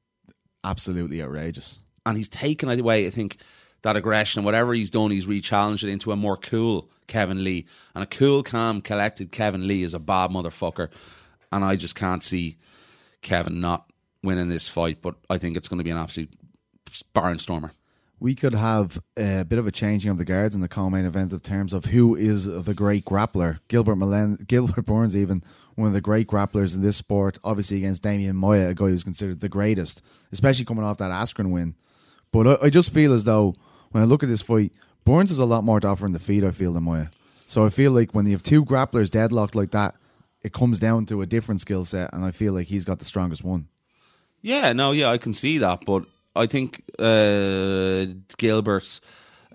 [0.64, 1.78] absolutely outrageous.
[2.04, 3.06] and he's taken away.
[3.06, 3.36] I think
[3.82, 7.66] that aggression and whatever he's done, he's re-challenged it into a more cool Kevin Lee,
[7.94, 10.90] and a cool, calm, collected Kevin Lee is a bad motherfucker,
[11.52, 12.56] and I just can't see
[13.20, 13.86] Kevin not
[14.24, 15.02] winning this fight.
[15.02, 16.30] But I think it's going to be an absolute
[17.14, 17.70] barnstormer.
[18.20, 21.32] We could have a bit of a changing of the guards in the co-main event
[21.32, 23.58] in terms of who is the great grappler.
[23.68, 25.42] Gilbert Malen- Gilbert Burns, even
[25.74, 29.02] one of the great grapplers in this sport, obviously against Demian Maia, a guy who's
[29.02, 31.74] considered the greatest, especially coming off that Askren win.
[32.30, 33.54] But I, I just feel as though
[33.90, 34.72] when I look at this fight,
[35.04, 36.44] Burns has a lot more to offer in the feet.
[36.44, 37.06] I feel than Maia.
[37.46, 39.96] So I feel like when you have two grapplers deadlocked like that,
[40.42, 43.04] it comes down to a different skill set, and I feel like he's got the
[43.04, 43.68] strongest one.
[44.40, 46.04] Yeah, no, yeah, I can see that, but
[46.34, 48.06] I think uh,
[48.38, 49.00] Gilbert,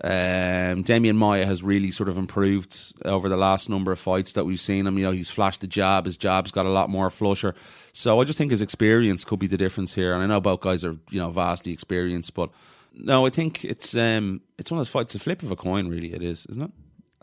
[0.04, 4.44] um, Demian Maia has really sort of improved over the last number of fights that
[4.44, 4.96] we've seen him.
[4.98, 7.54] You know, he's flashed the jab, his jab's got a lot more flusher.
[7.92, 10.14] So I just think his experience could be the difference here.
[10.14, 12.50] And I know both guys are you know vastly experienced, but
[12.94, 15.88] no, I think it's um, it's one of those fights, a flip of a coin,
[15.88, 16.12] really.
[16.12, 16.70] It is, isn't it?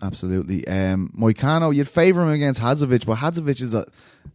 [0.01, 0.67] Absolutely.
[0.67, 3.85] Um, Moicano, you'd favour him against Hadzovic, but Hadzovic is a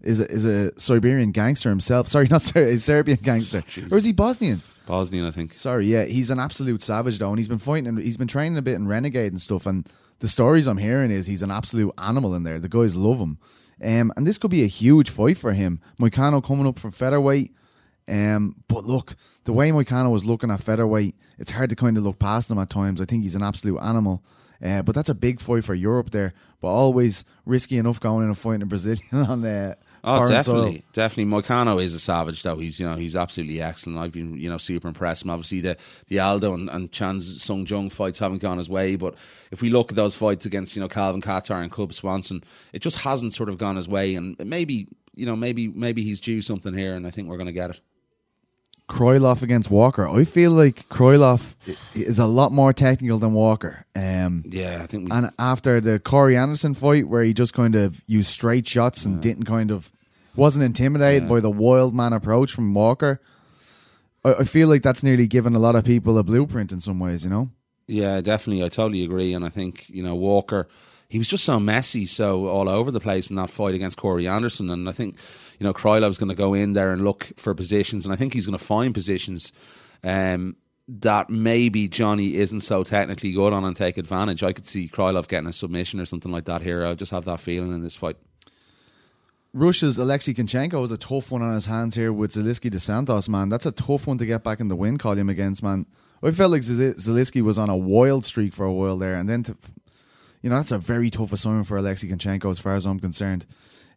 [0.00, 2.08] is a, is a Siberian gangster himself.
[2.14, 3.62] Sorry, not Ser- a Serbian gangster.
[3.90, 4.62] or is he Bosnian?
[4.90, 5.56] Bosnian, I think.
[5.56, 7.96] Sorry, yeah, he's an absolute savage though, and he's been fighting.
[7.96, 9.64] He's been training a bit in Renegade and stuff.
[9.64, 9.88] And
[10.18, 12.58] the stories I'm hearing is he's an absolute animal in there.
[12.58, 13.38] The guys love him,
[13.80, 15.80] um, and this could be a huge fight for him.
[16.00, 17.54] Moicano coming up from featherweight.
[18.08, 19.14] Um, but look,
[19.44, 22.58] the way Moicano was looking at featherweight, it's hard to kind of look past him
[22.58, 23.00] at times.
[23.00, 24.24] I think he's an absolute animal.
[24.62, 26.34] Uh, but that's a big fight for Europe there.
[26.60, 30.72] But always risky enough going in and fighting a Brazilian on uh, Oh, uh, definitely,
[30.72, 30.82] soil.
[30.92, 31.32] definitely.
[31.32, 32.56] Moicano is a savage, though.
[32.56, 33.98] He's you know he's absolutely excellent.
[33.98, 35.22] I've been you know super impressed.
[35.22, 35.76] And obviously the
[36.08, 39.14] the Aldo and, and Chan Sung Jung fights haven't gone his way, but
[39.50, 42.80] if we look at those fights against you know Calvin Kattar and Cub Swanson, it
[42.80, 44.14] just hasn't sort of gone his way.
[44.14, 47.46] And maybe you know maybe maybe he's due something here, and I think we're going
[47.46, 47.80] to get it.
[48.90, 50.08] Krylov against Walker.
[50.08, 51.54] I feel like Krylov
[51.94, 53.86] is a lot more technical than Walker.
[53.94, 55.16] Um, Yeah, I think we.
[55.16, 59.22] and after the Corey Anderson fight, where he just kind of used straight shots and
[59.22, 59.92] didn't kind of
[60.34, 63.20] wasn't intimidated by the wild man approach from Walker,
[64.24, 66.98] I, I feel like that's nearly given a lot of people a blueprint in some
[66.98, 67.22] ways.
[67.22, 67.50] You know,
[67.86, 68.64] Yeah, definitely.
[68.64, 69.32] I totally agree.
[69.34, 70.66] And I think, you know, Walker,
[71.10, 74.28] he was just so messy, so all over the place in that fight against Corey
[74.28, 74.70] Anderson.
[74.70, 75.18] And I think,
[75.58, 78.06] you know, Krylov's going to go in there and look for positions.
[78.06, 79.52] And I think he's going to find positions
[80.04, 80.54] um,
[80.86, 84.44] that maybe Johnny isn't so technically good on and take advantage.
[84.44, 86.86] I could see Krylov getting a submission or something like that here.
[86.86, 88.16] I just have that feeling in this fight.
[89.52, 93.28] Russia's Alexey Kunchenko is a tough one on his hands here with Zaleski dos Santos,
[93.28, 93.48] man.
[93.48, 95.86] That's a tough one to get back in the win column against, man.
[96.22, 99.28] I felt like Zel- Zaleski was on a wild streak for a while there, and
[99.28, 99.56] then to,
[100.42, 103.46] you know that's a very tough assignment for Alexey Kunchenko as far as I'm concerned.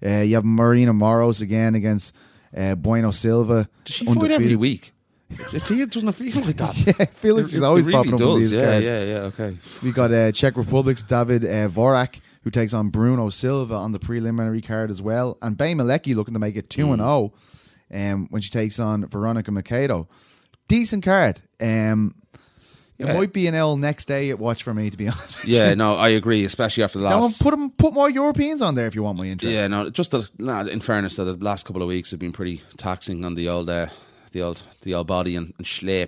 [0.06, 2.16] Uh, you have Maryna Moroz again against
[2.56, 3.68] uh, Bueno Silva.
[3.86, 4.60] Does she fight every undefeated.
[4.60, 4.92] week?
[5.30, 6.78] It feel, doesn't feel like that?
[6.88, 8.86] Yeah, I feel like It- she's always really popping up on these Yeah, cards.
[8.86, 9.20] yeah, yeah.
[9.32, 9.58] Okay.
[9.82, 14.00] We got uh, Czech Republic's David uh, Vorak, who takes on Bruno Silva on the
[14.00, 17.34] preliminary card as well, and Bea Malecki looking to make it two and zero,
[17.92, 20.08] um, when she takes on Veronica Macedo.
[20.68, 21.42] Decent card.
[21.60, 22.14] Um,
[22.98, 23.12] Yeah.
[23.12, 25.42] It might be an L next day at watch for me, to be honest.
[25.42, 25.76] With Yeah, you.
[25.76, 27.42] no, I agree, especially after the Don't last.
[27.42, 29.54] put 'em- put more Europeans on there if you want my interest.
[29.56, 32.32] Yeah, no, just the, nah, in fairness, though, the last couple of weeks have been
[32.32, 33.88] pretty taxing on the old, uh,
[34.32, 36.08] the old, the old body and, and.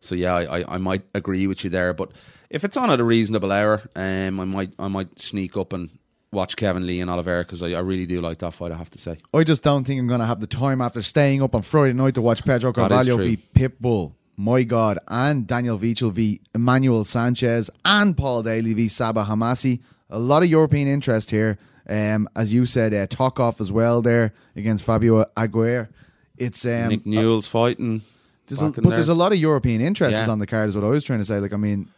[0.00, 1.92] So yeah, I, I, I might agree with you there.
[1.94, 2.10] But
[2.50, 5.88] if it's on at a reasonable hour, um, I might, I might sneak up and
[6.32, 8.72] watch Kevin Lee and Oliveira because I, I really do like that fight.
[8.72, 9.16] I have to say.
[9.32, 11.94] I just don't think I'm going to have the time after staying up on Friday
[11.94, 14.12] night to watch Pedro Carvalho v Pitbull.
[14.36, 19.80] My God, and Daniel Weichel v Emmanuel Sanchez and Paul Daly v Saba Homasi.
[20.10, 21.58] A lot of European interest here.
[21.88, 25.88] Um, as you said, uh, Tokov as well there against Fabio Aguiar.
[26.36, 28.02] It's um, Nick Newell's fighting.
[28.48, 28.92] there's a, but there.
[28.92, 30.28] there's a lot of European interest Yeah.
[30.28, 30.68] on the card.
[30.68, 31.38] Is what I was trying to say.
[31.40, 31.88] Like, I mean,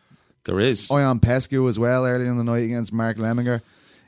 [0.45, 3.63] There is Ion Pascu as well earlier in the night against Mark Lemminger.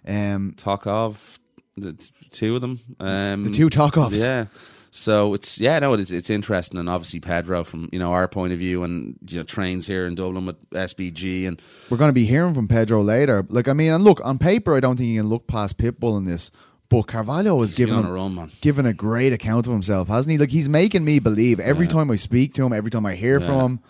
[0.07, 1.39] Um, Tokov,
[1.77, 1.95] the
[2.31, 2.79] two of them.
[3.01, 4.19] Um, the two Tokovs.
[4.21, 4.47] Yeah.
[4.93, 8.53] So it's yeah, no, it's it's interesting, and obviously Pedro from you know our point
[8.53, 12.13] of view, and you know trains here in Dublin with SBG, and We're going to
[12.13, 13.47] be hearing from Pedro later.
[13.49, 16.17] Like, I mean, and look, on paper, I don't think you can look past Pitbull
[16.19, 16.51] in this.
[16.89, 20.39] But Carvalho has given a run, given a great account of himself, hasn't he?
[20.39, 23.39] Like, he's making me believe every time I speak to him, every time I hear
[23.39, 23.81] from him,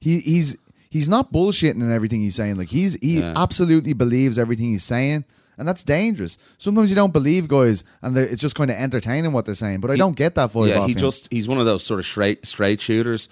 [0.00, 0.56] he, he's
[0.88, 2.56] he's not bullshitting in everything he's saying.
[2.56, 3.34] Like, he's he Yeah.
[3.36, 5.26] absolutely believes everything he's saying.
[5.58, 6.38] And that's dangerous.
[6.56, 9.80] Sometimes you don't believe guys, and it's just kind of entertaining what they're saying.
[9.80, 10.98] But I don't get that vibe yeah, he him.
[10.98, 13.28] just he's one of those sort of straight straight shooters.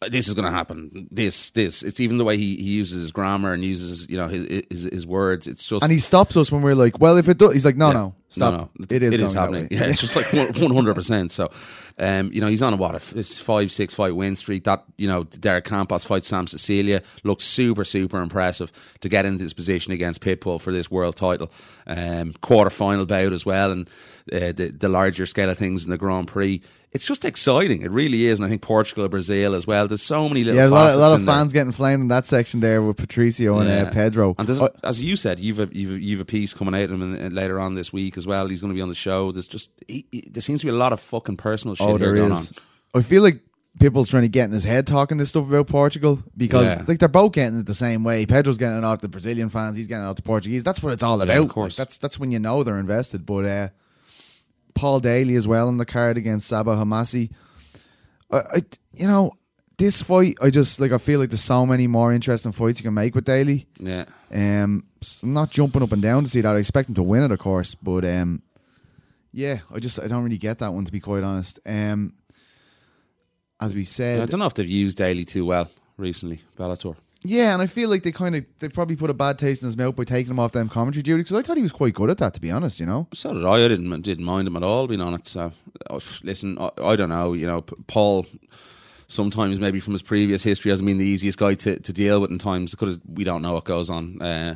[0.00, 1.06] Uh, This is going to happen.
[1.12, 1.82] This this.
[1.82, 4.82] It's even the way he, he uses his grammar and uses you know his his,
[4.84, 5.46] his words.
[5.46, 7.76] It's just and he stops us when we're like, "Well, if it does," he's like,
[7.76, 8.52] "No, no, stop.
[8.52, 9.62] No, no, It is It going is happening.
[9.64, 11.30] way." Yeah, it's just like one hundred percent.
[11.30, 11.50] So,
[11.98, 12.94] um, you know, he's on a what?
[12.94, 14.64] a- five, six fight win streak.
[14.64, 19.42] That you know, Derek Campos fight Sam Sicilia looks super, super impressive to get into
[19.42, 21.50] this position against Pitbull for this world title.
[21.86, 23.88] Um, quarter final bout as well, and
[24.32, 26.62] uh, the the larger scale of things in the Grand Prix.
[26.92, 27.80] It's just exciting.
[27.80, 29.88] It really is, and I think Portugal, Brazil as well.
[29.88, 31.34] There's so many little Yeah, a lot, a lot of in there.
[31.34, 33.82] fans getting flamed in that section there with Patricio and Yeah.
[33.84, 34.34] uh, Pedro.
[34.38, 36.90] And Uh, as you said, you've a, you've a, you've a piece coming out of
[36.90, 38.46] him in, in- later on this week as well.
[38.46, 39.32] He's going to be on the show.
[39.32, 41.96] There's just he, he- there seems to be a lot of fucking personal shit oh,
[41.96, 42.52] here there going is.
[42.52, 43.00] on.
[43.00, 43.40] I feel like
[43.80, 46.84] people's trying to get in his head talking this stuff about Portugal because Yeah.
[46.86, 48.26] like they're both getting it the same way.
[48.26, 49.78] Pedro's getting it off the Brazilian fans.
[49.78, 50.62] He's getting it off the Portuguese.
[50.62, 51.34] That's what it's all about.
[51.38, 51.74] of Like, course.
[51.74, 53.24] that's that's when you know they're invested.
[53.24, 53.68] But uh,
[54.74, 57.30] Paul Daly as well on the card against Saba Homasi.
[58.30, 58.62] I, I
[58.92, 59.32] you know
[59.78, 60.36] this fight.
[60.42, 63.14] I just like I feel like there's so many more interesting fights you can make
[63.14, 63.66] with Daly.
[63.78, 64.84] Yeah, Um,
[65.22, 66.54] I'm not jumping up and down to see that.
[66.54, 68.42] I expect him to win it, of course, but um,
[69.32, 71.58] yeah, I just I don't really get that one to be quite honest.
[71.66, 72.14] Um,
[73.60, 76.42] as we said, I don't know if they've used Daly too well recently.
[76.58, 76.96] Bellator.
[77.24, 79.66] Yeah, and I feel like they kind of they probably put a bad taste in
[79.66, 81.94] his mouth by taking him off them commentary duty because I thought he was quite
[81.94, 82.80] good at that, to be honest.
[82.80, 83.64] You know, So did I.
[83.64, 85.26] I didn't didn't mind him at all being on it.
[85.26, 85.52] So
[85.90, 87.32] oh, listen, I, I don't know.
[87.32, 88.26] You know, Paul
[89.08, 92.30] sometimes maybe from his previous history hasn't been the easiest guy to, to deal with
[92.30, 94.20] in times because we don't know what goes on.
[94.22, 94.54] Uh,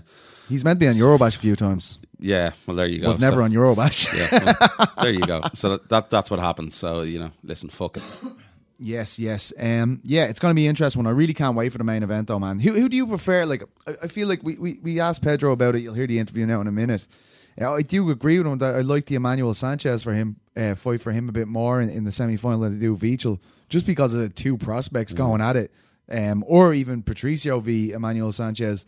[0.49, 1.99] He's meant to be on Eurobash a few times.
[2.21, 3.09] yeah, well there you go.
[3.09, 4.13] Was never So- on Eurobash.
[4.17, 5.43] Yeah, well, there you go.
[5.55, 6.75] So that, that that's what happens.
[6.75, 8.03] So you know, listen, fuck it.
[8.79, 9.53] Yes, yes.
[9.59, 11.07] Um, yeah, it's going to be interesting.
[11.07, 12.59] I really can't wait for the main event, though, man.
[12.59, 13.47] Who, who do you prefer?
[13.47, 15.81] Like, I, I feel like we, we, we asked Pedro about it.
[15.81, 17.07] You'll hear the interview now in a minute.
[17.59, 20.75] Yeah, I do agree with him that I like the Emmanuel Sanchez for him, uh,
[20.75, 23.41] fight for him a bit more in, in the semi final than I do Weichel,
[23.71, 25.73] just because of the two prospects going at it.
[26.09, 28.85] Um, or even Patricio v Emmanuel Sanchez.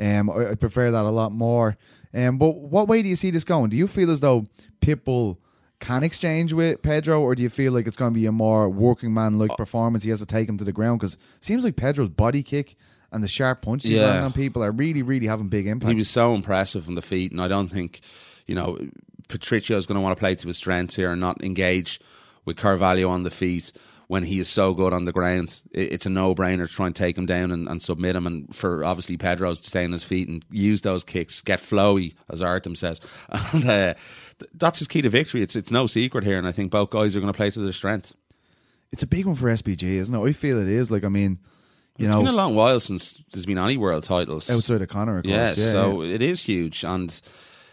[0.00, 1.76] Um, I, I prefer that a lot more.
[2.14, 3.68] Um, but what way do you see this going?
[3.68, 4.46] Do you feel as though
[4.80, 5.36] Pitbull
[5.80, 8.68] can exchange with Pedro, or do you feel like it's going to be a more
[8.68, 10.02] working man like performance?
[10.04, 12.76] He has to take him to the ground because it seems like Pedro's body kick
[13.12, 14.06] and the sharp punches he's Yeah.
[14.06, 15.90] landing on people are really, really having big impact.
[15.90, 18.00] He was so impressive on the feet, and I don't think,
[18.46, 18.78] you know,
[19.28, 22.00] Patricio is going to want to play to his strengths here and not engage
[22.44, 23.72] with Carvalho on the feet
[24.08, 25.60] when he is so good on the ground.
[25.72, 28.54] It- It's a no-brainer to try and take him down and, and submit him, and
[28.54, 32.40] for obviously Pedro's to stay on his feet and use those kicks, get flowy, as
[32.40, 33.00] Artem says,
[33.52, 33.94] and uh,
[34.38, 35.42] th- that's his key to victory.
[35.42, 37.60] It's it's no secret here, and I think both guys are going to play to
[37.60, 38.14] their strengths.
[38.92, 40.18] it's a big one for SBG, isn't it?
[40.28, 40.90] I feel it is.
[40.90, 41.38] Like, I mean,
[41.98, 44.88] you It's know, been a long while since there's been any world titles outside of
[44.88, 45.34] Conor, of course.
[45.34, 46.14] Yeah, Yeah, so yeah.
[46.14, 47.20] it is huge, and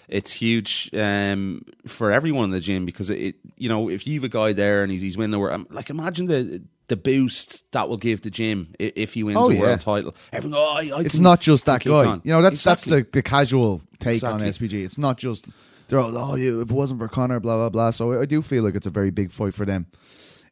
[0.09, 4.23] it's huge um, for everyone in the gym because it, you know, if you have
[4.23, 7.63] a guy there and he's, he's winning the world, um, like imagine the the boost
[7.71, 9.61] that will give the gym if he wins Oh, a yeah.
[9.61, 10.15] world title.
[10.33, 12.05] Everyone, oh, I, I it's can- not just that guy.
[12.05, 12.21] on.
[12.25, 12.91] You know, that's Exactly.
[12.97, 14.45] that's the, the casual take Exactly.
[14.45, 14.83] on SBG.
[14.83, 15.47] It's not just
[15.93, 17.91] they're all, oh, yeah, if it wasn't for Conor, blah blah blah.
[17.91, 19.85] So I, do feel like it's a very big fight for them.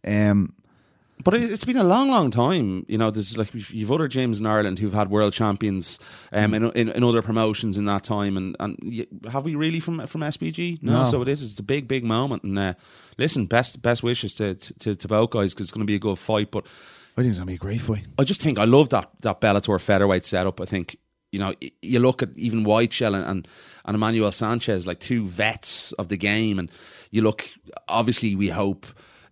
[0.06, 0.54] Um,
[1.24, 2.84] But it- it's been a long, long time.
[2.88, 6.00] You know, there's like you've other James in Ireland who've had world champions
[6.32, 10.08] um, in, in in other promotions in that time, and and have we really from
[10.08, 10.80] from SBG?
[10.82, 11.04] No, No.
[11.04, 11.44] so it is.
[11.44, 12.42] It's a big, big moment.
[12.44, 12.74] And uh,
[13.20, 16.00] listen, best best wishes to to, to both guys because it's going to be a
[16.00, 16.50] good fight.
[16.50, 16.66] But
[17.16, 18.08] I think it's gonna be a great fight.
[18.18, 20.60] I just think I love that that Bellator featherweight setup.
[20.60, 20.98] I think
[21.32, 21.54] you know
[21.84, 23.48] you look at even Weichel and, and
[23.86, 26.70] and Emmanuel Sanchez like two vets of the game, and
[27.12, 27.48] you look
[27.88, 28.86] obviously we hope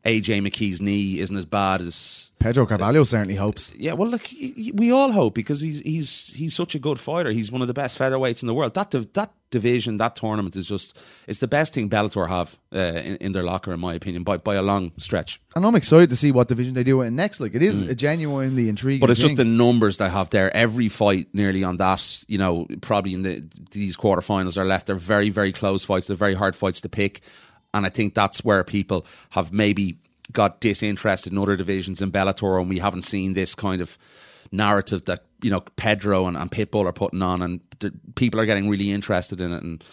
[0.05, 3.75] AJ McKee's knee isn't as bad as Pedro Carvalho certainly hopes.
[3.77, 3.93] yeah.
[3.93, 4.29] Well, look,
[4.73, 7.31] we all hope because he's he's he's such a good fighter.
[7.31, 8.73] He's one of the best featherweights in the world.
[8.75, 10.97] That div- that division, that tournament is just
[11.27, 14.37] it's the best thing Bellator have uh, in, in their locker, in my opinion, by
[14.37, 15.41] by a long stretch.
[15.53, 17.41] And I'm excited to see what division they do in next.
[17.41, 18.99] Like it is a genuinely intriguing.
[18.99, 19.01] Mm.
[19.01, 20.55] But it's just the numbers they have there.
[20.55, 24.87] Every fight nearly on that, you know, probably in the these quarterfinals are left.
[24.87, 26.07] They're very, very close fights.
[26.07, 27.21] They're very hard fights to pick.
[27.73, 29.97] And I think that's where people have maybe
[30.31, 33.97] got disinterested in other divisions in Bellator and we haven't seen this kind of
[34.51, 38.45] narrative that, you know, Pedro and, and Pitbull are putting on and the, people are
[38.45, 39.83] getting really interested in it and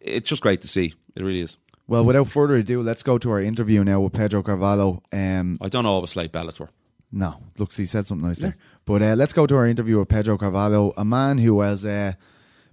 [0.00, 0.94] it's just great to see.
[1.14, 1.56] It really is.
[1.86, 5.02] well, without further ado, let's go to our interview now with Pedro Carvalho.
[5.12, 6.68] Um, I don't always like Bellator.
[7.12, 8.56] No, looks, he said something nice there.
[8.84, 12.12] But uh, let's go to our interview with Pedro Carvalho, a man who has uh,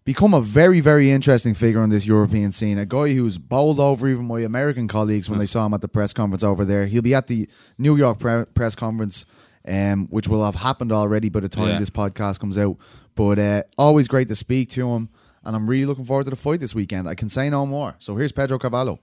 [0.06, 2.78] become a very, very interesting figure on this European scene.
[2.78, 5.88] A guy who's bowled over even my American colleagues when they saw him at the
[5.88, 6.86] press conference over there.
[6.88, 7.48] He'll be at the
[7.78, 9.26] New York pre- press conference,
[9.68, 11.80] um, which will have happened already by the time Yeah.
[11.80, 12.78] this podcast comes out.
[13.16, 15.10] But uh, always great to speak to him.
[15.46, 17.08] And I'm really looking forward to the fight this weekend.
[17.08, 17.96] I can say no more.
[18.00, 19.00] So here's Pedro Carvalho.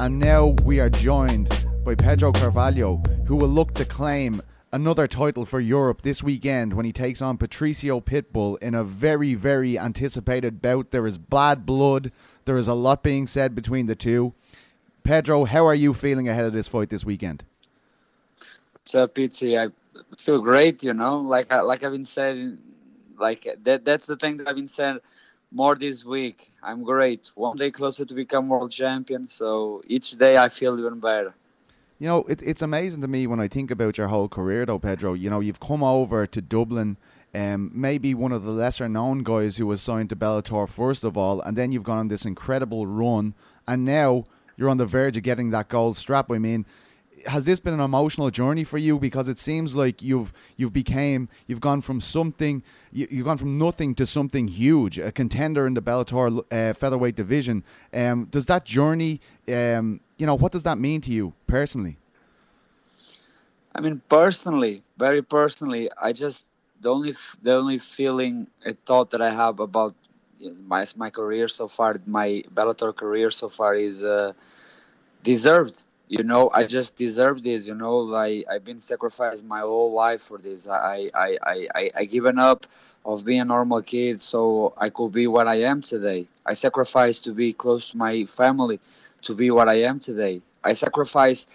[0.00, 1.48] And now we are joined
[1.84, 4.40] by Pedro Carvalho, who will look to claim
[4.72, 9.34] another title for Europe this weekend when he takes on Patricio Pitbull in a very,
[9.34, 10.90] very anticipated bout.
[10.90, 12.12] There is bad blood.
[12.44, 14.34] There is a lot being said between the two.
[15.02, 17.44] Pedro, how are you feeling ahead of this fight this weekend?
[18.94, 19.58] Up, Pizzi?
[19.58, 19.70] I
[20.16, 20.82] feel great.
[20.82, 22.56] You know, like like I've been saying,
[23.18, 23.84] like that.
[23.84, 25.00] That's the thing that I've been saying
[25.52, 26.50] more this week.
[26.62, 27.30] I'm great.
[27.34, 29.28] One day closer to become world champion.
[29.28, 31.34] So each day I feel even better.
[31.98, 34.78] You know, it, it's amazing to me when I think about your whole career, though,
[34.78, 35.14] Pedro.
[35.14, 36.96] You know, you've come over to Dublin,
[37.34, 41.16] um, maybe one of the lesser known guys who was signed to Bellator first of
[41.16, 43.34] all, and then you've gone on this incredible run,
[43.66, 44.24] and now
[44.56, 46.30] you're on the verge of getting that gold strap.
[46.30, 46.66] I mean,
[47.28, 48.98] has this been an emotional journey for you?
[48.98, 53.58] Because it seems like you've you've became you've gone from something you, you've gone from
[53.58, 57.64] nothing to something huge, a contender in the Bellator uh, featherweight division.
[57.92, 61.96] Um, does that journey, um, you know, what does that mean to you personally?
[63.74, 66.46] I mean, personally, very personally, I just
[66.80, 69.94] the only the only feeling, a thought that I have about
[70.66, 74.32] my my career so far, my Bellator career so far is uh,
[75.22, 75.82] deserved.
[76.08, 77.66] You know, I just deserve this.
[77.66, 80.68] You know, like I've been sacrificed my whole life for this.
[80.68, 82.66] I I I I, I given up
[83.04, 86.26] of being a normal kid so I could be what I am today.
[86.46, 88.80] I sacrificed to be close to my family,
[89.22, 90.42] to be what I am today.
[90.64, 91.48] I sacrificed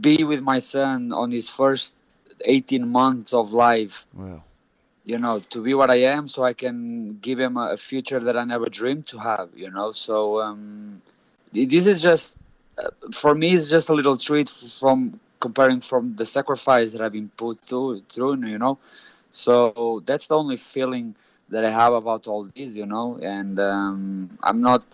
[0.00, 1.94] be with my son on his first
[2.44, 4.44] 18 months of life Well,
[5.04, 8.20] you know, to be what I am, so I can give him a, a future
[8.20, 9.50] that I never dreamed to have.
[9.54, 11.02] You know, so um,
[11.52, 12.34] this is just
[13.12, 13.54] for me.
[13.54, 18.02] It's just a little treat from comparing from the sacrifice that I've been put through.
[18.16, 18.78] You know,
[19.30, 21.14] so that's the only feeling
[21.50, 22.74] that I have about all this.
[22.74, 24.84] You know, and um, I'm not,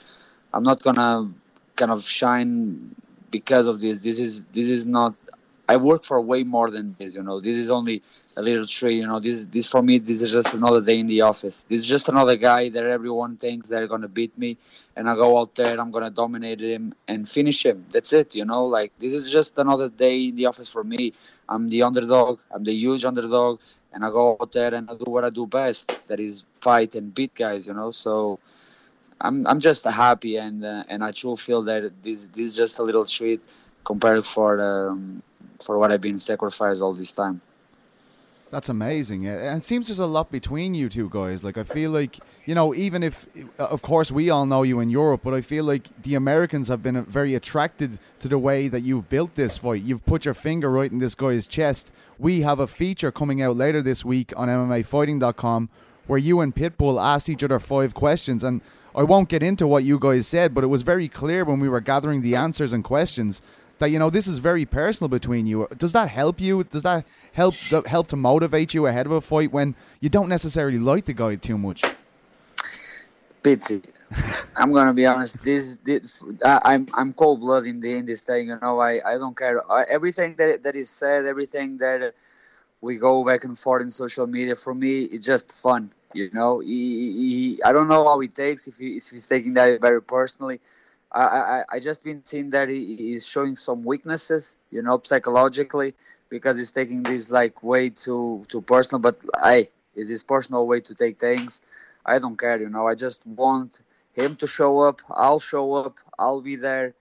[0.53, 1.31] I'm not gonna
[1.77, 2.95] kind of shine
[3.31, 4.01] because of this.
[4.03, 5.15] This is this is not.
[5.69, 7.15] I work for way more than this.
[7.15, 8.03] You know, this is only
[8.37, 8.97] a little tree.
[8.99, 11.65] You know, this this for me, this is just another day in the office.
[11.69, 14.59] This is just another guy that everyone thinks they're gonna beat me,
[14.95, 17.85] and I go out there, and I'm gonna dominate him and finish him.
[17.91, 18.35] That's it.
[18.35, 21.13] You know, like this is just another day in the office for me.
[21.49, 22.39] I'm the underdog.
[22.53, 23.61] I'm the huge underdog,
[23.93, 25.93] and I go out there and I do what I do best.
[26.07, 27.67] That is fight and beat guys.
[27.67, 28.39] You know, so.
[29.21, 32.79] I'm I'm just happy and uh, and I truly feel that this this is just
[32.79, 33.41] a little treat
[33.85, 35.23] compared for um,
[35.63, 37.41] for what I've been sacrificed all this time.
[38.51, 39.27] That's amazing.
[39.27, 41.43] And it seems there's a lot between you two guys.
[41.43, 43.27] Like I feel like, you know, even if
[43.59, 46.81] of course we all know you in Europe, but I feel like the Americans have
[46.81, 49.83] been very attracted to the way that you've built this fight.
[49.83, 51.91] You've put your finger right in this guy's chest.
[52.19, 55.69] We have a feature coming out later this week on MMAfighting.com
[56.07, 58.61] where you and Pitbull asked each other five questions and
[58.95, 61.69] I won't get into what you guys said, but it was very clear when we
[61.69, 63.43] were gathering the answers and questions
[63.79, 65.69] that you know this is very personal between you.
[65.77, 66.65] Does that help you?
[66.65, 67.55] Does that help
[67.87, 71.37] help to motivate you ahead of a fight when you don't necessarily like the guy
[71.37, 71.83] too much?
[73.43, 73.85] Pitsy,
[74.57, 75.43] I'm gonna be honest.
[75.43, 78.49] This, this I, I'm I'm cold blooded in the in this thing.
[78.49, 79.71] You know, I, I don't care.
[79.71, 82.15] I, everything that that is said, everything that
[82.81, 84.57] we go back and forth in social media.
[84.57, 85.93] For me, it's just fun.
[86.13, 89.55] You know, he, he, I don't know how he takes if, he, if he's taking
[89.55, 90.61] that very personally.
[91.13, 95.95] I, I, I just been seeing that he is showing some weaknesses, you know, psychologically,
[96.29, 99.01] because he's taking this like way too too personal.
[99.01, 101.61] But I is his personal way to take things.
[102.05, 102.87] I don't care, you know.
[102.87, 105.01] I just want him to show up.
[105.11, 105.99] I'll show up.
[106.19, 106.95] I'll be there,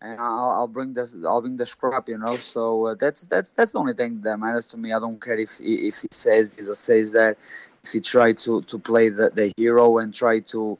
[0.00, 2.36] and I'll, I'll bring the I'll bring the scrap, you know.
[2.36, 4.92] So uh, that's that's that's the only thing that matters to me.
[4.92, 7.38] I don't care if if he says this or says that.
[7.84, 10.78] If he try to to play the, the hero and try to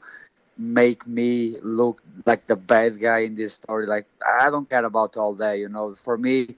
[0.57, 3.85] make me look like the bad guy in this story.
[3.87, 4.05] Like
[4.41, 5.93] I don't care about all that, you know.
[5.95, 6.55] For me,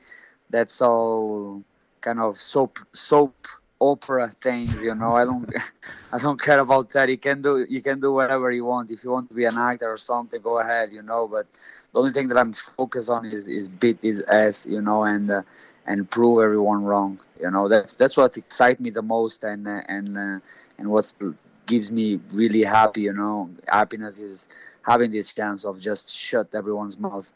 [0.49, 1.63] that's all
[2.01, 3.47] kind of soap soap
[3.79, 5.15] opera things, you know.
[5.15, 5.49] I don't
[6.13, 7.09] I don't care about that.
[7.09, 8.91] You can do you can do whatever you want.
[8.91, 11.27] If you want to be an actor or something, go ahead, you know.
[11.27, 11.47] But
[11.91, 15.29] the only thing that I'm focused on is is beat his ass, you know, and
[15.31, 15.41] uh,
[15.85, 17.19] and prove everyone wrong.
[17.41, 20.39] You know, that's that's what excites me the most, and uh, and uh,
[20.77, 21.13] and what's
[21.65, 24.47] gives me really happy, you know, happiness is
[24.83, 27.31] having this chance of just shut everyone's mouth.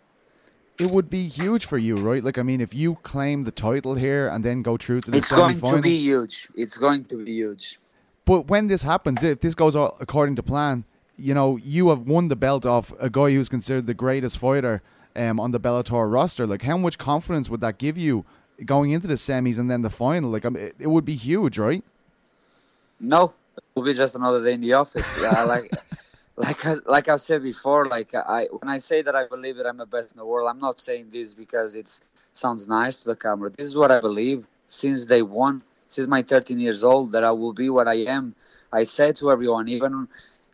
[0.78, 2.24] It would be huge for you, right?
[2.24, 5.18] Like, I mean, if you claim the title here and then go through to the
[5.18, 5.54] it's semi-final.
[5.54, 6.48] It's going to be huge.
[6.56, 7.80] It's going to be huge.
[8.24, 10.86] But when this happens, if this goes according to plan,
[11.18, 14.82] you know, you have won the belt off a guy who's considered the greatest fighter
[15.16, 16.48] um, on the Bellator roster.
[16.48, 18.24] Like, how much confidence would that give you
[18.64, 20.30] going into the semis and then the final?
[20.30, 21.84] Like, I mean, it would be huge, right?
[23.02, 23.34] No,
[23.76, 25.16] will be just another day in the office.
[25.18, 25.72] Yeah, uh, like
[26.36, 29.58] like I, like I've said before, like uh, I when I say that I believe
[29.58, 32.00] that I'm the best in the world, I'm not saying this because it
[32.34, 33.50] sounds nice to the camera.
[33.50, 37.32] This is what I believe since day one, since my 13 years old, that I
[37.32, 38.36] will be what I am.
[38.72, 40.08] I said to everyone, even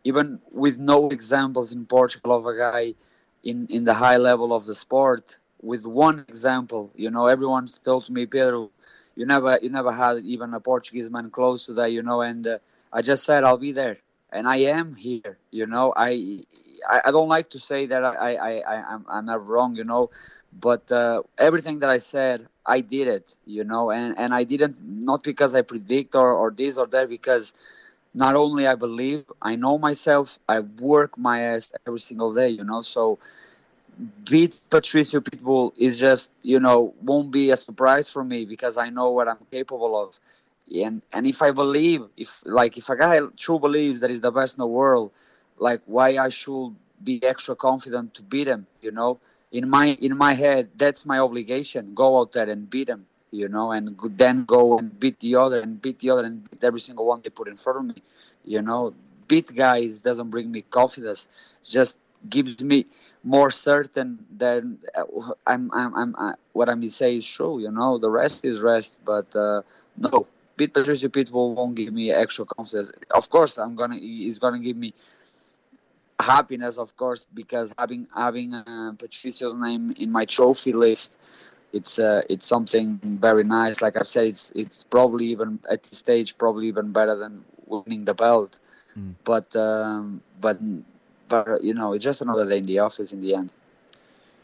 [0.03, 2.95] even with no examples in Portugal of a guy
[3.43, 8.09] in in the high level of the sport, with one example, you know, everyone's told
[8.09, 8.71] me, Pedro,
[9.15, 12.47] you never you never had even a Portuguese man close to that, you know, and
[12.47, 12.57] uh,
[12.95, 13.97] I just said I'll be there,
[14.31, 15.37] and I am here.
[15.51, 16.45] You know, I
[16.89, 19.75] I, I don't like to say that I I, I I'm I'm not wrong.
[19.75, 20.11] You know,
[20.53, 23.35] but uh, everything that I said, I did it.
[23.45, 27.09] You know, and and I didn't not because I predict or or this or that
[27.09, 27.53] because
[28.13, 30.39] not only I believe, I know myself.
[30.49, 32.49] I work my ass every single day.
[32.49, 33.19] You know, so
[34.29, 38.89] beat Patricio Pitbull is just you know won't be a surprise for me because I
[38.89, 40.17] know what I'm capable of
[40.73, 44.31] and and if I believe if like if a guy true believes that he's the
[44.31, 45.11] best in the world,
[45.57, 49.19] like why I should be extra confident to beat him, you know?
[49.51, 51.93] In my in my head, that's my obligation.
[51.93, 55.61] Go out there and beat him, you know, and then go and beat the other
[55.61, 58.01] and beat the other and beat every single one they put in front of me,
[58.43, 58.93] you know.
[59.27, 61.27] Beat guys doesn't bring me confidence,
[61.63, 61.97] just
[62.29, 62.85] gives me
[63.23, 65.03] more certain than uh,
[65.47, 67.97] I'm I'm I'm uh, what I'm saying is true, you know.
[67.97, 69.61] The rest is rest, but uh,
[69.97, 72.91] no, beat Patricio Pitbull won't give me extra confidence.
[73.11, 74.93] Of course, I'm gonna he's gonna give me
[76.19, 81.15] happiness, of course, because having having uh, Patricio's name in my trophy list
[81.75, 83.81] it's uh, it's something very nice.
[83.81, 88.05] Like I said, it's it's probably even at this stage probably even better than winning
[88.05, 88.59] the belt.
[88.97, 89.15] Mm.
[89.25, 90.57] But um, but
[91.27, 93.51] but you know, it's just another day in the office in the end.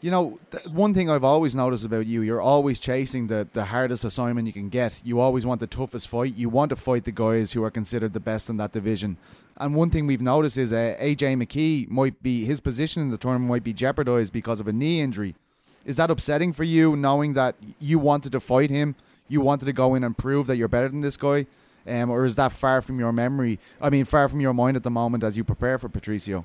[0.02, 3.66] You know, th- one thing I've always noticed about you, you're always chasing the, the
[3.66, 5.00] hardest assignment you can get.
[5.04, 6.34] You always want the toughest fight.
[6.34, 9.16] You want to fight the guys who are considered the best in that division.
[9.58, 13.16] And one thing we've noticed is uh, AJ McKee might be, his position in the
[13.16, 15.36] tournament might be jeopardized because of a knee injury.
[15.84, 18.96] Is that upsetting for you, knowing that you wanted to fight him?
[19.28, 21.46] You wanted to go in and prove that you're better than this guy?
[21.86, 23.60] Um, or is that far from your memory?
[23.80, 26.44] I mean, far from your mind at the moment as you prepare for Patricio?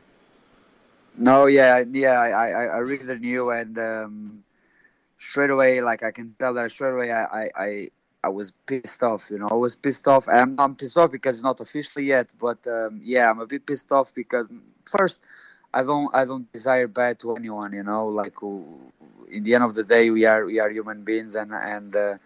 [1.17, 4.43] No, yeah, yeah, I, I, I really knew, and um,
[5.17, 7.89] straight away, like I can tell that straight away, I, I, I,
[8.25, 9.29] I was pissed off.
[9.31, 10.29] You know, I was pissed off.
[10.29, 13.65] I'm, I'm pissed off because it's not officially yet, but um, yeah, I'm a bit
[13.65, 14.49] pissed off because
[14.85, 15.21] first,
[15.73, 17.73] I don't, I don't desire bad to anyone.
[17.73, 18.35] You know, like
[19.29, 22.17] in the end of the day, we are, we are human beings, and and uh,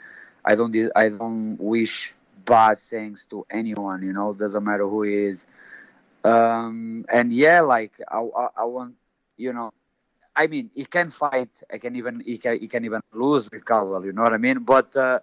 [0.46, 2.14] I don't, I don't wish
[2.46, 4.04] bad things to anyone.
[4.04, 5.48] You know, doesn't matter who he is
[6.24, 8.96] um and yeah like I, I, I want
[9.38, 9.72] you know
[10.36, 13.66] i mean he can fight i can even he can, he can even lose with
[13.66, 14.60] caldwell you know what i mean?
[14.60, 15.20] But uh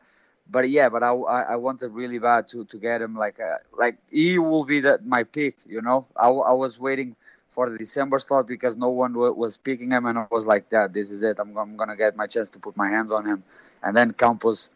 [0.50, 3.98] but yeah but i i, wanted really bad to to get him like uh, like
[4.10, 6.06] he will be that my pick you know?
[6.16, 7.16] I, I was waiting
[7.48, 10.68] for the december slot because no one w- was picking him and i was like
[10.70, 11.38] that this is it.
[11.38, 13.42] I'm, I'm gonna get my chance to put my hands on him.
[13.82, 14.70] And then campos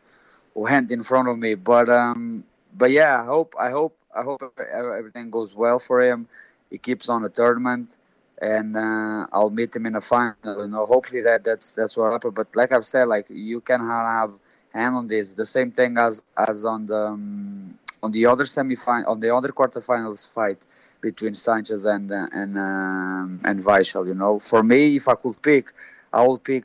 [0.54, 1.54] went in front of me.
[1.54, 2.44] But um
[2.76, 4.42] but yeah i hope i hope I hope
[4.72, 6.28] everything goes well for him.
[6.70, 7.96] He keeps on the tournament,
[8.40, 10.34] and uh, I'll meet him in the final.
[10.44, 12.34] You know, hopefully that that's that's what happened.
[12.34, 14.32] But like I've said, like you can have
[14.72, 15.32] hand on this.
[15.32, 18.76] The same thing as as on the um, on the other semi
[19.06, 20.58] on the other quarterfinals fight
[21.00, 24.06] between Sanchez and uh, and um, and Weichel.
[24.06, 25.72] You know, for me, if I could pick,
[26.12, 26.64] I would pick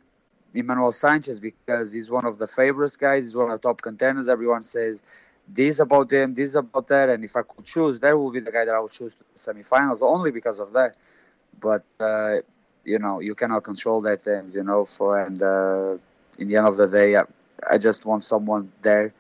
[0.54, 3.26] Emmanuel Sanchez because he's one of the favorites guys.
[3.26, 4.28] He's one of the top contenders.
[4.28, 5.04] Everyone says
[5.48, 8.40] this about them, this is about that, and if I could choose, that would be
[8.40, 10.96] the guy that I would choose to the semifinals only because of that.
[11.60, 12.38] But uh,
[12.84, 14.86] you know, you cannot control that things, you know.
[14.86, 15.98] For and uh,
[16.38, 17.24] in the end of the day, I,
[17.70, 19.14] I, just want someone there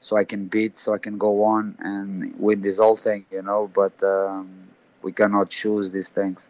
[0.00, 3.42] so I can beat, so I can go on and win this whole thing, you
[3.42, 3.70] know.
[3.72, 4.68] But um,
[5.02, 6.48] we cannot choose these things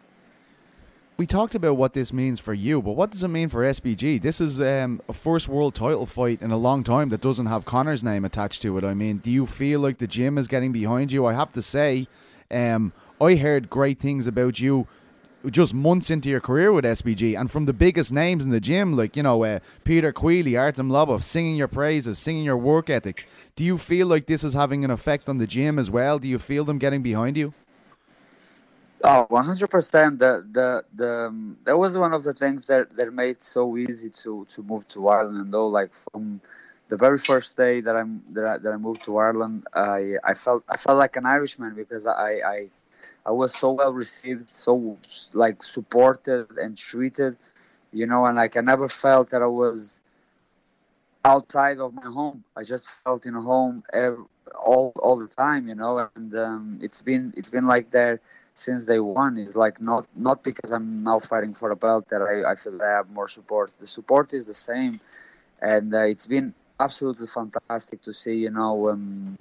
[1.17, 4.21] we talked about what this means for you, but what does it mean for SBG?
[4.21, 7.65] This is um, a first world title fight in a long time that doesn't have
[7.65, 8.83] Conor's name attached to it.
[8.83, 11.25] I mean, do you feel like the gym is getting behind you?
[11.25, 12.07] I have to say,
[12.49, 14.87] um, I heard great things about you
[15.51, 18.95] just months into your career with SBG, and from the biggest names in the gym,
[18.95, 23.27] like you know uh, Peter Queally, Artem Lobov, singing your praises, singing your work ethic.
[23.55, 26.17] Do you feel like this is having an effect on the gym as well?
[26.17, 27.53] Do you feel them getting behind you?
[29.03, 30.19] Oh, 100%.
[30.19, 34.09] The, the, the, um, that was one of the things that, that made so easy
[34.23, 35.37] to, to move to Ireland.
[35.37, 36.41] And though, like from
[36.89, 40.33] the very first day that I'm, that I, that I moved to Ireland, I, I
[40.33, 42.69] felt I felt like an Irishman because I, I
[43.25, 44.97] I was so well received, so
[45.33, 47.37] like supported and treated,
[47.91, 50.01] you know, and like I never felt that I was
[51.25, 52.43] outside of my home.
[52.55, 54.23] I just felt in home every,
[54.63, 58.19] all all the time, you know, and um, it's been it's been like that
[58.53, 62.21] since day one is like not not because I'm now fighting for a belt that
[62.21, 63.71] I, I feel I have more support.
[63.79, 64.99] The support is the same,
[65.61, 68.35] and uh, it's been absolutely fantastic to see.
[68.35, 69.37] You know, um,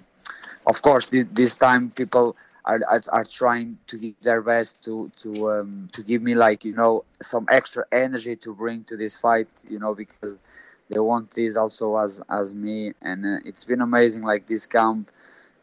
[0.67, 5.51] of course, this time people are, are, are trying to give their best to to
[5.53, 9.49] um, to give me like you know some extra energy to bring to this fight.
[9.69, 10.41] You know, because
[10.89, 14.23] they want this also as as me, and uh, it's been amazing.
[14.23, 15.11] Like this camp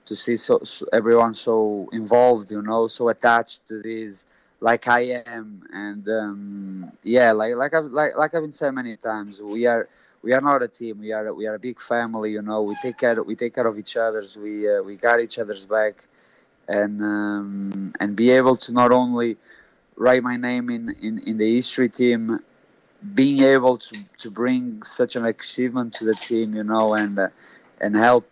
[0.06, 4.26] to see so, so, everyone so involved, you know, so attached to this,
[4.60, 8.98] like I am, and um, yeah, like like I've like like I've been saying many
[8.98, 9.88] times, we are
[10.22, 11.00] we are not a team.
[11.00, 12.64] We are we are a big family, you know.
[12.64, 14.36] We take care we take care of each other's.
[14.36, 16.08] We uh, we got each other's back,
[16.68, 19.38] and um, and be able to not only
[19.96, 22.40] write my name in, in, in the history team,
[23.14, 27.28] being able to, to bring such an achievement to the team, you know, and uh,
[27.80, 28.30] and help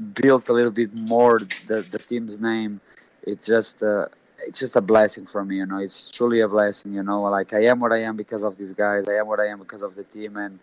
[0.00, 2.80] built a little bit more the, the team's name
[3.24, 4.06] it's just uh,
[4.46, 7.52] it's just a blessing for me you know it's truly a blessing you know like
[7.52, 9.82] i am what i am because of these guys i am what i am because
[9.82, 10.58] of the team and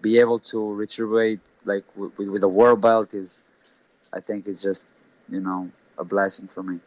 [0.00, 3.44] be able to retrieve like with, with a world belt is
[4.12, 4.86] i think it's just
[5.28, 6.78] you know a blessing for me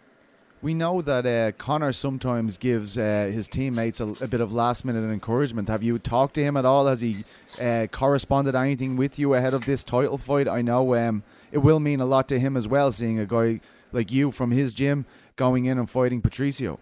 [0.61, 4.85] we know that uh, Conor sometimes gives uh, his teammates a, a, bit of last
[4.85, 5.69] minute encouragement.
[5.69, 6.85] Have you talked to him at all?
[6.85, 7.17] Has he
[7.59, 10.47] uh, corresponded anything with you ahead of this title fight?
[10.47, 13.59] I know um, it will mean a lot to him as well, seeing a guy
[13.91, 15.05] like you from his gym
[15.35, 16.79] going in and fighting Patricio.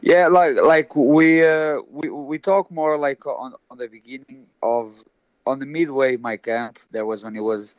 [0.00, 5.02] Yeah, like like we uh, we we talk more like on, on the beginning of
[5.44, 6.78] on the midway my camp.
[6.92, 7.74] There was when he was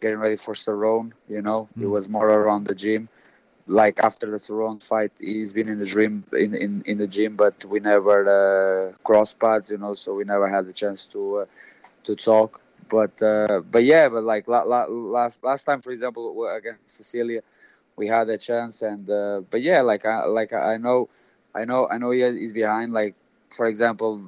[0.00, 1.12] getting ready for Cerrone.
[1.28, 1.90] You know, he Mm.
[1.90, 3.08] was more around the gym.
[3.66, 7.36] Like after the Cerrone fight, he's been in the dream in, in, in the gym,
[7.36, 9.70] but we never uh, cross paths.
[9.70, 11.46] You know, so we never had the chance to uh,
[12.04, 12.60] to talk.
[12.88, 17.42] But uh, but yeah, but like la- la- last last time, for example, against Sicilia,
[17.96, 21.08] we had a chance, and uh, but yeah, like I like I know,
[21.54, 22.92] I know I know he behind.
[22.92, 23.14] Like
[23.56, 24.22] for example,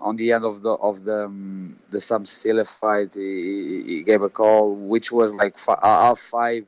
[0.00, 4.22] on the end of the of the um, the Sam Sicilia fight, he, he- gave
[4.22, 6.66] a call, which was like uh, half five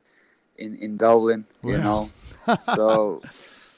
[0.57, 1.45] in in Dublin.
[1.63, 2.09] You know,
[2.75, 3.21] so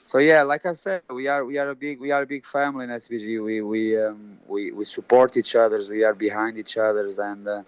[0.03, 2.45] so yeah, like I said, we are we are a big we are a big
[2.45, 3.43] family in SBG.
[3.43, 5.89] We we um, we we support each others.
[5.89, 7.64] We are behind each others, and uh,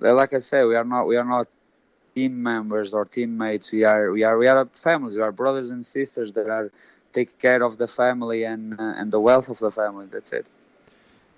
[0.00, 1.46] like I said, we are not we are not
[2.14, 3.70] team members or teammates.
[3.70, 5.16] We are we are we are families.
[5.16, 6.70] We are brothers and sisters that are
[7.12, 10.06] taking care of the family and uh, and the wealth of the family.
[10.10, 10.46] That's it.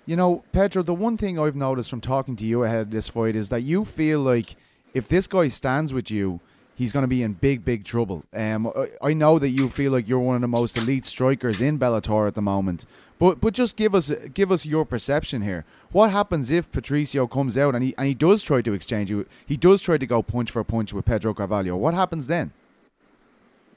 [0.05, 3.09] You know, Pedro, the one thing I've noticed from talking to you ahead of this
[3.09, 4.55] fight is that you feel like
[4.93, 6.39] if this guy stands with you,
[6.77, 8.23] he's going to be in big, big trouble.
[8.33, 8.71] Um,
[9.01, 12.27] I- know that you feel like you're one of the most elite strikers in Bellator
[12.27, 12.85] at the moment,
[13.17, 15.65] but but just give us give us your perception here.
[15.91, 19.25] What happens if Patricio comes out and he and he does try to exchange you?
[19.45, 21.75] He does try to go punch for punch with Pedro Carvalho.
[21.75, 22.51] What happens then?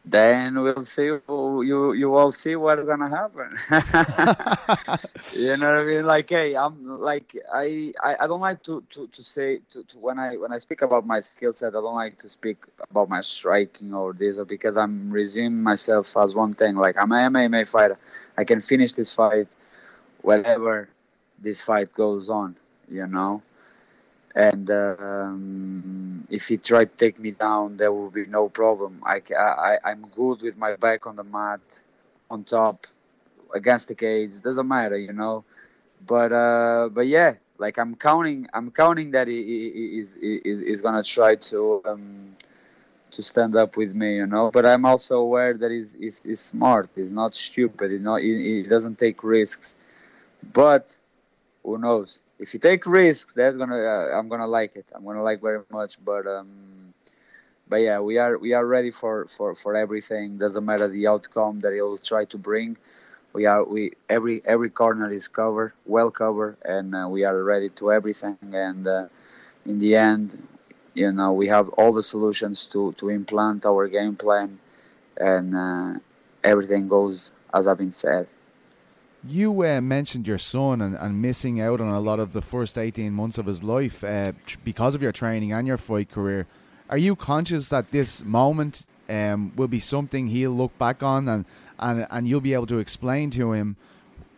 [0.04, 1.04] Then we'll see.
[1.04, 3.54] You you all see what's gonna happen.
[5.38, 6.06] you know what I mean?
[6.06, 9.98] Like, hey, I'm like I I, I don't like to, to, to say to, to
[9.98, 11.68] when I when I speak about my skill set.
[11.76, 16.16] I don't like to speak about my striking or this or because I'm resuming myself
[16.16, 16.76] as one thing.
[16.76, 17.98] Like I'm an MMA fighter.
[18.38, 19.48] I can finish this fight
[20.22, 20.88] whenever
[21.38, 22.56] this fight goes on.
[22.88, 23.42] You know.
[24.34, 29.02] And um, if he tried to take me down, there will be no problem.
[29.04, 31.60] I, I, I'm good with my back on the mat,
[32.30, 32.86] on top,
[33.54, 34.40] against the cage.
[34.40, 35.44] Doesn't matter, you know.
[36.06, 41.36] But uh, but yeah, like I'm counting, I'm counting that he, is is gonna try
[41.36, 42.36] to um,
[43.12, 44.50] to stand up with me, you know.
[44.50, 46.88] But I'm also aware that he's he's, he's smart.
[46.94, 47.90] He's not stupid.
[47.90, 49.76] You know, he, he doesn't take risks.
[50.52, 50.96] But
[51.64, 52.20] who knows?
[52.40, 54.86] If you take risks, that's gonna uh, I'm gonna like it.
[54.94, 55.90] I'm gonna like very much.
[55.94, 56.94] But um,
[57.62, 60.38] but yeah, we are we are ready for for for everything.
[60.38, 62.76] Doesn't matter the outcome that he'll try to bring.
[63.32, 67.70] We are we every every corner is covered, well covered, and uh, we are ready
[67.80, 68.38] to everything.
[68.44, 68.98] And uh,
[69.66, 70.30] in the end,
[70.94, 74.58] you know, we have all the solutions to to implant our game plan,
[75.16, 75.98] and uh,
[76.44, 78.28] everything goes as I've been said.
[79.22, 82.78] You uh, mentioned your son and, and missing out on a lot of the first
[82.78, 86.46] 18 months of his life uh, tr- because of your training and your fight career.
[86.88, 91.44] Are you conscious that this moment um, will be something he'll look back on and,
[91.78, 93.76] and, and you'll be able to explain to him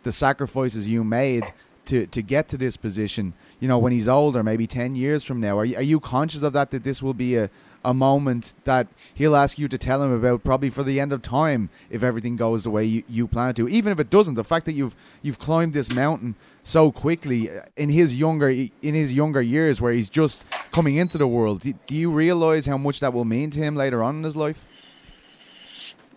[0.03, 1.45] the sacrifices you made
[1.85, 5.39] to, to get to this position, you know, when he's older, maybe 10 years from
[5.39, 5.57] now?
[5.57, 7.49] Are you, are you conscious of that, that this will be a,
[7.83, 11.21] a moment that he'll ask you to tell him about probably for the end of
[11.21, 14.43] time if everything goes the way you, you plan to even if it doesn't the
[14.43, 19.41] fact that you've you've climbed this mountain so quickly in his younger in his younger
[19.41, 23.11] years where he's just coming into the world do, do you realize how much that
[23.11, 24.65] will mean to him later on in his life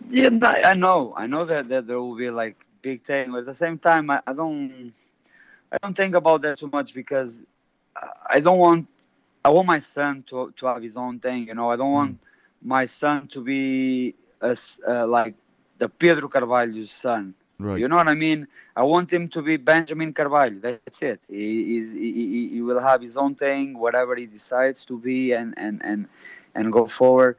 [0.07, 1.13] Yeah, I I know.
[1.17, 3.31] I know that, that there will be like big thing.
[3.31, 4.93] But at the same time, I, I don't,
[5.71, 7.43] I don't think about that too much because
[8.29, 8.87] I- don't want,
[9.43, 11.47] I want my son to to have his own thing.
[11.47, 12.17] You know, I don't want
[12.61, 15.35] my son to be as uh, like
[15.77, 17.33] the Pedro Carvalho's son.
[17.59, 18.47] right You know what I mean?
[18.75, 20.59] I want him to be Benjamin Carvalho.
[20.61, 21.09] That's it.
[21.15, 21.79] He is.
[21.81, 25.81] He, he, he will have his own thing, whatever he decides to be, and and
[25.83, 26.07] and
[26.55, 27.37] and go forward.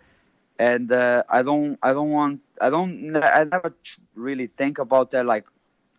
[0.58, 1.78] And uh, I don't.
[1.82, 2.40] I don't want.
[2.60, 3.16] I don't.
[3.16, 3.74] I never
[4.14, 5.24] really think about that.
[5.26, 5.46] Like,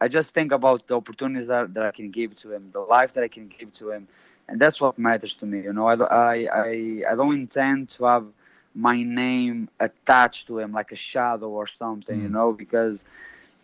[0.02, 3.14] I just think about the opportunities that, that I can give to him, the life
[3.14, 4.08] that I can give to him,
[4.48, 5.62] and that's what matters to me.
[5.62, 8.26] You know, I don't- I I, I don't intend to have
[8.74, 12.20] my name attached to him like a shadow or something.
[12.20, 12.32] You Mm.
[12.32, 13.06] know, because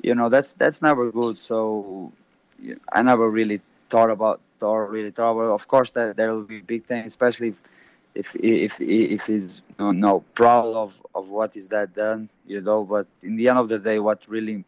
[0.02, 2.12] you know that's that's never good so
[2.92, 3.60] i never really
[3.90, 7.50] thought about or really thought about of course that there will be big things especially
[7.50, 12.62] if if if, if he's no, no proud of of what is that done you
[12.62, 14.64] know but in the end of the day what really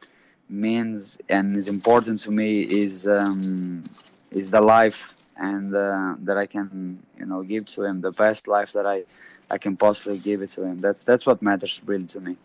[0.49, 3.83] means and is important to me is um
[4.31, 8.47] is the life and uh, that i can you know give to him the best
[8.47, 9.03] life that i
[9.51, 12.37] i can possibly give it to him that's that's what matters really to me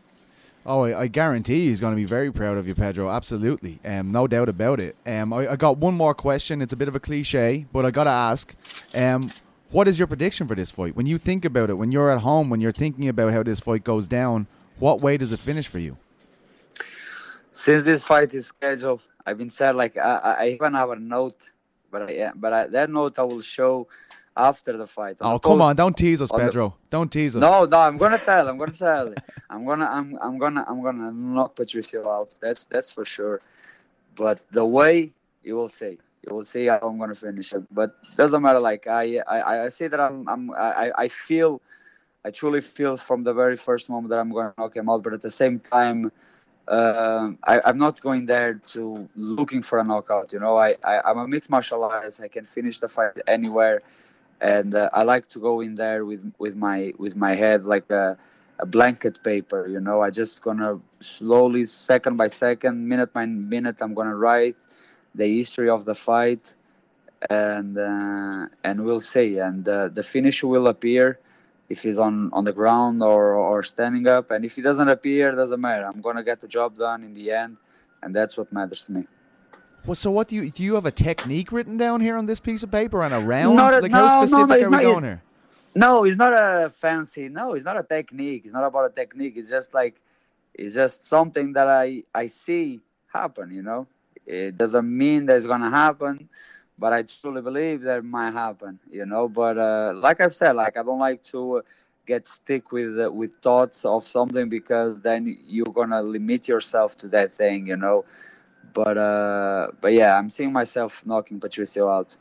[0.65, 3.11] Oh, I, I guarantee he's going to be very proud of you, Pedro.
[3.11, 4.95] Absolutely, um, no doubt about it.
[5.05, 6.63] Um, I, I got one more question.
[6.63, 8.55] It's a bit of a cliche, but I got to ask.
[8.95, 9.33] Um,
[9.73, 10.95] what is your prediction for this fight?
[10.95, 13.59] When you think about it, when you're at home, when you're thinking about how this
[13.59, 14.47] fight goes down,
[14.79, 15.97] what way does it finish for you?
[17.53, 21.53] Since this fight is scheduled, I've been said like I, I even have a note
[21.93, 23.87] but I, but I, that note I will show
[24.37, 25.19] after the fight.
[25.21, 25.77] Oh, the come post- on!
[25.77, 26.75] Don't tease us, on the- Pedro.
[26.91, 27.41] Don't tease us.
[27.41, 28.49] No, no, I'm gonna tell.
[28.49, 29.15] I'm gonna tell.
[29.51, 32.31] I'm gonna, I'm, I'm gonna, I'm gonna knock Patricio out.
[32.41, 33.41] That's that's for sure.
[34.17, 35.11] But the way
[35.43, 37.63] you will see, you will see how I'm gonna finish it.
[37.71, 38.61] But doesn't matter.
[38.61, 41.61] Like I, I, I say that I'm, I'm, I, I feel,
[42.25, 45.03] I truly feel from the very first moment that I'm gonna knock him out.
[45.03, 46.11] But at the same time,
[46.69, 50.33] uh, I, I'm not going there to looking for a knockout.
[50.33, 52.21] You know, I, I, I'm a mixed martial artist.
[52.23, 53.83] I can finish the fight anywhere
[54.41, 57.91] and uh, I like to go in there with with my with my head like
[57.91, 58.19] a,
[58.59, 59.67] a blanket paper.
[59.67, 64.57] You know, I just gonna slowly, second by second, minute by minute, I'm gonna write
[65.15, 66.55] the history of the fight,
[67.31, 69.39] and uh, and we'll see.
[69.39, 71.19] And uh, the finish will appear
[71.69, 75.33] if he's on on the ground or or standing up, and if he doesn't appear,
[75.33, 75.85] doesn't matter.
[75.87, 77.57] I'm gonna get the job done in the end,
[78.03, 79.07] and that's what matters to me.
[79.85, 80.63] Well, so what do you do?
[80.63, 83.57] You have a technique written down here on this piece of paper and a round?
[83.57, 85.23] Not a- like no, how no, specific no, it's are we not- going here?
[85.75, 87.29] No, it's not a fancy.
[87.31, 88.43] No, it's not a technique.
[88.45, 89.35] It's not about a technique.
[89.37, 89.97] It's just like,
[90.55, 92.81] it's just something that I I see
[93.13, 93.51] happen.
[93.51, 93.87] You know,
[94.27, 96.29] it doesn't mean that it's gonna happen,
[96.83, 98.81] but I truly believe that might happen.
[98.91, 101.63] You know, but uh, like I've said, like I don't like to
[102.07, 107.09] get stick with uh, with thoughts of something because then you're gonna limit yourself to
[107.09, 107.69] that thing.
[107.69, 108.05] You know,
[108.75, 112.17] but uh, but yeah, I'm seeing myself knocking Patricio out.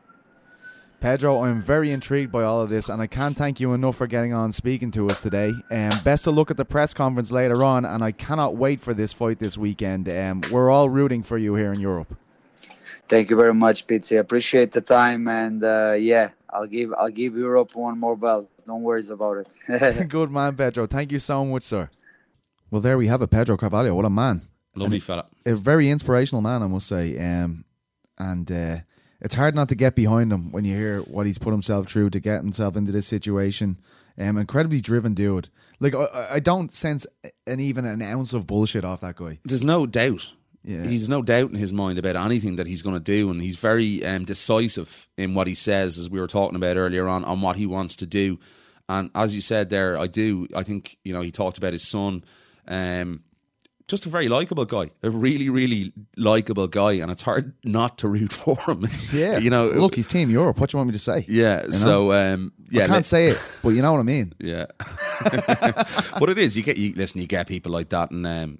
[0.99, 4.05] Pedro, I'm very intrigued by all of this, and I can't thank you enough for
[4.05, 5.51] getting on speaking to us today.
[5.71, 8.93] Um, best of luck at the press conference later on, and I cannot wait for
[8.93, 10.07] this fight this weekend.
[10.07, 12.15] Um, we're all rooting for you here in Europe.
[13.11, 14.17] Thank you very much, Pizzi.
[14.17, 18.49] Appreciate the time, and uh, yeah, I'll give I'll give Europe one more belt.
[18.65, 20.07] Don't worry about it.
[20.09, 20.85] Good man, Pedro.
[20.85, 21.89] Thank you so much, sir.
[22.69, 23.93] Well, there we have it, Pedro Carvalho.
[23.95, 24.43] What a man.
[24.75, 25.25] Lovely fella.
[25.45, 27.17] a very inspirational man, I must say.
[27.19, 27.65] Um,
[28.17, 28.77] and uh,
[29.19, 32.11] it's hard not to get behind him when you hear what he's put himself through
[32.11, 33.77] to get himself into this situation.
[34.17, 35.49] Um, incredibly driven dude.
[35.81, 37.05] Like I, I don't sense
[37.45, 39.39] an even an ounce of bullshit off that guy.
[39.43, 40.31] There's no doubt.
[40.63, 40.83] Yeah.
[40.83, 43.55] He's no doubt in his mind about anything that he's going to do, and he's
[43.55, 47.41] very um, decisive in what he says, as we were talking about earlier on, on
[47.41, 48.39] what he wants to do.
[48.87, 50.47] And as you said there, I do.
[50.55, 52.23] I think you know he talked about his son.
[52.67, 53.23] Um,
[53.91, 58.07] just a very likable guy, a really, really likable guy, and it's hard not to
[58.07, 58.87] root for him.
[59.11, 59.65] Yeah, you know.
[59.67, 60.59] Look, he's Team Europe.
[60.59, 61.25] What do you want me to say?
[61.27, 61.63] yeah.
[61.63, 61.69] know?
[61.71, 64.33] So um, yeah, I can't say it, but you know what I mean.
[64.39, 64.65] yeah.
[66.17, 68.59] what it is, you get you listen, you get people like that, and um,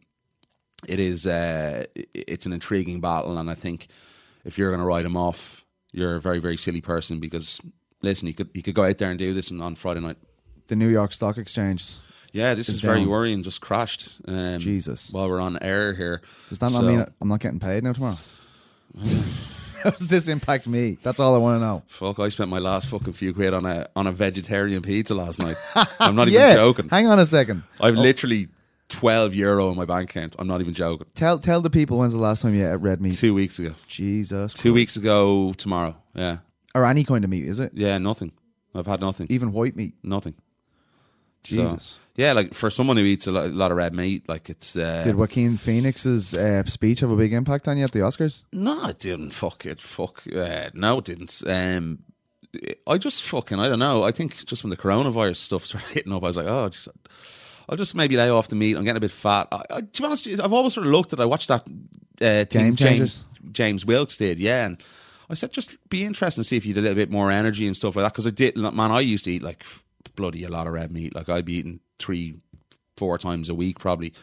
[0.88, 3.88] it is uh, it's an intriguing battle, and I think
[4.45, 7.62] if you're going to write him off, you're a very very silly person because
[8.02, 10.18] listen, you could you could go out there and do this and on Friday night.
[10.68, 11.98] The New York Stock Exchange.
[12.32, 13.44] Yeah, this Is is very worrying.
[13.44, 14.22] Just crashed.
[14.26, 15.12] Um, Jesus.
[15.12, 18.18] While we're on air here, Does that not mean I'm not getting paid now tomorrow?
[19.84, 20.98] How does this impact me?
[21.02, 21.84] That's all I want to know.
[21.88, 22.20] Fuck!
[22.20, 25.58] I spent my last fucking few quid on a on a vegetarian pizza last night.
[25.99, 26.52] I'm not yeah.
[26.52, 26.90] even joking.
[26.90, 27.64] Hang on a second.
[27.80, 28.48] I've literally
[28.91, 30.35] twelve euro in my bank account.
[30.38, 31.07] I'm not even joking.
[31.15, 33.15] Tell tell the people when's the last time you ate red meat.
[33.15, 33.73] Two weeks ago.
[33.88, 34.53] Jesus.
[34.53, 35.95] Two weeks ago tomorrow.
[36.13, 36.38] Yeah.
[36.76, 37.72] or any kind of meat, is it?
[37.73, 38.31] Yeah, nothing.
[38.76, 39.27] I've had nothing.
[39.30, 39.95] Even white meat.
[40.03, 40.35] Nothing.
[41.43, 41.99] So, Jesus.
[42.15, 44.77] yeah, like for someone who eats a lot, a lot of red meat, like it's.
[44.77, 48.43] Uh, Did Joaquin Phoenix's uh, speech have a big impact on you at the Oscars?
[48.53, 49.31] no, it didn't.
[49.31, 49.80] Fuck it.
[49.80, 50.23] Fuck.
[50.27, 51.41] Uh, no, it didn't.
[51.47, 52.03] Um,
[52.85, 53.59] I just fucking.
[53.59, 54.03] I don't know.
[54.03, 56.89] I think just when the coronavirus stuff started hitting up, I was like, oh, just,
[57.72, 58.76] I'll just maybe lay off the meat.
[58.76, 59.48] I'm getting a bit fat.
[59.52, 61.22] I, I, to be honest, I've always sort of looked at.
[61.22, 61.65] I watched that
[62.22, 64.84] uh, Game James James Wilks did, yeah, and
[65.30, 67.65] I said just be interested and see if you had a little bit more energy
[67.65, 68.11] and stuff like that.
[68.11, 69.65] Because I did, man, I used to eat like
[70.15, 71.15] bloody a lot of red meat.
[71.15, 72.35] Like I'd be eating three,
[72.98, 74.14] four times a week probably,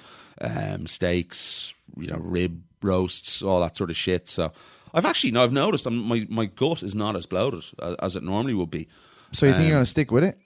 [0.43, 4.29] um, steaks, you know, rib roasts, all that sort of shit.
[4.29, 4.53] So
[4.93, 8.17] I've actually, no, I've noticed um, my my gut is not as bloated as, as
[8.17, 8.89] it normally would be.
[9.33, 10.39] So you think Um, you're going to stick with it?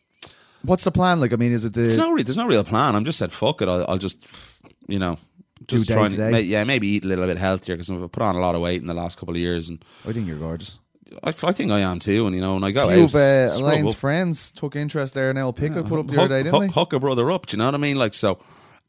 [0.64, 1.20] What's the plan?
[1.20, 2.94] Like, I mean, is it There's the no, re- there's no real plan.
[2.94, 3.68] I'm just said fuck it.
[3.68, 4.24] I'll, I'll just,
[4.88, 5.18] you know.
[5.66, 6.30] Do Just day trying to day?
[6.32, 8.60] ma- yeah, maybe eat a little bit healthier because I've put on a lot of
[8.60, 10.80] weight in the last couple of years, and I think you're gorgeous.
[11.22, 12.26] I, I think I am too.
[12.26, 14.00] And you know, when I go A few of uh, scrub Elaine's up.
[14.00, 16.72] friends took interest there in El Pico, put up the other day, didn't hook, they?
[16.72, 17.46] hook a brother up.
[17.46, 17.96] Do you know what I mean?
[17.96, 18.40] Like so.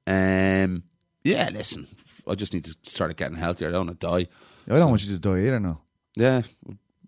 [0.07, 0.83] Um,
[1.23, 1.49] yeah.
[1.53, 1.85] Listen,
[2.27, 3.67] I just need to start getting healthier.
[3.69, 4.27] I don't want to die.
[4.73, 5.79] I don't want you to die either, no.
[6.15, 6.41] Yeah,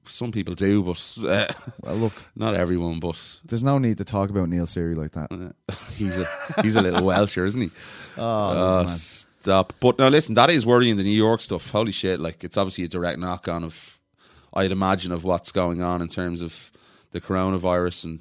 [0.08, 1.48] some people do, but uh,
[1.82, 3.00] Well, look, not everyone.
[3.00, 5.54] But there's no need to talk about Neil Seery like that.
[5.94, 6.28] he's a
[6.62, 7.70] he's a little Welsher, isn't he?
[8.18, 9.74] Oh, Uh, stop.
[9.82, 11.70] But now listen, that is worrying the New York stuff.
[11.72, 12.20] Holy shit!
[12.22, 14.00] Like it's obviously a direct knock on of,
[14.54, 16.72] I'd imagine of what's going on in terms of
[17.12, 18.20] the coronavirus and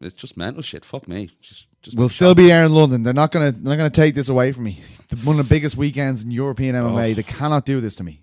[0.00, 0.84] it's just mental shit.
[0.84, 1.30] Fuck me.
[1.42, 3.02] Just, just We'll still be here in London.
[3.02, 4.80] They're not gonna they're not gonna take this away from me.
[5.24, 7.10] One of the biggest weekends in European MMA.
[7.12, 7.14] Oh.
[7.14, 8.22] They cannot do this to me.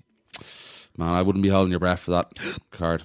[0.97, 1.13] Man.
[1.13, 2.31] I wouldn't be holding your breath for that
[2.71, 3.03] card.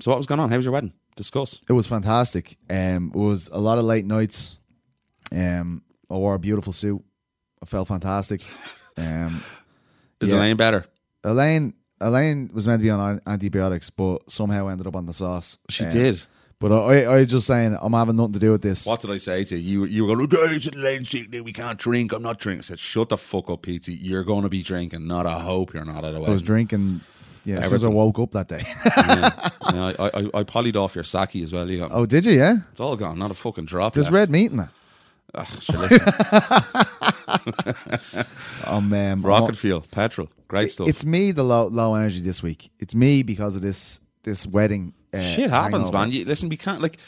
[0.00, 0.50] so what was going on?
[0.50, 0.92] How was your wedding?
[1.16, 1.60] Discuss.
[1.68, 2.56] It was fantastic.
[2.70, 4.58] Um, it was a lot of late nights.
[5.30, 7.02] Um, I wore a beautiful suit.
[7.62, 8.42] I felt fantastic.
[8.96, 9.42] Um,
[10.20, 10.38] Is Yeah.
[10.38, 10.86] Elaine better?
[11.24, 15.58] Elaine, Elaine was meant to be on antibiotics, but somehow ended up on the sauce.
[15.68, 16.20] She Um, did.
[16.62, 18.86] But I, I was just saying, I'm having nothing to do with this.
[18.86, 19.84] What did I say to you?
[19.84, 22.12] You, you were going, oh, it's Elaine sick, we can't drink.
[22.12, 22.60] I'm not drinking.
[22.60, 23.88] I said, shut the fuck up, Pete.
[23.88, 25.08] You're going to be drinking.
[25.08, 27.00] Not a hope you're not at I was drinking.
[27.44, 28.62] Yeah, as soon as I woke up that day.
[28.96, 29.48] yeah.
[29.72, 31.70] Yeah, I, I, I polyed off your sake as well.
[31.70, 32.34] You got, oh, did you?
[32.34, 32.56] Yeah.
[32.72, 33.18] It's all gone.
[33.18, 33.94] Not a fucking drop.
[33.94, 34.14] There's left.
[34.14, 34.68] red meat in it.
[35.34, 35.88] Ah, sure.
[38.66, 40.88] Um, um, Rocket fuel, petrol, great stuff.
[40.88, 42.70] It's me, the low low energy this week.
[42.78, 44.92] It's me because of this this wedding.
[45.12, 45.98] Uh, Shit happens, hangover.
[45.98, 46.12] man.
[46.12, 46.98] You, listen, we can't like.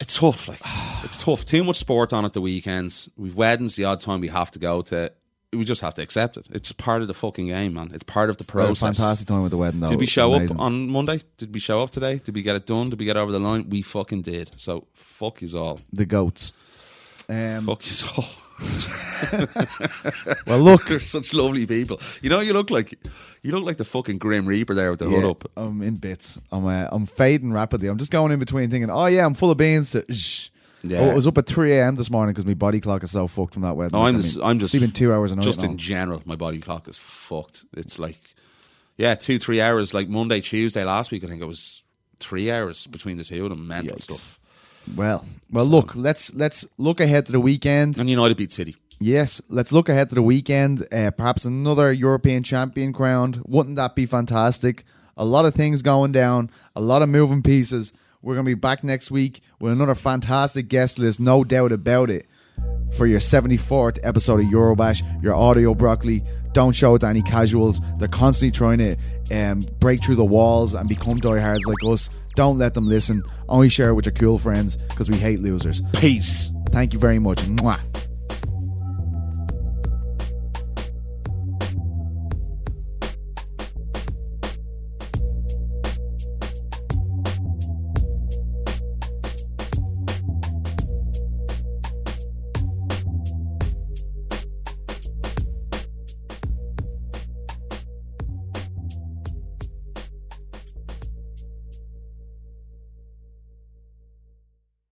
[0.00, 0.48] It's tough.
[0.48, 0.60] Like
[1.04, 1.44] it's tough.
[1.46, 3.08] Too much sport on at the weekends.
[3.16, 5.12] We've weddings the odd time we have to go to.
[5.52, 6.46] We just have to accept it.
[6.50, 7.90] It's just part of the fucking game, man.
[7.92, 8.96] It's part of the We had a process.
[8.96, 9.90] fantastic time with the wedding, though.
[9.90, 11.20] Did we show up on Monday?
[11.36, 12.16] Did we show up today?
[12.24, 12.88] Did we get it done?
[12.88, 13.68] Did we get over the line?
[13.68, 14.50] We fucking did.
[14.58, 15.78] So fuck is all.
[15.92, 16.54] the goats?
[17.28, 18.24] Um, Fuck you all.
[20.46, 22.00] well, look, They're such lovely people.
[22.20, 22.98] You know, you look like
[23.42, 25.50] you look like the fucking Grim Reaper there with the hood up.
[25.56, 26.40] I'm in bits.
[26.50, 27.88] I'm uh, I'm fading rapidly.
[27.88, 29.92] I'm just going in between thinking, oh yeah, I'm full of beans.
[29.92, 30.50] To, shh.
[30.84, 30.98] Yeah.
[30.98, 31.94] Oh, I was up at 3 a.m.
[31.94, 33.96] this morning because my body clock is so fucked from that wedding.
[33.96, 35.44] No, I'm I just, mean, I'm just sleeping two hours a night.
[35.44, 37.64] Just in general, my body clock is fucked.
[37.76, 38.18] It's like,
[38.96, 39.94] yeah, two three hours.
[39.94, 41.82] Like Monday, Tuesday last week, I think it was
[42.18, 43.68] three hours between the two of them.
[43.68, 44.02] Mental Yikes.
[44.02, 44.40] stuff.
[44.96, 47.98] Well, well, look, let's let's look ahead to the weekend.
[47.98, 48.76] And United beat City.
[49.00, 50.86] Yes, let's look ahead to the weekend.
[50.92, 53.42] Uh, perhaps another European champion crowned.
[53.44, 54.84] Wouldn't that be fantastic?
[55.16, 57.92] A lot of things going down, a lot of moving pieces.
[58.22, 62.10] We're going to be back next week with another fantastic guest list, no doubt about
[62.10, 62.26] it,
[62.96, 66.22] for your 74th episode of Eurobash, your audio broccoli.
[66.52, 67.80] Don't show it to any casuals.
[67.98, 68.96] They're constantly trying to
[69.32, 72.10] um, break through the walls and become diehards like us.
[72.34, 73.22] Don't let them listen.
[73.48, 75.82] Only share it with your cool friends because we hate losers.
[75.92, 76.50] Peace.
[76.70, 77.38] Thank you very much.
[77.38, 77.80] Mwah.